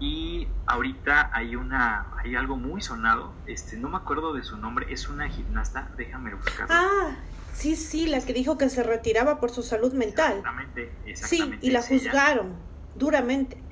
y 0.00 0.48
ahorita 0.66 1.30
hay 1.32 1.54
una 1.54 2.06
hay 2.16 2.34
algo 2.34 2.56
muy 2.56 2.80
sonado 2.80 3.34
este 3.46 3.76
no 3.76 3.90
me 3.90 3.98
acuerdo 3.98 4.32
de 4.32 4.42
su 4.42 4.56
nombre 4.56 4.86
es 4.90 5.08
una 5.08 5.28
gimnasta 5.28 5.90
déjame 5.98 6.34
buscar 6.34 6.66
ah 6.70 7.16
sí 7.52 7.76
sí 7.76 8.06
la 8.06 8.20
que 8.24 8.32
dijo 8.32 8.56
que 8.56 8.70
se 8.70 8.82
retiraba 8.82 9.38
por 9.38 9.50
su 9.50 9.62
salud 9.62 9.92
mental. 9.92 10.38
Exactamente, 10.38 10.92
exactamente 11.04 11.58
sí 11.60 11.68
y 11.68 11.70
la 11.70 11.82
juzgaron 11.82 12.54
duramente. 12.94 13.62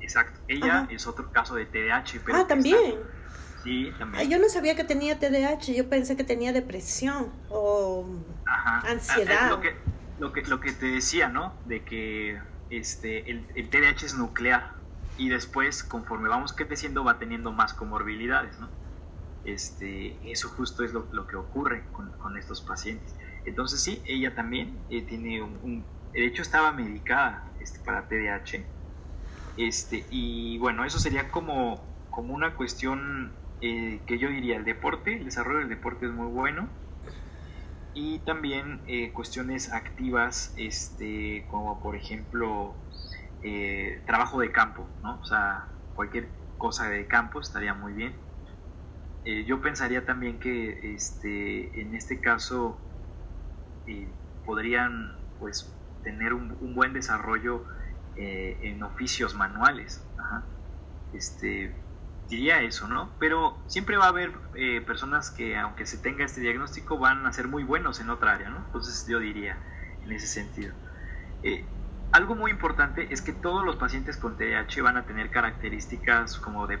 Exacto 0.00 0.40
ella 0.48 0.86
es 0.90 1.06
otro 1.06 1.30
caso 1.30 1.56
de 1.56 1.66
TDAH 1.66 2.20
pero 2.24 2.38
ah 2.38 2.46
también. 2.46 2.94
sí 3.62 3.92
también. 3.98 4.30
Yo 4.30 4.38
no 4.38 4.48
sabía 4.48 4.76
que 4.76 4.84
tenía 4.84 5.18
TDAH 5.18 5.74
yo 5.74 5.88
pensé 5.90 6.16
que 6.16 6.24
tenía 6.24 6.52
depresión 6.52 7.30
o 7.50 8.06
ansiedad. 8.84 9.50
lo 9.50 9.60
que, 9.60 9.76
lo 10.18 10.32
que 10.32 10.42
lo 10.42 10.60
que 10.60 10.72
te 10.72 10.86
decía 10.86 11.28
no 11.28 11.52
de 11.66 11.84
que 11.84 12.40
este 12.70 13.30
el, 13.30 13.46
el 13.54 13.68
TDAH 13.68 14.06
es 14.06 14.14
nuclear 14.14 14.75
y 15.18 15.28
después, 15.28 15.82
conforme 15.82 16.28
vamos 16.28 16.52
creciendo, 16.52 17.04
va 17.04 17.18
teniendo 17.18 17.52
más 17.52 17.74
comorbilidades, 17.74 18.58
¿no? 18.58 18.68
Este, 19.44 20.18
eso 20.30 20.48
justo 20.48 20.82
es 20.84 20.92
lo, 20.92 21.26
que 21.26 21.36
ocurre 21.36 21.84
con, 21.92 22.10
con, 22.18 22.36
estos 22.36 22.60
pacientes. 22.60 23.14
Entonces 23.44 23.80
sí, 23.80 24.02
ella 24.06 24.34
también 24.34 24.76
eh, 24.90 25.02
tiene 25.02 25.40
un, 25.40 25.84
De 26.12 26.26
hecho, 26.26 26.42
estaba 26.42 26.72
medicada 26.72 27.52
este, 27.60 27.78
para 27.84 28.08
TDAH. 28.08 28.64
Este, 29.56 30.04
y 30.10 30.58
bueno, 30.58 30.84
eso 30.84 30.98
sería 30.98 31.30
como, 31.30 31.80
como 32.10 32.34
una 32.34 32.54
cuestión 32.56 33.32
eh, 33.60 34.00
que 34.06 34.18
yo 34.18 34.28
diría, 34.28 34.56
el 34.56 34.64
deporte, 34.64 35.16
el 35.16 35.24
desarrollo 35.24 35.60
del 35.60 35.68
deporte 35.68 36.06
es 36.06 36.12
muy 36.12 36.26
bueno. 36.26 36.68
Y 37.94 38.18
también 38.20 38.82
eh, 38.86 39.12
cuestiones 39.12 39.72
activas, 39.72 40.52
este, 40.56 41.46
como 41.48 41.80
por 41.80 41.96
ejemplo 41.96 42.74
eh, 43.42 44.02
trabajo 44.06 44.40
de 44.40 44.50
campo, 44.50 44.88
¿no? 45.02 45.20
O 45.20 45.24
sea, 45.24 45.68
cualquier 45.94 46.32
cosa 46.56 46.88
de 46.88 47.06
campo 47.06 47.40
estaría 47.40 47.74
muy 47.74 47.92
bien. 47.92 48.18
Eh, 49.24 49.44
yo 49.44 49.60
pensaría 49.60 50.06
también 50.06 50.38
que 50.38 50.94
este, 50.94 51.80
en 51.80 51.94
este 51.94 52.20
caso 52.20 52.80
eh, 53.86 54.14
podrían 54.44 55.20
pues 55.38 55.74
tener 56.02 56.32
un, 56.32 56.74
buen 56.74 56.92
desarrollo 56.92 57.66
en 58.14 58.82
oficios 58.82 59.34
manuales. 59.34 60.02
Este, 61.12 61.84
diría 62.24 62.62
eso, 62.62 62.88
¿no? 62.88 63.14
Pero 63.18 63.62
siempre 63.68 63.98
va 63.98 64.06
a 64.06 64.08
haber 64.08 64.32
personas 64.86 65.30
que, 65.30 65.58
aunque 65.58 65.84
se 65.84 65.98
tenga 65.98 66.24
este 66.24 66.40
diagnóstico, 66.40 66.98
van 66.98 67.26
a 67.26 67.32
ser 67.32 67.48
muy 67.48 67.64
buenos 67.64 68.00
en 68.00 68.08
otra 68.08 68.32
área, 68.32 68.48
¿no? 68.48 68.64
Entonces 68.64 69.04
yo 69.06 69.18
diría 69.18 69.60
en 70.00 70.12
ese 70.12 70.26
sentido. 70.26 70.74
Algo 72.12 72.34
muy 72.34 72.50
importante 72.50 73.08
es 73.10 73.20
que 73.20 73.32
todos 73.32 73.64
los 73.64 73.76
pacientes 73.76 74.16
con 74.16 74.36
TDAH 74.36 74.82
van 74.82 74.96
a 74.96 75.04
tener 75.04 75.30
características 75.30 76.38
como 76.38 76.66
de, 76.66 76.78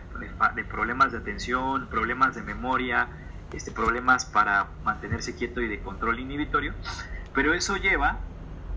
problemas 0.68 1.12
de 1.12 1.18
atención, 1.18 1.88
problemas 1.88 2.34
de 2.34 2.42
memoria, 2.42 3.08
este, 3.52 3.70
problemas 3.70 4.24
para 4.24 4.68
mantenerse 4.84 5.34
quieto 5.34 5.60
y 5.60 5.68
de 5.68 5.80
control 5.80 6.20
inhibitorio, 6.20 6.74
pero 7.34 7.54
eso 7.54 7.76
lleva 7.76 8.18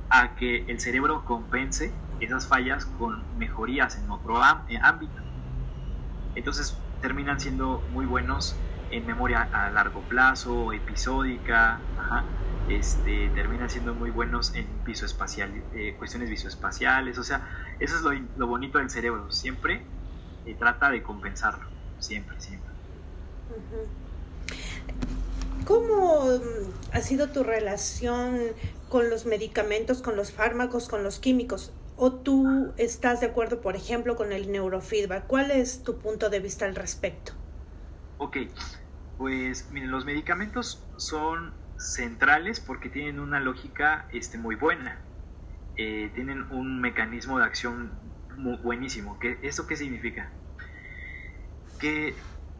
a 0.10 0.36
que 0.36 0.66
el 0.68 0.80
cerebro 0.80 1.24
compense 1.24 1.93
esas 2.20 2.47
fallas 2.47 2.86
con 2.86 3.24
mejorías 3.38 3.97
en 3.97 4.10
otro 4.10 4.41
ámbito. 4.43 5.22
Entonces 6.36 6.78
terminan 7.02 7.39
siendo 7.39 7.82
muy 7.91 8.06
buenos 8.06 8.56
en 8.91 9.06
memoria 9.06 9.47
a 9.54 9.70
largo 9.70 10.02
plazo, 10.02 10.74
episódica, 10.74 11.80
Este, 12.70 13.30
terminan 13.34 13.67
siendo 13.67 13.95
muy 13.95 14.11
buenos 14.11 14.53
en 14.53 14.67
visoespacial, 14.86 15.51
eh, 15.74 15.95
cuestiones 15.97 16.30
visoespaciales, 16.30 17.17
o 17.17 17.24
sea, 17.24 17.49
eso 17.80 17.95
es 18.11 18.22
lo, 18.38 18.45
bonito 18.45 18.78
del 18.78 18.91
cerebro, 18.91 19.32
siempre 19.32 19.82
eh, 20.45 20.55
trata 20.57 20.91
de 20.91 21.01
compensarlo, 21.01 21.65
siempre, 21.97 22.39
siempre. 22.39 22.70
¿Cómo 25.65 26.26
mm, 26.26 26.93
ha 26.95 27.01
sido 27.01 27.30
tu 27.30 27.43
relación 27.43 28.39
con 28.88 29.09
los 29.09 29.26
medicamentos, 29.26 30.03
con 30.03 30.15
los 30.15 30.32
fármacos, 30.32 30.88
con 30.88 31.03
los 31.03 31.17
químicos? 31.17 31.74
¿O 31.97 32.13
tú 32.13 32.72
estás 32.78 33.20
de 33.20 33.26
acuerdo, 33.26 33.61
por 33.61 33.76
ejemplo, 33.76 34.15
con 34.15 34.32
el 34.32 34.51
neurofeedback? 34.51 35.26
¿Cuál 35.26 35.49
es 35.49 35.82
tu 35.84 35.97
punto 35.97 36.30
de 36.30 36.39
vista 36.39 36.65
al 36.65 36.76
respecto? 36.76 37.34
Ok, 38.20 38.38
pues 39.17 39.67
miren, 39.72 39.89
los 39.89 40.05
medicamentos 40.05 40.84
son 40.97 41.51
centrales 41.80 42.59
porque 42.59 42.89
tienen 42.89 43.19
una 43.19 43.39
lógica 43.39 44.07
este, 44.11 44.38
muy 44.38 44.55
buena. 44.55 45.01
Eh, 45.75 46.11
tienen 46.13 46.51
un 46.51 46.82
mecanismo 46.82 47.39
de 47.39 47.45
acción 47.45 47.97
muy 48.36 48.57
buenísimo. 48.57 49.17
¿Qué, 49.19 49.39
¿Esto 49.43 49.65
qué 49.65 49.75
significa? 49.75 50.30
Que 51.80 52.13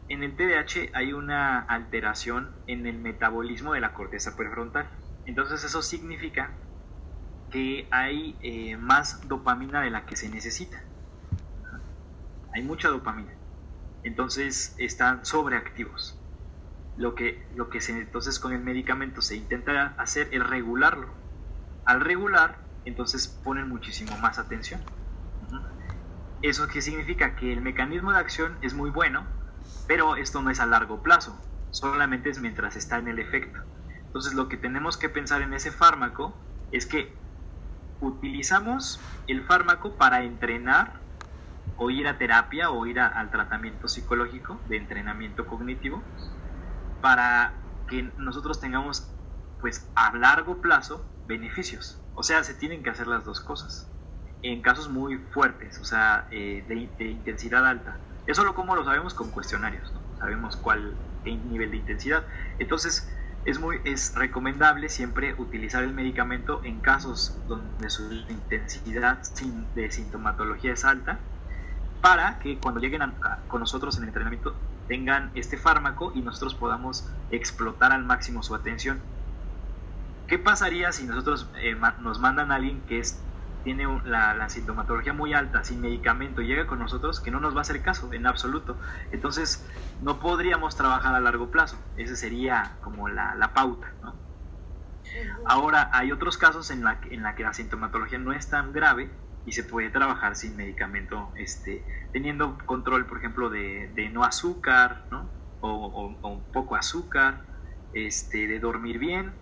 en 0.08 0.22
el 0.22 0.34
TDAH 0.34 0.90
hay 0.94 1.12
una 1.12 1.60
alteración 1.60 2.50
en 2.66 2.86
el 2.86 2.98
metabolismo 2.98 3.74
de 3.74 3.80
la 3.80 3.92
corteza 3.92 4.36
prefrontal. 4.36 4.88
Entonces 5.26 5.62
eso 5.64 5.82
significa 5.82 6.50
que 7.50 7.88
hay 7.90 8.38
eh, 8.42 8.76
más 8.76 9.28
dopamina 9.28 9.82
de 9.82 9.90
la 9.90 10.06
que 10.06 10.16
se 10.16 10.28
necesita. 10.28 10.82
Hay 12.54 12.62
mucha 12.62 12.88
dopamina. 12.88 13.32
Entonces 14.02 14.74
están 14.78 15.24
sobreactivos. 15.24 16.19
Lo 17.00 17.14
que, 17.14 17.42
lo 17.54 17.70
que 17.70 17.80
se, 17.80 17.92
entonces 17.92 18.38
con 18.38 18.52
el 18.52 18.60
medicamento 18.60 19.22
se 19.22 19.34
intenta 19.34 19.94
hacer 19.96 20.28
es 20.32 20.46
regularlo. 20.46 21.08
Al 21.86 22.02
regular, 22.02 22.58
entonces 22.84 23.26
ponen 23.42 23.70
muchísimo 23.70 24.18
más 24.18 24.38
atención. 24.38 24.82
¿Eso 26.42 26.68
qué 26.68 26.82
significa? 26.82 27.36
Que 27.36 27.54
el 27.54 27.62
mecanismo 27.62 28.12
de 28.12 28.18
acción 28.18 28.58
es 28.60 28.74
muy 28.74 28.90
bueno, 28.90 29.24
pero 29.86 30.16
esto 30.16 30.42
no 30.42 30.50
es 30.50 30.60
a 30.60 30.66
largo 30.66 31.02
plazo, 31.02 31.40
solamente 31.70 32.28
es 32.28 32.38
mientras 32.38 32.76
está 32.76 32.98
en 32.98 33.08
el 33.08 33.18
efecto. 33.18 33.58
Entonces 34.04 34.34
lo 34.34 34.50
que 34.50 34.58
tenemos 34.58 34.98
que 34.98 35.08
pensar 35.08 35.40
en 35.40 35.54
ese 35.54 35.70
fármaco 35.70 36.34
es 36.70 36.84
que 36.84 37.16
utilizamos 38.02 39.00
el 39.26 39.42
fármaco 39.46 39.96
para 39.96 40.22
entrenar 40.22 41.00
o 41.78 41.88
ir 41.88 42.06
a 42.08 42.18
terapia 42.18 42.68
o 42.68 42.84
ir 42.84 43.00
al 43.00 43.30
tratamiento 43.30 43.88
psicológico 43.88 44.60
de 44.68 44.76
entrenamiento 44.76 45.46
cognitivo 45.46 46.02
para 47.00 47.52
que 47.88 48.10
nosotros 48.18 48.60
tengamos 48.60 49.08
pues 49.60 49.86
a 49.94 50.16
largo 50.16 50.60
plazo 50.60 51.04
beneficios. 51.26 52.00
O 52.14 52.22
sea, 52.22 52.44
se 52.44 52.54
tienen 52.54 52.82
que 52.82 52.90
hacer 52.90 53.06
las 53.06 53.24
dos 53.24 53.40
cosas. 53.40 53.88
En 54.42 54.62
casos 54.62 54.88
muy 54.88 55.18
fuertes, 55.18 55.78
o 55.80 55.84
sea, 55.84 56.26
eh, 56.30 56.64
de, 56.66 57.04
intensidad 57.04 57.66
alta. 57.66 57.98
Eso 58.26 58.44
lo 58.44 58.54
como 58.54 58.74
lo 58.74 58.84
sabemos 58.84 59.14
con 59.14 59.30
cuestionarios, 59.30 59.92
Sabemos 60.18 60.56
cuál 60.56 60.94
nivel 61.24 61.70
de 61.70 61.78
intensidad. 61.78 62.24
Entonces, 62.58 63.10
es, 63.44 63.58
muy, 63.58 63.80
es 63.84 64.14
recomendable 64.14 64.88
siempre 64.88 65.34
utilizar 65.38 65.82
el 65.82 65.92
medicamento 65.92 66.60
en 66.64 66.80
casos 66.80 67.38
donde 67.48 67.88
su 67.90 68.12
intensidad 68.28 69.18
de 69.74 69.90
sintomatología 69.90 70.72
es 70.72 70.84
alta 70.84 71.18
para 72.02 72.38
que 72.38 72.58
cuando 72.58 72.80
lleguen 72.80 73.02
con 73.48 73.60
nosotros 73.60 73.96
en 73.96 74.04
el 74.04 74.08
entrenamiento 74.08 74.54
tengan 74.90 75.30
este 75.36 75.56
fármaco 75.56 76.10
y 76.16 76.20
nosotros 76.20 76.56
podamos 76.56 77.08
explotar 77.30 77.92
al 77.92 78.04
máximo 78.04 78.42
su 78.42 78.56
atención. 78.56 78.98
¿Qué 80.26 80.36
pasaría 80.36 80.90
si 80.90 81.04
nosotros 81.04 81.48
eh, 81.60 81.76
nos 82.00 82.18
mandan 82.18 82.50
a 82.50 82.56
alguien 82.56 82.80
que 82.88 82.98
es 82.98 83.22
tiene 83.62 83.86
la, 84.04 84.48
sintomatología 84.48 85.12
muy 85.12 85.32
alta, 85.32 85.62
sin 85.62 85.80
medicamento, 85.80 86.40
y 86.40 86.48
llega 86.48 86.66
con 86.66 86.80
nosotros, 86.80 87.20
que 87.20 87.30
no 87.30 87.38
nos 87.38 87.54
va 87.54 87.58
a 87.58 87.60
hacer 87.60 87.82
caso 87.82 88.12
en 88.12 88.26
absoluto. 88.26 88.76
Entonces, 89.12 89.64
no 90.02 90.18
podríamos 90.18 90.74
trabajar 90.74 91.14
a 91.14 91.20
largo 91.20 91.52
plazo. 91.52 91.76
Esa 91.96 92.16
sería 92.16 92.72
como 92.80 93.08
la, 93.08 93.52
pauta. 93.54 93.92
Ahora, 95.44 95.90
hay 95.92 96.10
otros 96.10 96.36
casos 96.36 96.70
en 96.72 96.82
la, 96.82 96.98
en 97.10 97.22
la 97.22 97.36
que 97.36 97.44
la 97.44 97.52
sintomatología 97.52 98.18
no 98.18 98.32
es 98.32 98.48
tan 98.48 98.72
grave 98.72 99.10
y 99.46 99.52
se 99.52 99.64
puede 99.64 99.90
trabajar 99.90 100.36
sin 100.36 100.56
medicamento, 100.56 101.32
este, 101.36 101.84
teniendo 102.12 102.58
control, 102.66 103.06
por 103.06 103.18
ejemplo, 103.18 103.50
de, 103.50 104.10
no 104.12 104.24
azúcar, 104.24 105.06
O, 105.62 106.18
o, 106.22 106.52
poco 106.52 106.74
azúcar, 106.74 107.44
este, 107.92 108.46
de 108.46 108.58
dormir 108.58 108.98
bien, 108.98 109.34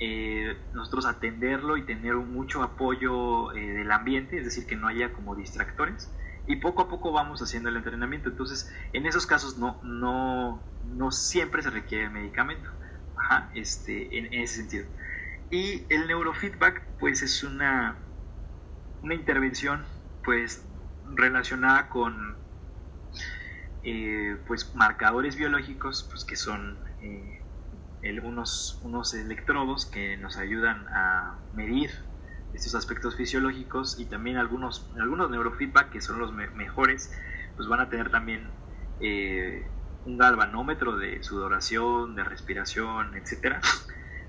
eh, 0.00 0.56
nosotros 0.72 1.06
atenderlo 1.06 1.76
y 1.76 1.84
tener 1.84 2.14
mucho 2.14 2.62
apoyo 2.62 3.52
eh, 3.52 3.60
del 3.60 3.90
ambiente, 3.90 4.38
es 4.38 4.44
decir, 4.44 4.66
que 4.66 4.76
no 4.76 4.86
haya 4.86 5.12
como 5.12 5.34
distractores. 5.34 6.14
Y 6.46 6.56
poco 6.56 6.82
a 6.82 6.88
poco 6.88 7.12
vamos 7.12 7.42
haciendo 7.42 7.68
el 7.68 7.76
entrenamiento. 7.76 8.30
Entonces, 8.30 8.72
en 8.92 9.06
esos 9.06 9.26
casos 9.26 9.58
no, 9.58 9.80
no, 9.82 10.62
no 10.84 11.10
siempre 11.10 11.62
se 11.62 11.70
requiere 11.70 12.08
medicamento. 12.08 12.70
Ajá, 13.16 13.50
este, 13.54 14.16
en, 14.18 14.32
ese 14.32 14.62
sentido. 14.62 14.86
Y 15.50 15.86
el 15.90 16.06
neurofeedback, 16.06 16.98
pues 17.00 17.22
es 17.22 17.42
una, 17.42 18.07
una 19.02 19.14
intervención 19.14 19.86
pues 20.24 20.66
relacionada 21.14 21.88
con 21.88 22.36
eh, 23.82 24.36
pues 24.46 24.74
marcadores 24.74 25.36
biológicos 25.36 26.06
pues 26.10 26.24
que 26.24 26.36
son 26.36 26.78
unos, 28.22 28.80
unos 28.82 29.14
electrodos 29.14 29.86
que 29.86 30.16
nos 30.16 30.36
ayudan 30.36 30.86
a 30.88 31.38
medir 31.52 31.90
estos 32.52 32.74
aspectos 32.74 33.16
fisiológicos 33.16 33.98
y 33.98 34.06
también 34.06 34.36
algunos, 34.36 34.90
algunos 34.98 35.30
neurofeedback 35.30 35.90
que 35.90 36.00
son 36.00 36.18
los 36.18 36.32
mejores, 36.32 37.12
pues 37.56 37.68
van 37.68 37.80
a 37.80 37.88
tener 37.88 38.10
también 38.10 38.50
eh, 39.00 39.66
un 40.04 40.18
galvanómetro 40.18 40.96
de 40.96 41.22
sudoración, 41.22 42.14
de 42.14 42.24
respiración, 42.24 43.14
etcétera. 43.16 43.60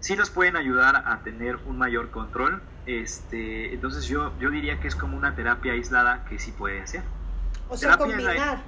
Sí 0.01 0.15
nos 0.15 0.29
pueden 0.29 0.55
ayudar 0.55 1.03
a 1.05 1.23
tener 1.23 1.57
un 1.65 1.77
mayor 1.77 2.11
control. 2.11 2.61
Este, 2.89 3.71
entonces 3.71 4.07
yo, 4.07 4.33
yo 4.39 4.49
diría 4.49 4.79
que 4.79 4.87
es 4.87 4.95
como 4.95 5.15
una 5.15 5.35
terapia 5.35 5.73
aislada 5.73 6.25
que 6.25 6.39
sí 6.39 6.51
puede 6.51 6.81
hacer. 6.81 7.03
O 7.69 7.77
sea, 7.77 7.97
combinar. 7.97 8.63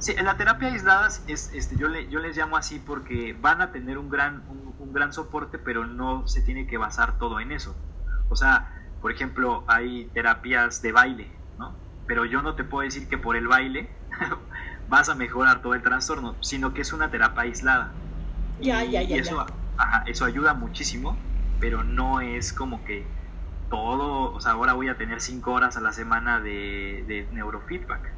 Sí, 0.00 0.12
en 0.16 0.24
la 0.24 0.36
terapia 0.36 0.72
aislada 0.72 1.06
es, 1.28 1.52
este, 1.54 1.76
yo, 1.76 1.86
le, 1.86 2.08
yo 2.08 2.18
les 2.18 2.36
llamo 2.36 2.56
así 2.56 2.82
porque 2.84 3.36
van 3.40 3.62
a 3.62 3.70
tener 3.70 3.96
un 3.96 4.10
gran, 4.10 4.42
un, 4.48 4.92
gran 4.92 5.12
soporte, 5.12 5.56
pero 5.56 5.86
no 5.86 6.26
se 6.26 6.42
tiene 6.42 6.66
que 6.66 6.78
basar 6.78 7.16
todo 7.16 7.38
en 7.38 7.52
eso. 7.52 7.76
O 8.28 8.34
sea, 8.34 8.72
por 9.00 9.12
ejemplo, 9.12 9.62
hay 9.68 10.06
terapias 10.12 10.82
de 10.82 10.90
baile, 10.90 11.30
¿no? 11.60 11.76
Pero 12.08 12.24
yo 12.24 12.42
no 12.42 12.56
te 12.56 12.64
puedo 12.64 12.82
decir 12.82 13.08
que 13.08 13.18
por 13.18 13.36
el 13.36 13.46
baile 13.46 13.88
vas 14.88 15.08
a 15.10 15.14
mejorar 15.14 15.62
todo 15.62 15.74
el 15.74 15.82
trastorno, 15.82 16.34
sino 16.40 16.74
que 16.74 16.80
es 16.80 16.92
una 16.92 17.08
terapia 17.08 17.42
aislada. 17.42 17.92
Ya, 18.60 18.82
ya, 18.82 19.02
ya. 19.02 19.16
Y 19.16 19.20
eso, 19.20 19.46
Ajá, 19.76 20.02
eso 20.06 20.24
ayuda 20.24 20.54
muchísimo, 20.54 21.16
pero 21.60 21.84
no 21.84 22.20
es 22.20 22.52
como 22.52 22.84
que 22.84 23.04
todo, 23.70 24.32
o 24.32 24.40
sea, 24.40 24.52
ahora 24.52 24.74
voy 24.74 24.88
a 24.88 24.96
tener 24.96 25.20
cinco 25.20 25.52
horas 25.52 25.76
a 25.76 25.80
la 25.80 25.92
semana 25.92 26.40
de, 26.40 27.04
de 27.06 27.26
neurofeedback 27.32 28.16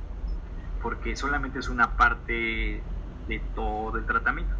porque 0.82 1.16
solamente 1.16 1.59
es 1.59 1.68
una 1.68 1.97
parte 1.97 2.80
de 3.28 3.43
todo 3.55 3.97
el 3.99 4.07
tratamiento. 4.07 4.55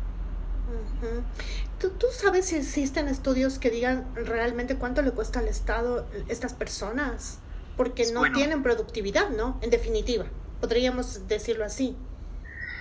¿Tú, 1.79 1.91
¿Tú, 1.91 2.07
sabes 2.13 2.47
si 2.47 2.57
existen 2.57 3.09
estudios 3.09 3.59
que 3.59 3.71
digan 3.71 4.07
realmente 4.15 4.77
cuánto 4.77 5.01
le 5.01 5.13
cuesta 5.13 5.39
al 5.39 5.49
Estado 5.49 6.07
estas 6.29 6.53
personas? 6.53 7.39
Porque 7.77 8.13
no 8.13 8.31
tienen 8.33 8.63
productividad, 8.63 9.31
¿no? 9.31 9.59
En 9.63 9.71
definitiva, 9.71 10.27
podríamos 10.61 11.27
decirlo 11.29 11.65
así. 11.65 11.97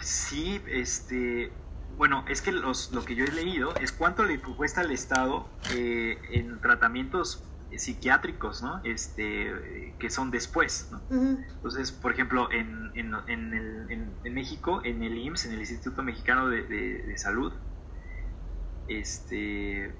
Sí, 0.01 0.61
este, 0.67 1.51
bueno, 1.97 2.23
es 2.29 2.41
que 2.41 2.51
los, 2.51 2.91
lo 2.91 3.03
que 3.03 3.15
yo 3.15 3.25
he 3.25 3.31
leído 3.31 3.75
es 3.77 3.91
cuánto 3.91 4.23
le 4.23 4.39
cuesta 4.39 4.81
al 4.81 4.91
Estado 4.91 5.49
eh, 5.73 6.17
en 6.31 6.59
tratamientos 6.61 7.43
psiquiátricos, 7.75 8.61
¿no? 8.61 8.81
Este, 8.83 9.93
que 9.99 10.09
son 10.09 10.31
después, 10.31 10.89
¿no? 10.91 11.01
Entonces, 11.09 11.91
por 11.91 12.11
ejemplo, 12.13 12.49
en, 12.51 12.91
en, 12.95 13.13
en, 14.23 14.33
México, 14.33 14.81
en 14.83 15.03
el 15.03 15.17
IMSS, 15.17 15.45
en 15.47 15.53
el 15.53 15.59
Instituto 15.59 16.03
Mexicano 16.03 16.47
de, 16.47 17.13
Salud, 17.17 17.51
este, 18.87 19.91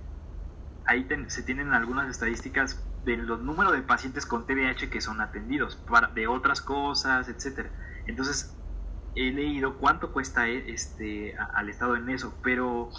ahí 0.86 1.08
se 1.28 1.44
tienen 1.44 1.74
algunas 1.74 2.10
estadísticas 2.10 2.82
de 3.06 3.18
los 3.18 3.42
números 3.42 3.74
de 3.74 3.82
pacientes 3.82 4.26
con 4.26 4.46
TDAH 4.46 4.90
que 4.90 5.02
son 5.02 5.20
atendidos, 5.20 5.76
para, 5.76 6.08
de 6.08 6.28
otras 6.28 6.62
cosas, 6.62 7.28
etcétera. 7.28 7.70
Entonces, 8.06 8.57
he 9.18 9.32
leído 9.32 9.78
cuánto 9.78 10.12
cuesta 10.12 10.48
eh, 10.48 10.64
este, 10.68 11.36
al 11.38 11.70
Estado 11.70 11.96
en 11.96 12.10
eso, 12.10 12.34
pero 12.44 12.90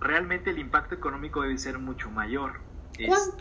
realmente 0.00 0.50
el 0.50 0.58
impacto 0.58 0.94
económico 0.94 1.42
debe 1.42 1.58
ser 1.58 1.78
mucho 1.78 2.10
mayor. 2.10 2.60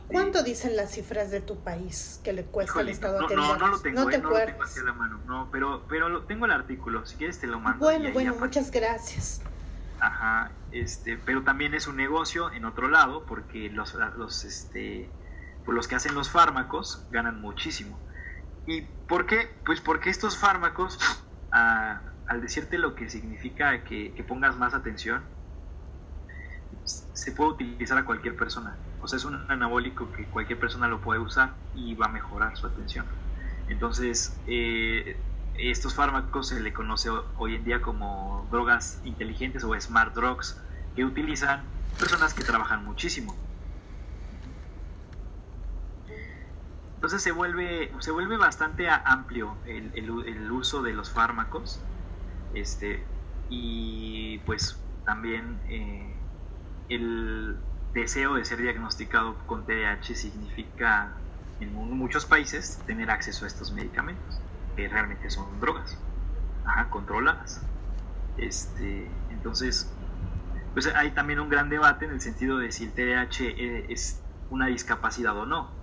¿Cuánto, 0.08 0.40
este, 0.40 0.50
dicen 0.50 0.76
las 0.76 0.92
cifras 0.92 1.32
de 1.32 1.40
tu 1.40 1.58
país 1.58 2.20
que 2.26 2.34
le 2.34 2.44
cuesta 2.44 2.82
al 2.82 2.90
Estado 2.90 3.22
no, 3.22 3.30
no, 3.30 3.56
no, 3.56 3.68
lo 3.68 3.80
tengo, 3.80 4.04
no, 4.04 4.10
eh, 4.10 4.18
no 4.18 4.30
lo 4.30 4.36
tengo 4.36 4.64
hacia 4.64 4.84
la 4.84 4.92
mano, 4.92 5.22
no, 5.26 5.48
pero, 5.50 5.86
pero 5.88 6.10
lo, 6.10 6.24
tengo 6.24 6.46
el 6.46 6.52
artículo, 6.52 7.06
si 7.06 7.16
quieres 7.16 7.40
te 7.40 7.48
lo 7.48 7.62
mando. 7.62 7.86
Bueno, 7.86 8.12
bueno, 8.12 8.36
muchas 8.36 8.70
gracias. 8.70 9.42
Ajá, 10.02 10.52
este, 10.74 11.18
pero 11.18 11.44
también 11.44 11.74
es 11.74 11.88
un 11.88 11.96
negocio 11.96 12.52
en 12.52 12.66
otro 12.66 12.90
lado, 12.90 13.24
porque 13.26 13.70
los, 13.70 13.96
los, 14.18 14.44
este, 14.44 15.10
los 15.66 15.88
que 15.88 15.96
hacen 15.96 16.16
los 16.16 16.30
fármacos 16.30 17.06
ganan 17.12 17.40
muchísimo. 17.40 17.98
¿Y 18.68 18.82
por 19.08 19.26
qué? 19.26 19.50
Pues 19.66 19.82
porque 19.82 20.10
estos 20.10 20.38
fármacos, 20.38 21.00
al 21.52 22.42
decirte 22.42 22.78
lo 22.78 22.96
que 22.96 23.10
significa 23.10 23.84
que, 23.84 24.14
que 24.14 24.24
pongas 24.24 24.58
más 24.58 24.74
atención, 24.74 25.24
se 26.86 27.32
puede 27.32 27.52
utilizar 27.52 27.98
a 27.98 28.06
cualquier 28.06 28.36
persona. 28.36 28.76
O 29.02 29.08
sea, 29.08 29.18
es 29.18 29.26
un 29.26 29.36
anabólico 29.50 30.12
que 30.12 30.26
cualquier 30.26 30.60
persona 30.60 30.88
lo 30.88 31.02
puede 31.02 31.20
usar 31.20 31.54
y 31.76 31.94
va 31.96 32.08
a 32.08 32.10
mejorar 32.10 32.58
su 32.58 32.68
atención. 32.68 33.06
Entonces, 33.68 34.38
eh, 34.48 35.18
estos 35.58 35.94
fármacos 35.94 36.50
se 36.50 36.60
le 36.60 36.74
conoce 36.74 37.10
hoy 37.38 37.56
en 37.56 37.64
día 37.64 37.82
como 37.82 38.48
drogas 38.52 39.00
inteligentes 39.04 39.64
o 39.64 39.80
smart 39.80 40.14
drugs 40.14 40.60
que 40.96 41.06
utilizan 41.06 41.64
personas 42.00 42.34
que 42.34 42.44
trabajan 42.44 42.84
muchísimo. 42.84 43.36
Entonces 47.06 47.22
se 47.22 47.34
vuelve, 47.34 47.92
se 48.00 48.10
vuelve 48.10 48.36
bastante 48.36 48.90
amplio 48.90 49.60
el, 49.68 50.52
uso 50.52 50.82
de 50.82 50.92
los 50.92 51.12
fármacos. 51.12 51.80
Este, 52.52 53.06
y 53.48 54.40
pues 54.40 54.84
también 55.06 55.62
eh, 55.70 56.18
el 56.90 57.60
deseo 57.94 58.34
de 58.34 58.44
ser 58.44 58.60
diagnosticado 58.60 59.38
con 59.46 59.68
TDAH 59.68 60.16
significa 60.16 61.16
en 61.60 61.76
muchos 61.76 62.26
países 62.26 62.80
tener 62.88 63.12
acceso 63.12 63.46
a 63.46 63.50
estos 63.50 63.72
medicamentos, 63.72 64.42
que 64.76 64.88
realmente 64.88 65.30
son 65.30 65.60
drogas, 65.60 65.96
controladas. 66.90 67.62
Este, 68.36 69.12
entonces, 69.30 69.96
pues 70.74 70.88
hay 70.88 71.12
también 71.12 71.40
un 71.40 71.50
gran 71.50 71.70
debate 71.70 72.06
en 72.06 72.14
el 72.14 72.22
sentido 72.22 72.58
de 72.58 72.72
si 72.72 72.86
el 72.86 72.94
TDAH 72.96 73.44
e, 73.44 73.94
es 73.94 74.24
una 74.50 74.66
discapacidad 74.66 75.38
o 75.38 75.46
no. 75.46 75.75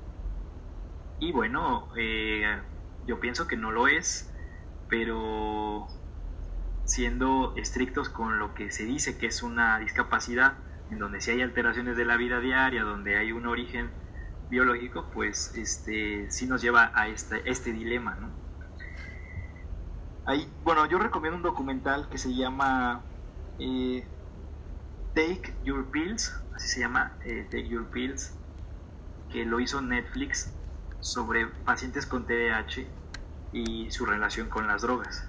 Y 1.22 1.30
bueno, 1.30 1.86
eh, 1.96 2.60
yo 3.06 3.20
pienso 3.20 3.46
que 3.46 3.56
no 3.56 3.70
lo 3.70 3.86
es, 3.86 4.28
pero 4.88 5.86
siendo 6.84 7.54
estrictos 7.56 8.08
con 8.08 8.40
lo 8.40 8.54
que 8.54 8.72
se 8.72 8.84
dice 8.86 9.18
que 9.18 9.26
es 9.26 9.44
una 9.44 9.78
discapacidad, 9.78 10.54
en 10.90 10.98
donde 10.98 11.20
si 11.20 11.30
hay 11.30 11.40
alteraciones 11.40 11.96
de 11.96 12.06
la 12.06 12.16
vida 12.16 12.40
diaria, 12.40 12.82
donde 12.82 13.18
hay 13.18 13.30
un 13.30 13.46
origen 13.46 13.92
biológico, 14.50 15.12
pues 15.14 15.54
este, 15.54 16.28
sí 16.28 16.48
nos 16.48 16.60
lleva 16.60 16.90
a 16.92 17.06
este, 17.06 17.48
este 17.48 17.72
dilema. 17.72 18.16
¿no? 18.16 18.32
bueno, 20.64 20.86
yo 20.86 20.98
recomiendo 20.98 21.36
un 21.36 21.44
documental 21.44 22.08
que 22.08 22.18
se 22.18 22.34
llama 22.34 23.04
eh, 23.60 24.04
Take 25.14 25.54
Your 25.62 25.88
Pills, 25.92 26.34
así 26.56 26.66
se 26.66 26.80
llama, 26.80 27.16
eh, 27.24 27.44
Take 27.44 27.68
Your 27.68 27.88
Pills, 27.90 28.36
que 29.30 29.44
lo 29.44 29.60
hizo 29.60 29.80
Netflix 29.80 30.52
sobre 31.02 31.46
pacientes 31.46 32.06
con 32.06 32.26
TDAH 32.26 32.86
y 33.52 33.90
su 33.90 34.06
relación 34.06 34.48
con 34.48 34.66
las 34.66 34.82
drogas. 34.82 35.24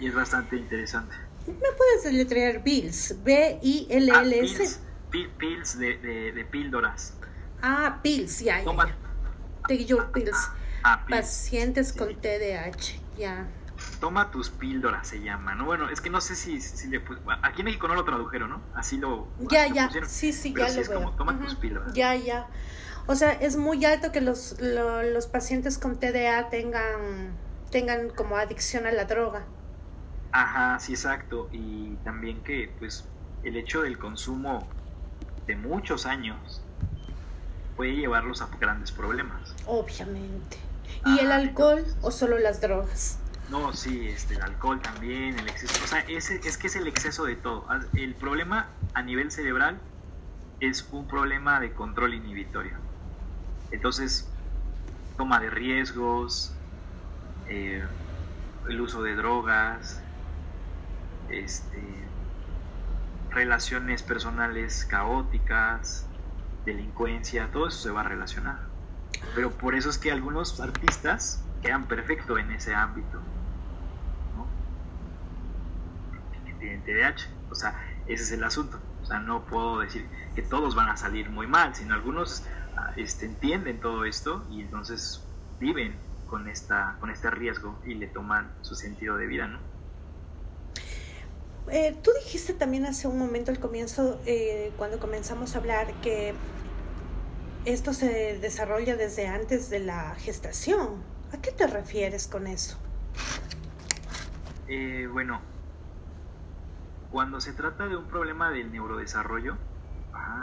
Y 0.00 0.08
es 0.08 0.14
bastante 0.14 0.56
interesante. 0.56 1.14
¿Me 1.46 1.72
puedes 1.76 2.02
deletrear 2.02 2.64
Bills? 2.64 3.22
B-I-L-L-S. 3.22 4.80
Ah, 4.80 5.30
pills, 5.38 5.78
de, 5.78 5.96
de, 6.32 6.44
píldoras. 6.44 7.14
Ah, 7.62 8.00
pills, 8.02 8.40
ya. 8.40 8.64
Toma. 8.64 8.88
Take 9.68 9.84
your 9.84 10.10
pills. 10.10 10.50
Ah, 10.82 11.04
Pacientes 11.08 11.92
con 11.92 12.14
TDAH, 12.16 13.00
ya. 13.16 13.46
Toma 14.00 14.30
tus 14.30 14.48
píldoras 14.50 15.08
se 15.08 15.20
llama, 15.20 15.54
¿no? 15.54 15.66
Bueno, 15.66 15.90
es 15.90 16.00
que 16.00 16.08
no 16.08 16.20
sé 16.20 16.34
si, 16.34 16.60
si 16.60 16.88
le, 16.88 17.02
aquí 17.42 17.60
en 17.60 17.66
México 17.66 17.86
no 17.88 17.94
lo 17.94 18.04
tradujeron, 18.04 18.50
¿no? 18.50 18.62
Así 18.74 18.96
lo. 18.96 19.28
Ya, 19.50 19.66
ya. 19.66 19.90
Sí, 20.06 20.32
sí, 20.32 20.54
ya 20.56 20.68
lo 20.68 20.80
es 20.80 20.88
veo. 20.88 21.02
Como, 21.02 21.16
toma 21.16 21.38
tus 21.38 21.54
píldoras. 21.54 21.92
Ya, 21.92 22.14
ya. 22.14 22.46
O 23.08 23.14
sea, 23.14 23.32
es 23.32 23.56
muy 23.56 23.84
alto 23.84 24.10
que 24.10 24.20
los, 24.20 24.56
los 24.60 25.26
pacientes 25.28 25.78
con 25.78 25.98
TDA 25.98 26.48
tengan, 26.50 27.30
tengan 27.70 28.08
como 28.10 28.36
adicción 28.36 28.86
a 28.86 28.92
la 28.92 29.04
droga. 29.04 29.44
Ajá, 30.32 30.78
sí, 30.80 30.92
exacto. 30.92 31.48
Y 31.52 31.94
también 32.04 32.42
que, 32.42 32.70
pues, 32.78 33.04
el 33.44 33.56
hecho 33.56 33.82
del 33.82 33.98
consumo 33.98 34.66
de 35.46 35.54
muchos 35.54 36.04
años 36.04 36.60
puede 37.76 37.94
llevarlos 37.94 38.42
a 38.42 38.48
grandes 38.58 38.90
problemas. 38.90 39.54
Obviamente. 39.66 40.58
¿Y 41.04 41.20
el 41.20 41.30
alcohol 41.30 41.84
o 42.02 42.10
solo 42.10 42.38
las 42.38 42.60
drogas? 42.60 43.18
No, 43.50 43.72
sí, 43.72 44.08
este, 44.08 44.34
el 44.34 44.42
alcohol 44.42 44.80
también, 44.80 45.38
el 45.38 45.48
exceso. 45.48 45.84
O 45.84 45.86
sea, 45.86 46.00
ese, 46.00 46.40
es 46.44 46.58
que 46.58 46.66
es 46.66 46.74
el 46.74 46.88
exceso 46.88 47.24
de 47.24 47.36
todo. 47.36 47.64
Ah, 47.68 47.80
el 47.94 48.14
problema 48.14 48.68
a 48.94 49.02
nivel 49.02 49.30
cerebral 49.30 49.78
es 50.58 50.88
un 50.90 51.06
problema 51.06 51.60
de 51.60 51.72
control 51.72 52.14
inhibitorio. 52.14 52.85
Entonces, 53.70 54.32
toma 55.16 55.40
de 55.40 55.50
riesgos, 55.50 56.56
eh, 57.48 57.82
el 58.68 58.80
uso 58.80 59.02
de 59.02 59.14
drogas, 59.14 60.02
este, 61.28 62.10
relaciones 63.30 64.02
personales 64.02 64.84
caóticas, 64.84 66.08
delincuencia, 66.64 67.50
todo 67.52 67.68
eso 67.68 67.78
se 67.78 67.90
va 67.90 68.00
a 68.00 68.08
relacionar. 68.08 68.60
Pero 69.34 69.50
por 69.56 69.74
eso 69.74 69.90
es 69.90 69.98
que 69.98 70.12
algunos 70.12 70.60
artistas 70.60 71.44
quedan 71.62 71.88
perfecto 71.88 72.38
en 72.38 72.50
ese 72.50 72.74
ámbito. 72.74 73.22
¿no? 74.34 74.50
O 77.50 77.54
sea, 77.54 77.76
ese 78.06 78.22
es 78.24 78.32
el 78.32 78.44
asunto. 78.44 78.80
O 79.06 79.08
sea, 79.08 79.20
no 79.20 79.44
puedo 79.44 79.78
decir 79.78 80.04
que 80.34 80.42
todos 80.42 80.74
van 80.74 80.88
a 80.88 80.96
salir 80.96 81.30
muy 81.30 81.46
mal, 81.46 81.76
sino 81.76 81.94
algunos 81.94 82.42
ah, 82.76 82.92
este, 82.96 83.26
entienden 83.26 83.78
todo 83.78 84.04
esto 84.04 84.44
y 84.50 84.62
entonces 84.62 85.22
viven 85.60 85.94
con, 86.28 86.48
esta, 86.48 86.96
con 86.98 87.10
este 87.10 87.30
riesgo 87.30 87.78
y 87.86 87.94
le 87.94 88.08
toman 88.08 88.50
su 88.62 88.74
sentido 88.74 89.16
de 89.16 89.28
vida, 89.28 89.46
¿no? 89.46 89.60
Eh, 91.70 91.96
tú 92.02 92.10
dijiste 92.24 92.52
también 92.52 92.84
hace 92.84 93.06
un 93.06 93.16
momento 93.16 93.52
al 93.52 93.60
comienzo, 93.60 94.20
eh, 94.26 94.72
cuando 94.76 94.98
comenzamos 94.98 95.54
a 95.54 95.58
hablar, 95.58 95.94
que 96.02 96.34
esto 97.64 97.94
se 97.94 98.40
desarrolla 98.40 98.96
desde 98.96 99.28
antes 99.28 99.70
de 99.70 99.78
la 99.78 100.16
gestación. 100.16 101.00
¿A 101.32 101.40
qué 101.40 101.52
te 101.52 101.68
refieres 101.68 102.26
con 102.26 102.48
eso? 102.48 102.76
Eh, 104.66 105.08
bueno, 105.12 105.40
cuando 107.16 107.40
se 107.40 107.54
trata 107.54 107.88
de 107.88 107.96
un 107.96 108.04
problema 108.04 108.50
del 108.50 108.70
neurodesarrollo, 108.70 109.56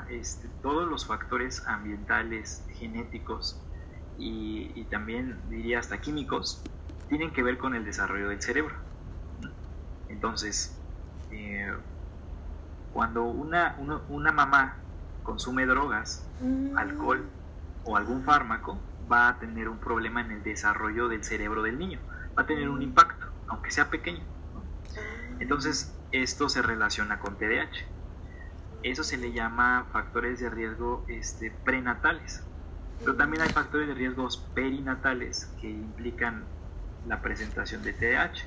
este, 0.09 0.47
todos 0.63 0.89
los 0.89 1.05
factores 1.05 1.67
ambientales, 1.67 2.65
genéticos 2.79 3.61
y, 4.17 4.71
y 4.73 4.85
también 4.85 5.37
diría 5.51 5.77
hasta 5.77 6.01
químicos 6.01 6.63
tienen 7.09 7.31
que 7.31 7.43
ver 7.43 7.59
con 7.59 7.75
el 7.75 7.85
desarrollo 7.85 8.29
del 8.29 8.41
cerebro. 8.41 8.73
Entonces, 10.09 10.75
eh, 11.29 11.71
cuando 12.91 13.21
una, 13.21 13.77
una, 14.09 14.31
mamá 14.31 14.77
consume 15.21 15.67
drogas, 15.67 16.27
mm. 16.41 16.75
alcohol 16.75 17.23
o 17.83 17.97
algún 17.97 18.23
fármaco, 18.23 18.79
va 19.11 19.27
a 19.27 19.37
tener 19.37 19.69
un 19.69 19.77
problema 19.77 20.21
en 20.21 20.31
el 20.31 20.41
desarrollo 20.41 21.07
del 21.07 21.23
cerebro 21.23 21.61
del 21.61 21.77
niño, 21.77 21.99
va 22.35 22.41
a 22.41 22.45
tener 22.47 22.67
un 22.67 22.79
mm. 22.79 22.81
impacto, 22.81 23.27
aunque 23.47 23.69
sea 23.69 23.91
pequeño. 23.91 24.23
Ah. 24.97 25.35
Entonces, 25.39 25.93
esto 26.13 26.47
se 26.47 26.61
relaciona 26.61 27.19
con 27.19 27.37
TDAH. 27.37 27.71
Eso 28.83 29.03
se 29.03 29.17
le 29.17 29.33
llama 29.33 29.87
factores 29.91 30.39
de 30.39 30.49
riesgo 30.49 31.03
este, 31.07 31.51
prenatales. 31.51 32.43
Pero 32.99 33.15
también 33.15 33.41
hay 33.41 33.49
factores 33.49 33.87
de 33.87 33.95
riesgos 33.95 34.37
perinatales 34.53 35.47
que 35.59 35.69
implican 35.69 36.45
la 37.07 37.21
presentación 37.21 37.83
de 37.83 37.93
TDAH. 37.93 38.45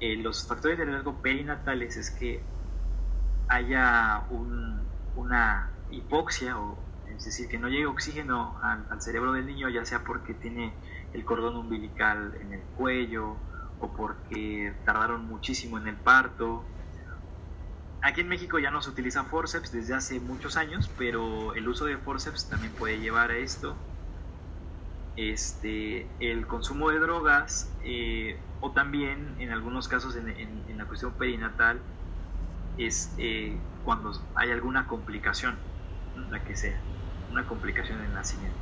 Eh, 0.00 0.16
los 0.16 0.46
factores 0.46 0.78
de 0.78 0.84
riesgo 0.84 1.22
perinatales 1.22 1.96
es 1.96 2.10
que 2.10 2.42
haya 3.48 4.24
una 5.14 5.70
hipoxia, 5.90 6.58
o, 6.58 6.76
es 7.06 7.24
decir, 7.24 7.48
que 7.48 7.58
no 7.58 7.68
llegue 7.68 7.86
oxígeno 7.86 8.58
al, 8.62 9.00
cerebro 9.00 9.32
del 9.32 9.46
niño, 9.46 9.68
ya 9.68 9.84
sea 9.84 10.02
porque 10.04 10.34
tiene 10.34 10.74
el 11.12 11.24
cordón 11.24 11.56
umbilical 11.56 12.36
en 12.40 12.52
el 12.52 12.62
cuello 12.76 13.36
o 13.80 13.92
porque 13.92 14.74
tardaron 14.84 15.26
muchísimo 15.26 15.78
en 15.78 15.88
el 15.88 15.96
parto. 15.96 16.64
Aquí 18.02 18.20
en 18.20 18.28
México 18.28 18.58
ya 18.58 18.70
no 18.70 18.80
se 18.80 18.90
utiliza 18.90 19.24
forceps 19.24 19.72
desde 19.72 19.94
hace 19.94 20.20
muchos 20.20 20.56
años, 20.56 20.90
pero 20.96 21.54
el 21.54 21.68
uso 21.68 21.84
de 21.84 21.96
forceps 21.98 22.48
también 22.48 22.72
puede 22.74 22.98
llevar 22.98 23.30
a 23.30 23.36
esto. 23.36 23.76
Este, 25.16 26.06
el 26.20 26.46
consumo 26.46 26.90
de 26.90 27.00
drogas 27.00 27.76
eh, 27.82 28.38
o 28.60 28.70
también 28.70 29.34
en 29.40 29.50
algunos 29.50 29.88
casos 29.88 30.14
en, 30.14 30.78
la 30.78 30.84
cuestión 30.86 31.12
perinatal 31.14 31.80
es 32.76 33.14
eh, 33.18 33.58
cuando 33.84 34.12
hay 34.36 34.52
alguna 34.52 34.86
complicación, 34.86 35.58
la 36.30 36.44
que 36.44 36.54
sea, 36.54 36.80
una 37.30 37.44
complicación 37.46 38.00
en 38.04 38.14
nacimiento. 38.14 38.56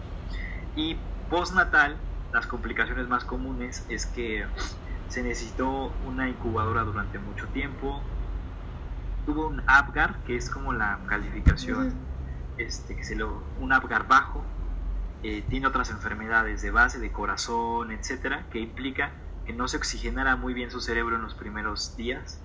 Y 0.75 0.95
postnatal, 1.29 1.99
las 2.33 2.47
complicaciones 2.47 3.07
más 3.07 3.25
comunes 3.25 3.85
es 3.91 4.07
que 4.07 4.47
se 5.09 5.23
necesitó 5.23 5.93
una 6.07 6.29
incubadora 6.29 6.83
durante 6.83 7.19
mucho 7.19 7.47
tiempo, 7.49 8.03
tuvo 9.25 9.49
un 9.49 9.63
APGAR, 9.67 10.23
que 10.25 10.37
es 10.37 10.51
como 10.51 10.73
la 10.73 10.99
calificación, 11.07 11.95
este, 12.59 12.97
que 12.97 13.05
se 13.05 13.17
lo, 13.17 13.43
un 13.61 13.73
APGAR 13.73 14.07
bajo, 14.07 14.45
eh, 15.23 15.45
tiene 15.49 15.67
otras 15.67 15.91
enfermedades 15.91 16.63
de 16.63 16.71
base, 16.71 16.99
de 16.99 17.11
corazón, 17.11 17.91
etcétera, 17.91 18.47
que 18.51 18.61
implica 18.61 19.13
que 19.45 19.53
no 19.53 19.69
se 19.69 19.77
oxigenara 19.77 20.37
muy 20.37 20.55
bien 20.55 20.71
su 20.71 20.81
cerebro 20.81 21.17
en 21.17 21.23
los 21.23 21.35
primeros 21.35 21.97
días. 21.97 22.41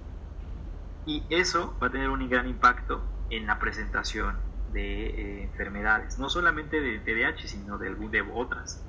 Y 1.06 1.24
eso 1.30 1.76
va 1.82 1.88
a 1.88 1.90
tener 1.92 2.10
un 2.10 2.28
gran 2.30 2.48
impacto 2.48 3.04
en 3.30 3.48
la 3.48 3.60
presentación 3.60 4.38
de 4.72 5.08
eh, 5.08 5.44
enfermedades, 5.44 6.20
no 6.20 6.30
solamente 6.30 6.80
de 6.80 7.00
TDAH, 7.00 7.48
sino 7.48 7.78
de, 7.78 7.94
de 7.96 8.22
otras. 8.22 8.84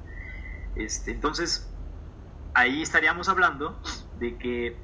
Este, 0.77 1.11
entonces, 1.11 1.72
ahí 2.55 2.83
estaríamos 2.83 3.29
hablando 3.29 3.81
de 4.19 4.39
que 4.39 4.83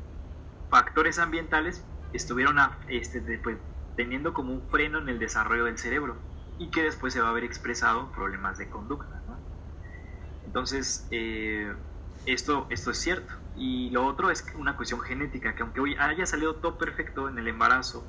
factores 0.70 1.18
ambientales 1.18 1.84
estuvieron 2.12 2.58
este, 2.88 3.20
pues, 3.38 3.58
teniendo 3.96 4.32
como 4.32 4.52
un 4.52 4.68
freno 4.68 4.98
en 4.98 5.08
el 5.08 5.18
desarrollo 5.18 5.64
del 5.64 5.78
cerebro 5.78 6.16
y 6.58 6.70
que 6.70 6.82
después 6.82 7.12
se 7.12 7.20
va 7.20 7.28
a 7.28 7.32
ver 7.32 7.44
expresado 7.44 8.10
problemas 8.12 8.58
de 8.58 8.68
conducta. 8.68 9.22
Entonces, 10.44 11.06
eh, 11.10 11.72
esto, 12.26 12.66
esto 12.70 12.90
es 12.90 12.98
cierto. 12.98 13.32
Y 13.54 13.90
lo 13.90 14.06
otro 14.06 14.30
es 14.30 14.44
una 14.54 14.76
cuestión 14.76 15.00
genética, 15.00 15.54
que 15.54 15.62
aunque 15.62 15.80
hoy 15.80 15.96
haya 15.98 16.26
salido 16.26 16.56
todo 16.56 16.78
perfecto 16.78 17.28
en 17.28 17.38
el 17.38 17.48
embarazo, 17.48 18.04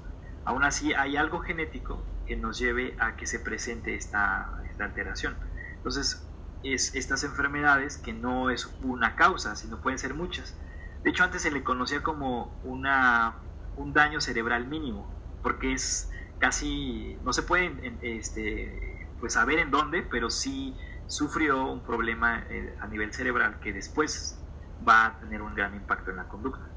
aún 0.46 0.64
así 0.64 0.94
hay 0.94 1.18
algo 1.18 1.40
genético 1.40 2.04
que 2.26 2.36
nos 2.36 2.60
lleve 2.60 2.96
a 3.00 3.16
que 3.16 3.26
se 3.26 3.40
presente 3.40 3.96
esta, 3.96 4.62
esta 4.70 4.86
alteración. 4.86 5.38
Entonces, 5.78 6.29
es 6.64 6.96
estas 6.96 7.24
enfermedades 7.24 7.98
que 7.98 8.14
no 8.14 8.50
es 8.50 8.78
una 8.82 9.16
causa, 9.16 9.56
sino 9.56 9.82
pueden 9.82 10.00
ser 10.00 10.14
muchas. 10.14 10.58
De 11.04 11.12
hecho, 11.12 11.24
antes 11.24 11.42
se 11.42 11.52
le 11.52 11.64
conocía 11.64 12.04
como 12.04 12.60
una, 12.64 13.42
un 13.76 13.94
daño 13.94 14.22
cerebral 14.22 14.68
mínimo, 14.68 15.16
porque 15.42 15.74
es 15.74 16.10
casi, 16.38 17.20
no 17.24 17.34
se 17.34 17.44
puede 17.44 17.98
este, 18.02 19.14
pues 19.20 19.34
saber 19.34 19.60
en 19.60 19.72
dónde, 19.72 20.02
pero 20.04 20.30
sí 20.30 20.78
sufrió 21.08 21.66
un 21.66 21.84
problema 21.84 22.46
eh, 22.50 22.76
a 22.80 22.88
nivel 22.88 23.14
cerebral 23.14 23.60
que 23.60 23.74
después 23.74 24.46
va 24.88 25.06
a 25.06 25.20
tener 25.20 25.42
un 25.42 25.56
gran 25.56 25.76
impacto 25.76 26.12
en 26.12 26.18
la 26.18 26.28
conducta. 26.28 26.69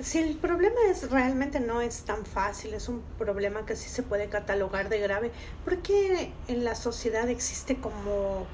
Si 0.00 0.18
el 0.18 0.36
problema 0.36 0.76
es 0.88 1.10
realmente 1.10 1.60
no 1.60 1.80
es 1.80 2.02
tan 2.02 2.24
fácil, 2.24 2.74
es 2.74 2.88
un 2.88 3.02
problema 3.18 3.66
que 3.66 3.74
sí 3.74 3.88
se 3.88 4.02
puede 4.02 4.28
catalogar 4.28 4.88
de 4.88 5.00
grave, 5.00 5.32
¿por 5.64 5.78
qué 5.78 6.32
en 6.46 6.64
la 6.64 6.74
sociedad 6.74 7.28
existe 7.28 7.76
como, 7.76 8.46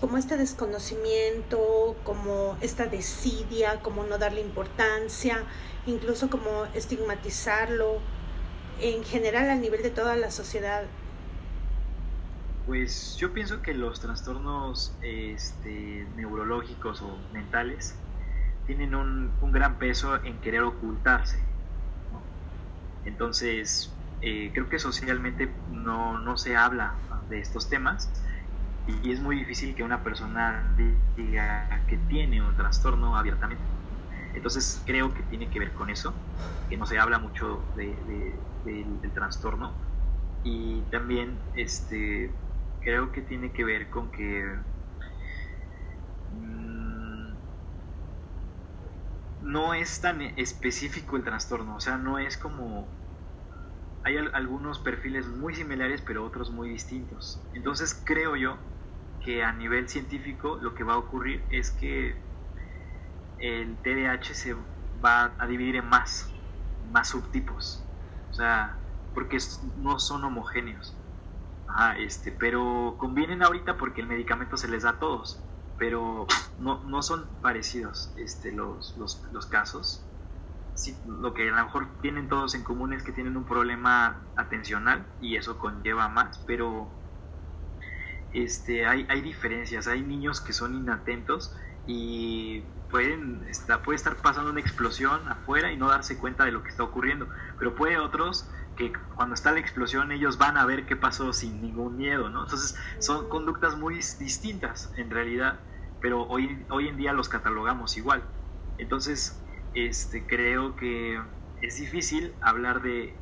como 0.00 0.16
este 0.16 0.36
desconocimiento, 0.36 1.96
como 2.04 2.56
esta 2.60 2.86
desidia, 2.86 3.80
como 3.82 4.04
no 4.04 4.18
darle 4.18 4.40
importancia, 4.40 5.42
incluso 5.86 6.30
como 6.30 6.66
estigmatizarlo 6.74 7.98
en 8.80 9.02
general 9.04 9.50
a 9.50 9.56
nivel 9.56 9.82
de 9.82 9.90
toda 9.90 10.16
la 10.16 10.30
sociedad? 10.30 10.84
Pues 12.66 13.16
yo 13.16 13.32
pienso 13.32 13.62
que 13.62 13.74
los 13.74 14.00
trastornos 14.00 14.94
este, 15.02 16.06
neurológicos 16.14 17.02
o 17.02 17.16
mentales 17.32 17.96
tienen 18.70 18.94
un, 18.94 19.36
gran 19.50 19.80
peso 19.80 20.22
en 20.24 20.40
querer 20.40 20.62
ocultarse. 20.62 21.44
Entonces, 23.04 23.98
eh, 24.20 24.52
creo 24.54 24.68
que 24.68 24.78
socialmente 24.78 25.64
no, 25.66 26.20
no, 26.20 26.36
se 26.36 26.56
habla 26.56 26.94
de 27.28 27.40
estos 27.40 27.68
temas 27.68 28.12
y 28.86 29.10
es 29.10 29.18
muy 29.18 29.34
difícil 29.34 29.74
que 29.74 29.82
una 29.82 30.04
persona 30.04 30.72
diga 31.16 31.84
que 31.88 31.96
tiene 31.96 32.40
un 32.40 32.54
trastorno 32.54 33.16
abiertamente. 33.16 33.64
Entonces 34.36 34.84
creo 34.86 35.12
que 35.12 35.24
tiene 35.24 35.50
que 35.50 35.58
ver 35.58 35.74
con 35.74 35.90
eso, 35.90 36.14
que 36.68 36.76
no 36.76 36.86
se 36.86 37.00
habla 37.00 37.18
mucho 37.18 37.72
de, 37.74 38.40
del 38.62 39.12
trastorno 39.12 39.80
y 40.44 40.82
también 40.90 41.42
este 41.54 42.38
creo 42.80 43.10
que 43.10 43.22
tiene 43.22 43.52
que 43.52 43.64
ver 43.64 43.90
con 43.90 44.12
que 44.12 44.60
mm, 46.30 46.70
no 49.42 49.74
es 49.74 50.00
tan 50.00 50.20
específico 50.20 51.16
el 51.16 51.24
trastorno, 51.24 51.76
o 51.76 51.80
sea, 51.80 51.96
no 51.98 52.18
es 52.18 52.36
como... 52.36 52.88
Hay 54.02 54.16
algunos 54.16 54.78
perfiles 54.78 55.26
muy 55.26 55.54
similares, 55.54 56.02
pero 56.06 56.24
otros 56.24 56.50
muy 56.50 56.70
distintos. 56.70 57.38
Entonces 57.52 58.02
creo 58.06 58.34
yo 58.34 58.58
que 59.22 59.44
a 59.44 59.52
nivel 59.52 59.88
científico 59.88 60.58
lo 60.62 60.74
que 60.74 60.84
va 60.84 60.94
a 60.94 60.98
ocurrir 60.98 61.44
es 61.50 61.70
que 61.70 62.16
el 63.38 63.76
TDAH 63.82 64.34
se 64.34 64.56
va 65.04 65.34
a 65.38 65.46
dividir 65.46 65.76
en 65.76 65.86
más, 65.86 66.30
más 66.90 67.08
subtipos. 67.08 67.84
O 68.30 68.34
sea, 68.34 68.78
porque 69.12 69.38
no 69.76 69.98
son 69.98 70.24
homogéneos 70.24 70.96
este, 71.98 72.32
pero 72.32 72.96
convienen 72.98 73.42
ahorita 73.42 73.76
porque 73.76 74.00
el 74.00 74.06
medicamento 74.06 74.56
se 74.56 74.68
les 74.68 74.82
da 74.82 74.90
a 74.90 74.98
todos, 74.98 75.38
pero 75.80 76.26
no, 76.58 76.84
no 76.84 77.02
son 77.02 77.26
parecidos 77.40 78.12
este, 78.18 78.52
los, 78.52 78.94
los, 78.98 79.26
los 79.32 79.46
casos. 79.46 80.04
lo 81.08 81.32
que 81.32 81.48
a 81.48 81.56
lo 81.56 81.64
mejor 81.64 81.88
tienen 82.02 82.28
todos 82.28 82.54
en 82.54 82.62
común 82.62 82.92
es 82.92 83.02
que 83.02 83.12
tienen 83.12 83.34
un 83.38 83.44
problema 83.44 84.20
atencional 84.36 85.06
y 85.22 85.36
eso 85.36 85.58
conlleva 85.58 86.08
más, 86.10 86.38
pero 86.46 86.86
este, 88.32 88.86
hay, 88.86 89.06
hay 89.08 89.22
diferencias. 89.22 89.86
Hay 89.86 90.02
niños 90.02 90.42
que 90.42 90.52
son 90.52 90.74
inatentos 90.74 91.56
y 91.86 92.60
pueden 92.90 93.46
estar, 93.48 93.82
puede 93.82 93.96
estar 93.96 94.16
pasando 94.16 94.50
una 94.50 94.60
explosión 94.60 95.26
afuera 95.28 95.72
y 95.72 95.78
no 95.78 95.88
darse 95.88 96.18
cuenta 96.18 96.44
de 96.44 96.52
lo 96.52 96.62
que 96.62 96.68
está 96.68 96.82
ocurriendo, 96.82 97.26
pero 97.58 97.74
puede 97.74 97.98
otros 97.98 98.50
que 98.76 98.92
cuando 99.14 99.34
está 99.34 99.52
la 99.52 99.60
explosión 99.60 100.12
ellos 100.12 100.38
van 100.38 100.56
a 100.56 100.66
ver 100.66 100.86
qué 100.86 100.96
pasó 100.96 101.32
sin 101.32 101.60
ningún 101.62 101.96
miedo, 101.96 102.28
¿no? 102.30 102.44
Entonces 102.44 102.76
son 102.98 103.28
conductas 103.28 103.76
muy 103.76 103.94
distintas 103.94 104.92
en 104.96 105.10
realidad, 105.10 105.60
pero 106.00 106.26
hoy, 106.28 106.66
hoy 106.70 106.88
en 106.88 106.96
día 106.96 107.12
los 107.12 107.28
catalogamos 107.28 107.96
igual. 107.96 108.24
Entonces, 108.78 109.44
este, 109.74 110.26
creo 110.26 110.76
que 110.76 111.20
es 111.60 111.76
difícil 111.76 112.36
hablar 112.40 112.82
de, 112.82 113.18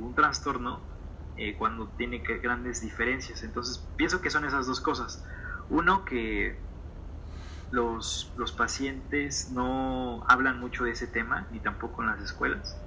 un 0.00 0.14
trastorno 0.14 0.82
eh, 1.36 1.56
cuando 1.56 1.88
tiene 1.96 2.18
grandes 2.42 2.80
diferencias. 2.80 3.42
Entonces, 3.42 3.92
pienso 3.96 4.20
que 4.20 4.30
son 4.30 4.44
esas 4.44 4.66
dos 4.66 4.80
cosas. 4.80 5.24
Uno, 5.68 6.04
que 6.04 6.58
los, 7.70 8.32
los 8.36 8.52
pacientes 8.52 9.50
no 9.50 10.24
hablan 10.28 10.58
mucho 10.58 10.84
de 10.84 10.92
ese 10.92 11.06
tema, 11.06 11.48
ni 11.50 11.60
tampoco 11.60 12.02
en 12.02 12.08
las 12.08 12.20
escuelas. 12.20 12.82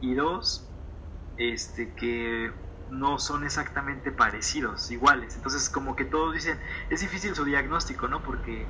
Y 0.00 0.14
dos, 0.14 0.70
este, 1.36 1.94
que 1.94 2.52
no 2.94 3.18
son 3.18 3.44
exactamente 3.44 4.12
parecidos, 4.12 4.90
iguales. 4.90 5.34
Entonces, 5.36 5.68
como 5.68 5.96
que 5.96 6.04
todos 6.04 6.34
dicen, 6.34 6.58
es 6.90 7.00
difícil 7.00 7.34
su 7.34 7.44
diagnóstico, 7.44 8.08
¿no? 8.08 8.22
Porque, 8.22 8.66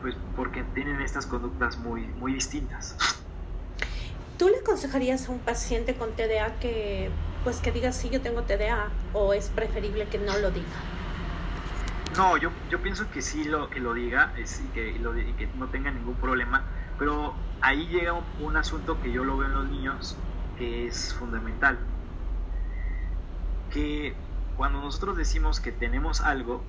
pues, 0.00 0.16
porque 0.36 0.62
tienen 0.74 1.00
estas 1.00 1.26
conductas 1.26 1.78
muy, 1.78 2.06
muy 2.06 2.34
distintas. 2.34 2.96
¿Tú 4.38 4.48
le 4.48 4.58
aconsejarías 4.58 5.28
a 5.28 5.32
un 5.32 5.40
paciente 5.40 5.94
con 5.94 6.12
TDA 6.12 6.58
que, 6.60 7.10
pues, 7.44 7.58
que 7.58 7.72
diga 7.72 7.92
sí, 7.92 8.08
yo 8.10 8.20
tengo 8.20 8.42
TDA, 8.42 8.88
o 9.12 9.32
es 9.32 9.48
preferible 9.48 10.06
que 10.08 10.18
no 10.18 10.36
lo 10.38 10.50
diga? 10.50 10.66
No, 12.16 12.36
yo, 12.36 12.50
yo 12.70 12.80
pienso 12.80 13.10
que 13.10 13.22
sí 13.22 13.44
lo, 13.44 13.68
que 13.70 13.80
lo 13.80 13.94
diga 13.94 14.32
es, 14.36 14.60
y, 14.60 14.68
que, 14.68 14.90
y 14.90 15.32
que 15.34 15.48
no 15.56 15.68
tenga 15.68 15.90
ningún 15.90 16.14
problema, 16.16 16.64
pero 16.98 17.34
ahí 17.60 17.86
llega 17.88 18.14
un 18.40 18.56
asunto 18.56 19.00
que 19.00 19.12
yo 19.12 19.24
lo 19.24 19.36
veo 19.36 19.48
en 19.48 19.54
los 19.54 19.68
niños 19.68 20.16
que 20.56 20.86
es 20.86 21.14
fundamental. 21.14 21.78
Que 23.78 24.12
cuando 24.56 24.80
nosotros 24.80 25.16
decimos 25.16 25.60
que 25.60 25.70
tenemos 25.70 26.20
algo, 26.20 26.64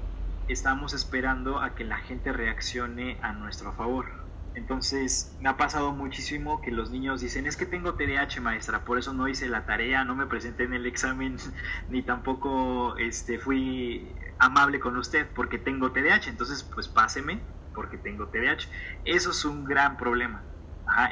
estamos 0.47 0.93
esperando 0.93 1.59
a 1.59 1.73
que 1.73 1.83
la 1.83 1.97
gente 1.97 2.31
reaccione 2.31 3.17
a 3.23 3.33
nuestro 3.33 3.73
favor. 3.73 4.05
Entonces, 4.53 5.35
me 5.41 5.49
ha 5.49 5.57
pasado 5.57 5.91
muchísimo 5.91 6.61
que 6.61 6.69
los 6.69 6.91
niños 6.91 7.19
dicen, 7.19 7.47
es 7.47 7.57
que 7.57 7.65
tengo 7.65 7.95
TDAH, 7.95 8.41
maestra, 8.41 8.85
por 8.85 8.99
eso 8.99 9.11
no 9.11 9.27
hice 9.27 9.49
la 9.49 9.65
tarea, 9.65 10.03
no 10.03 10.15
me 10.15 10.27
presenté 10.27 10.65
en 10.65 10.75
el 10.75 10.85
examen, 10.85 11.37
ni 11.89 12.03
tampoco 12.03 12.95
este, 12.97 13.39
fui 13.39 14.15
amable 14.37 14.79
con 14.79 14.95
usted 14.95 15.25
porque 15.33 15.57
tengo 15.57 15.91
TDAH. 15.91 16.29
Entonces, 16.29 16.61
pues 16.61 16.87
páseme 16.87 17.41
porque 17.73 17.97
tengo 17.97 18.27
TDAH. 18.27 18.67
Eso 19.05 19.31
es 19.31 19.45
un 19.45 19.65
gran 19.65 19.97
problema 19.97 20.43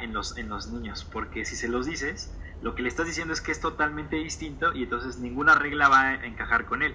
en, 0.00 0.12
los, 0.12 0.38
en 0.38 0.48
los 0.48 0.70
niños, 0.70 1.04
porque 1.04 1.44
si 1.44 1.56
se 1.56 1.66
los 1.66 1.86
dices, 1.86 2.37
lo 2.62 2.74
que 2.74 2.82
le 2.82 2.88
estás 2.88 3.06
diciendo 3.06 3.32
es 3.32 3.40
que 3.40 3.52
es 3.52 3.60
totalmente 3.60 4.16
distinto 4.16 4.74
y 4.74 4.84
entonces 4.84 5.18
ninguna 5.18 5.54
regla 5.54 5.88
va 5.88 6.00
a 6.02 6.26
encajar 6.26 6.66
con 6.66 6.82
él. 6.82 6.94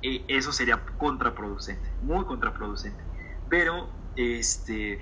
Y 0.00 0.24
eso 0.28 0.52
sería 0.52 0.84
contraproducente, 0.98 1.90
muy 2.02 2.24
contraproducente. 2.24 3.02
Pero 3.48 3.88
este, 4.16 5.00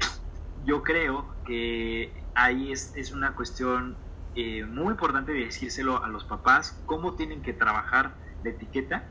yo 0.65 0.83
creo 0.83 1.27
que 1.45 2.13
ahí 2.35 2.73
es, 2.73 2.93
es 2.97 3.13
una 3.13 3.35
cuestión 3.35 3.97
eh, 4.35 4.65
muy 4.65 4.91
importante 4.91 5.33
decírselo 5.33 6.05
a 6.05 6.09
los 6.09 6.25
papás, 6.25 6.79
cómo 6.85 7.15
tienen 7.15 7.41
que 7.41 7.55
trabajar 7.55 8.15
la 8.45 8.51
etiqueta 8.51 9.05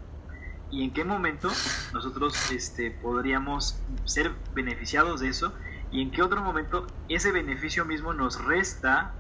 y 0.70 0.84
en 0.84 0.94
qué 0.94 1.04
momento 1.04 1.50
nosotros 1.94 2.52
este, 2.52 2.92
podríamos 2.92 3.80
ser 4.04 4.32
beneficiados 4.54 5.22
de 5.22 5.30
eso 5.30 5.54
y 5.92 6.02
en 6.02 6.12
qué 6.12 6.22
otro 6.22 6.42
momento 6.42 6.86
ese 7.10 7.32
beneficio 7.32 7.86
mismo 7.86 8.14
nos 8.14 8.44
resta, 8.44 9.16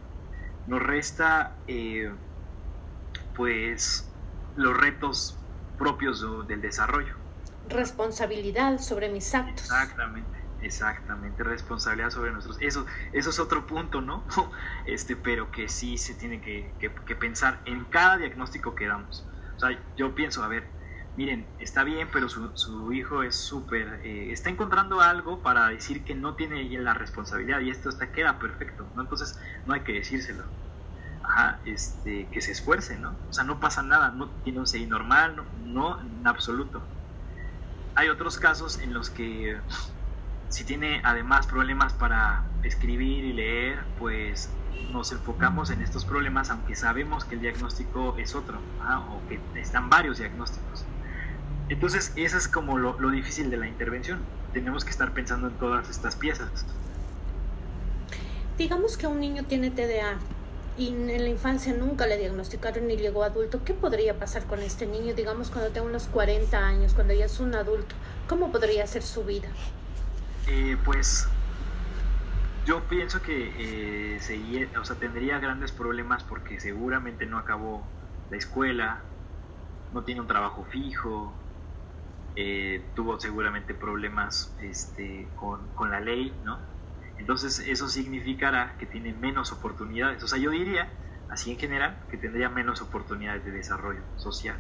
nos 0.68 0.82
resta 0.82 1.56
eh, 1.68 2.12
pues 3.36 4.10
los 4.56 4.76
retos 4.76 5.38
propios 5.78 6.26
del 6.48 6.62
desarrollo. 6.62 7.16
Responsabilidad 7.70 8.80
sobre 8.80 9.10
mis 9.10 9.34
actos. 9.34 9.66
Exactamente, 9.66 10.40
exactamente, 10.62 11.44
responsabilidad 11.44 12.10
sobre 12.10 12.32
nuestros. 12.32 12.58
Eso, 12.62 12.86
eso 13.14 13.30
es 13.30 13.40
otro 13.40 13.66
punto, 13.66 14.02
¿no? 14.02 14.24
Este, 14.86 15.16
pero 15.16 15.52
que 15.52 15.68
sí 15.68 15.98
se 15.98 16.14
tiene 16.14 16.42
que, 16.42 16.72
que 16.80 17.16
pensar 17.16 17.60
en 17.66 17.86
cada 17.86 18.18
diagnóstico 18.18 18.76
que 18.76 18.88
damos. 18.88 19.26
O 19.56 19.60
sea, 19.60 19.80
yo 19.96 20.14
pienso, 20.16 20.44
a 20.44 20.48
ver, 20.48 20.68
miren, 21.16 21.46
está 21.60 21.84
bien, 21.84 22.10
pero 22.12 22.30
su, 22.30 22.52
su 22.56 22.92
hijo 22.94 23.24
es 23.24 23.36
súper, 23.36 24.02
eh, 24.04 24.32
está 24.32 24.50
encontrando 24.50 25.02
algo 25.02 25.42
para 25.42 25.70
decir 25.70 26.04
que 26.04 26.16
no 26.16 26.36
tiene 26.36 26.68
la 26.80 26.94
responsabilidad 26.94 27.62
y 27.62 27.70
esto 27.70 27.90
está, 27.90 28.12
queda 28.12 28.40
perfecto, 28.40 28.86
¿no? 28.96 29.02
Entonces 29.02 29.40
no 29.66 29.74
hay 29.74 29.82
que 29.82 29.94
decírselo. 29.94 30.44
Ajá, 31.24 31.60
este, 31.66 32.28
que 32.32 32.42
se 32.42 32.52
esfuerce, 32.52 33.00
¿no? 33.00 33.16
O 33.30 33.34
sea, 33.34 33.44
no 33.44 33.60
pasa 33.60 33.82
nada, 33.82 34.12
no 34.12 34.30
tiene 34.44 34.60
un 34.60 34.90
normal, 34.90 35.36
no, 35.36 35.46
no 35.66 36.00
en 36.02 36.28
absoluto. 36.28 36.84
Hay 37.96 38.10
otros 38.10 38.38
casos 38.38 38.80
en 38.80 38.94
los 38.94 39.10
que 39.10 39.58
si 40.50 40.64
tiene 40.64 41.02
además 41.04 41.48
problemas 41.48 41.94
para 41.94 42.44
escribir 42.64 43.26
y 43.26 43.34
leer, 43.34 43.84
pues 44.00 44.50
nos 44.92 45.12
enfocamos 45.12 45.70
en 45.70 45.82
estos 45.82 46.06
problemas, 46.06 46.50
aunque 46.50 46.76
sabemos 46.76 47.26
que 47.26 47.36
el 47.36 47.42
diagnóstico 47.42 48.16
es 48.18 48.36
otro, 48.36 48.60
o 49.10 49.22
que 49.28 49.40
están 49.60 49.90
varios 49.90 50.20
diagnósticos. 50.20 50.85
Entonces, 51.70 52.14
eso 52.16 52.38
es 52.38 52.48
como 52.48 52.78
lo, 52.78 52.94
difícil 53.10 53.50
de 53.50 53.58
la 53.58 53.68
intervención. 53.68 54.20
Tenemos 54.54 54.86
que 54.86 54.92
estar 54.92 55.12
pensando 55.14 55.48
en 55.48 55.54
todas 55.56 55.90
estas 55.90 56.16
piezas. 56.16 56.66
Digamos 58.58 58.98
que 58.98 59.08
un 59.08 59.20
niño 59.20 59.44
tiene 59.46 59.72
TDA 59.72 60.18
y 60.78 60.90
en 60.90 61.08
la 61.08 61.30
infancia 61.30 61.74
nunca 61.74 62.06
le 62.06 62.18
diagnosticaron 62.18 62.88
ni 62.88 62.98
llegó 62.98 63.24
adulto. 63.24 63.64
¿Qué 63.66 63.74
podría 63.74 64.18
pasar 64.20 64.46
con 64.46 64.60
este 64.60 64.86
niño, 64.86 65.14
digamos, 65.14 65.50
cuando 65.50 65.72
tenga 65.72 65.88
unos 65.88 66.08
40 66.08 66.58
años, 66.58 66.94
cuando 66.94 67.14
ya 67.14 67.26
es 67.26 67.40
un 67.40 67.56
adulto? 67.56 67.96
¿Cómo 68.28 68.52
podría 68.52 68.86
ser 68.86 69.02
su 69.02 69.24
vida? 69.24 69.48
Eh, 70.48 70.78
pues 70.86 71.28
yo 72.66 72.82
pienso 72.84 73.22
que 73.22 74.18
eh, 74.18 74.70
o 74.80 74.86
sea, 74.86 74.96
tendría 74.96 75.40
grandes 75.40 75.72
problemas 75.72 76.24
porque 76.24 76.60
seguramente 76.60 77.26
no 77.26 77.38
acabó 77.38 77.84
la 78.30 78.38
escuela, 78.38 79.02
no 79.94 80.04
tiene 80.04 80.22
un 80.22 80.28
trabajo 80.28 80.66
fijo, 80.72 81.34
eh, 82.36 82.84
tuvo 82.96 83.20
seguramente 83.20 83.74
problemas 83.74 84.54
este, 84.62 85.28
con, 85.36 85.68
con, 85.76 85.92
la 85.92 86.00
ley, 86.00 86.34
¿no? 86.44 86.58
Entonces 87.18 87.60
eso 87.60 87.88
significará 87.88 88.76
que 88.78 88.86
tiene 88.86 89.14
menos 89.14 89.52
oportunidades. 89.52 90.22
O 90.24 90.28
sea, 90.28 90.38
yo 90.38 90.52
diría, 90.52 90.90
así 91.30 91.52
en 91.52 91.58
general, 91.58 91.98
que 92.10 92.18
tendría 92.18 92.50
menos 92.50 92.82
oportunidades 92.82 93.46
de 93.46 93.52
desarrollo 93.52 94.02
social. 94.18 94.58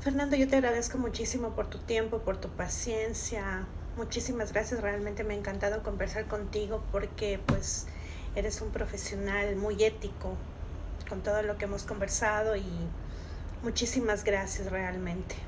Fernando, 0.00 0.36
yo 0.36 0.48
te 0.48 0.56
agradezco 0.56 0.98
muchísimo 0.98 1.50
por 1.50 1.66
tu 1.68 1.78
tiempo, 1.78 2.18
por 2.20 2.38
tu 2.38 2.48
paciencia. 2.48 3.66
Muchísimas 3.96 4.52
gracias, 4.52 4.80
realmente 4.80 5.24
me 5.24 5.34
ha 5.34 5.36
encantado 5.36 5.82
conversar 5.82 6.26
contigo 6.26 6.82
porque 6.92 7.40
pues 7.46 7.86
eres 8.34 8.60
un 8.60 8.70
profesional 8.70 9.56
muy 9.56 9.82
ético 9.82 10.36
con 11.08 11.22
todo 11.22 11.42
lo 11.42 11.58
que 11.58 11.64
hemos 11.64 11.82
conversado 11.82 12.54
y 12.56 12.64
Muchísimas 13.62 14.24
gracias 14.24 14.70
realmente. 14.70 15.47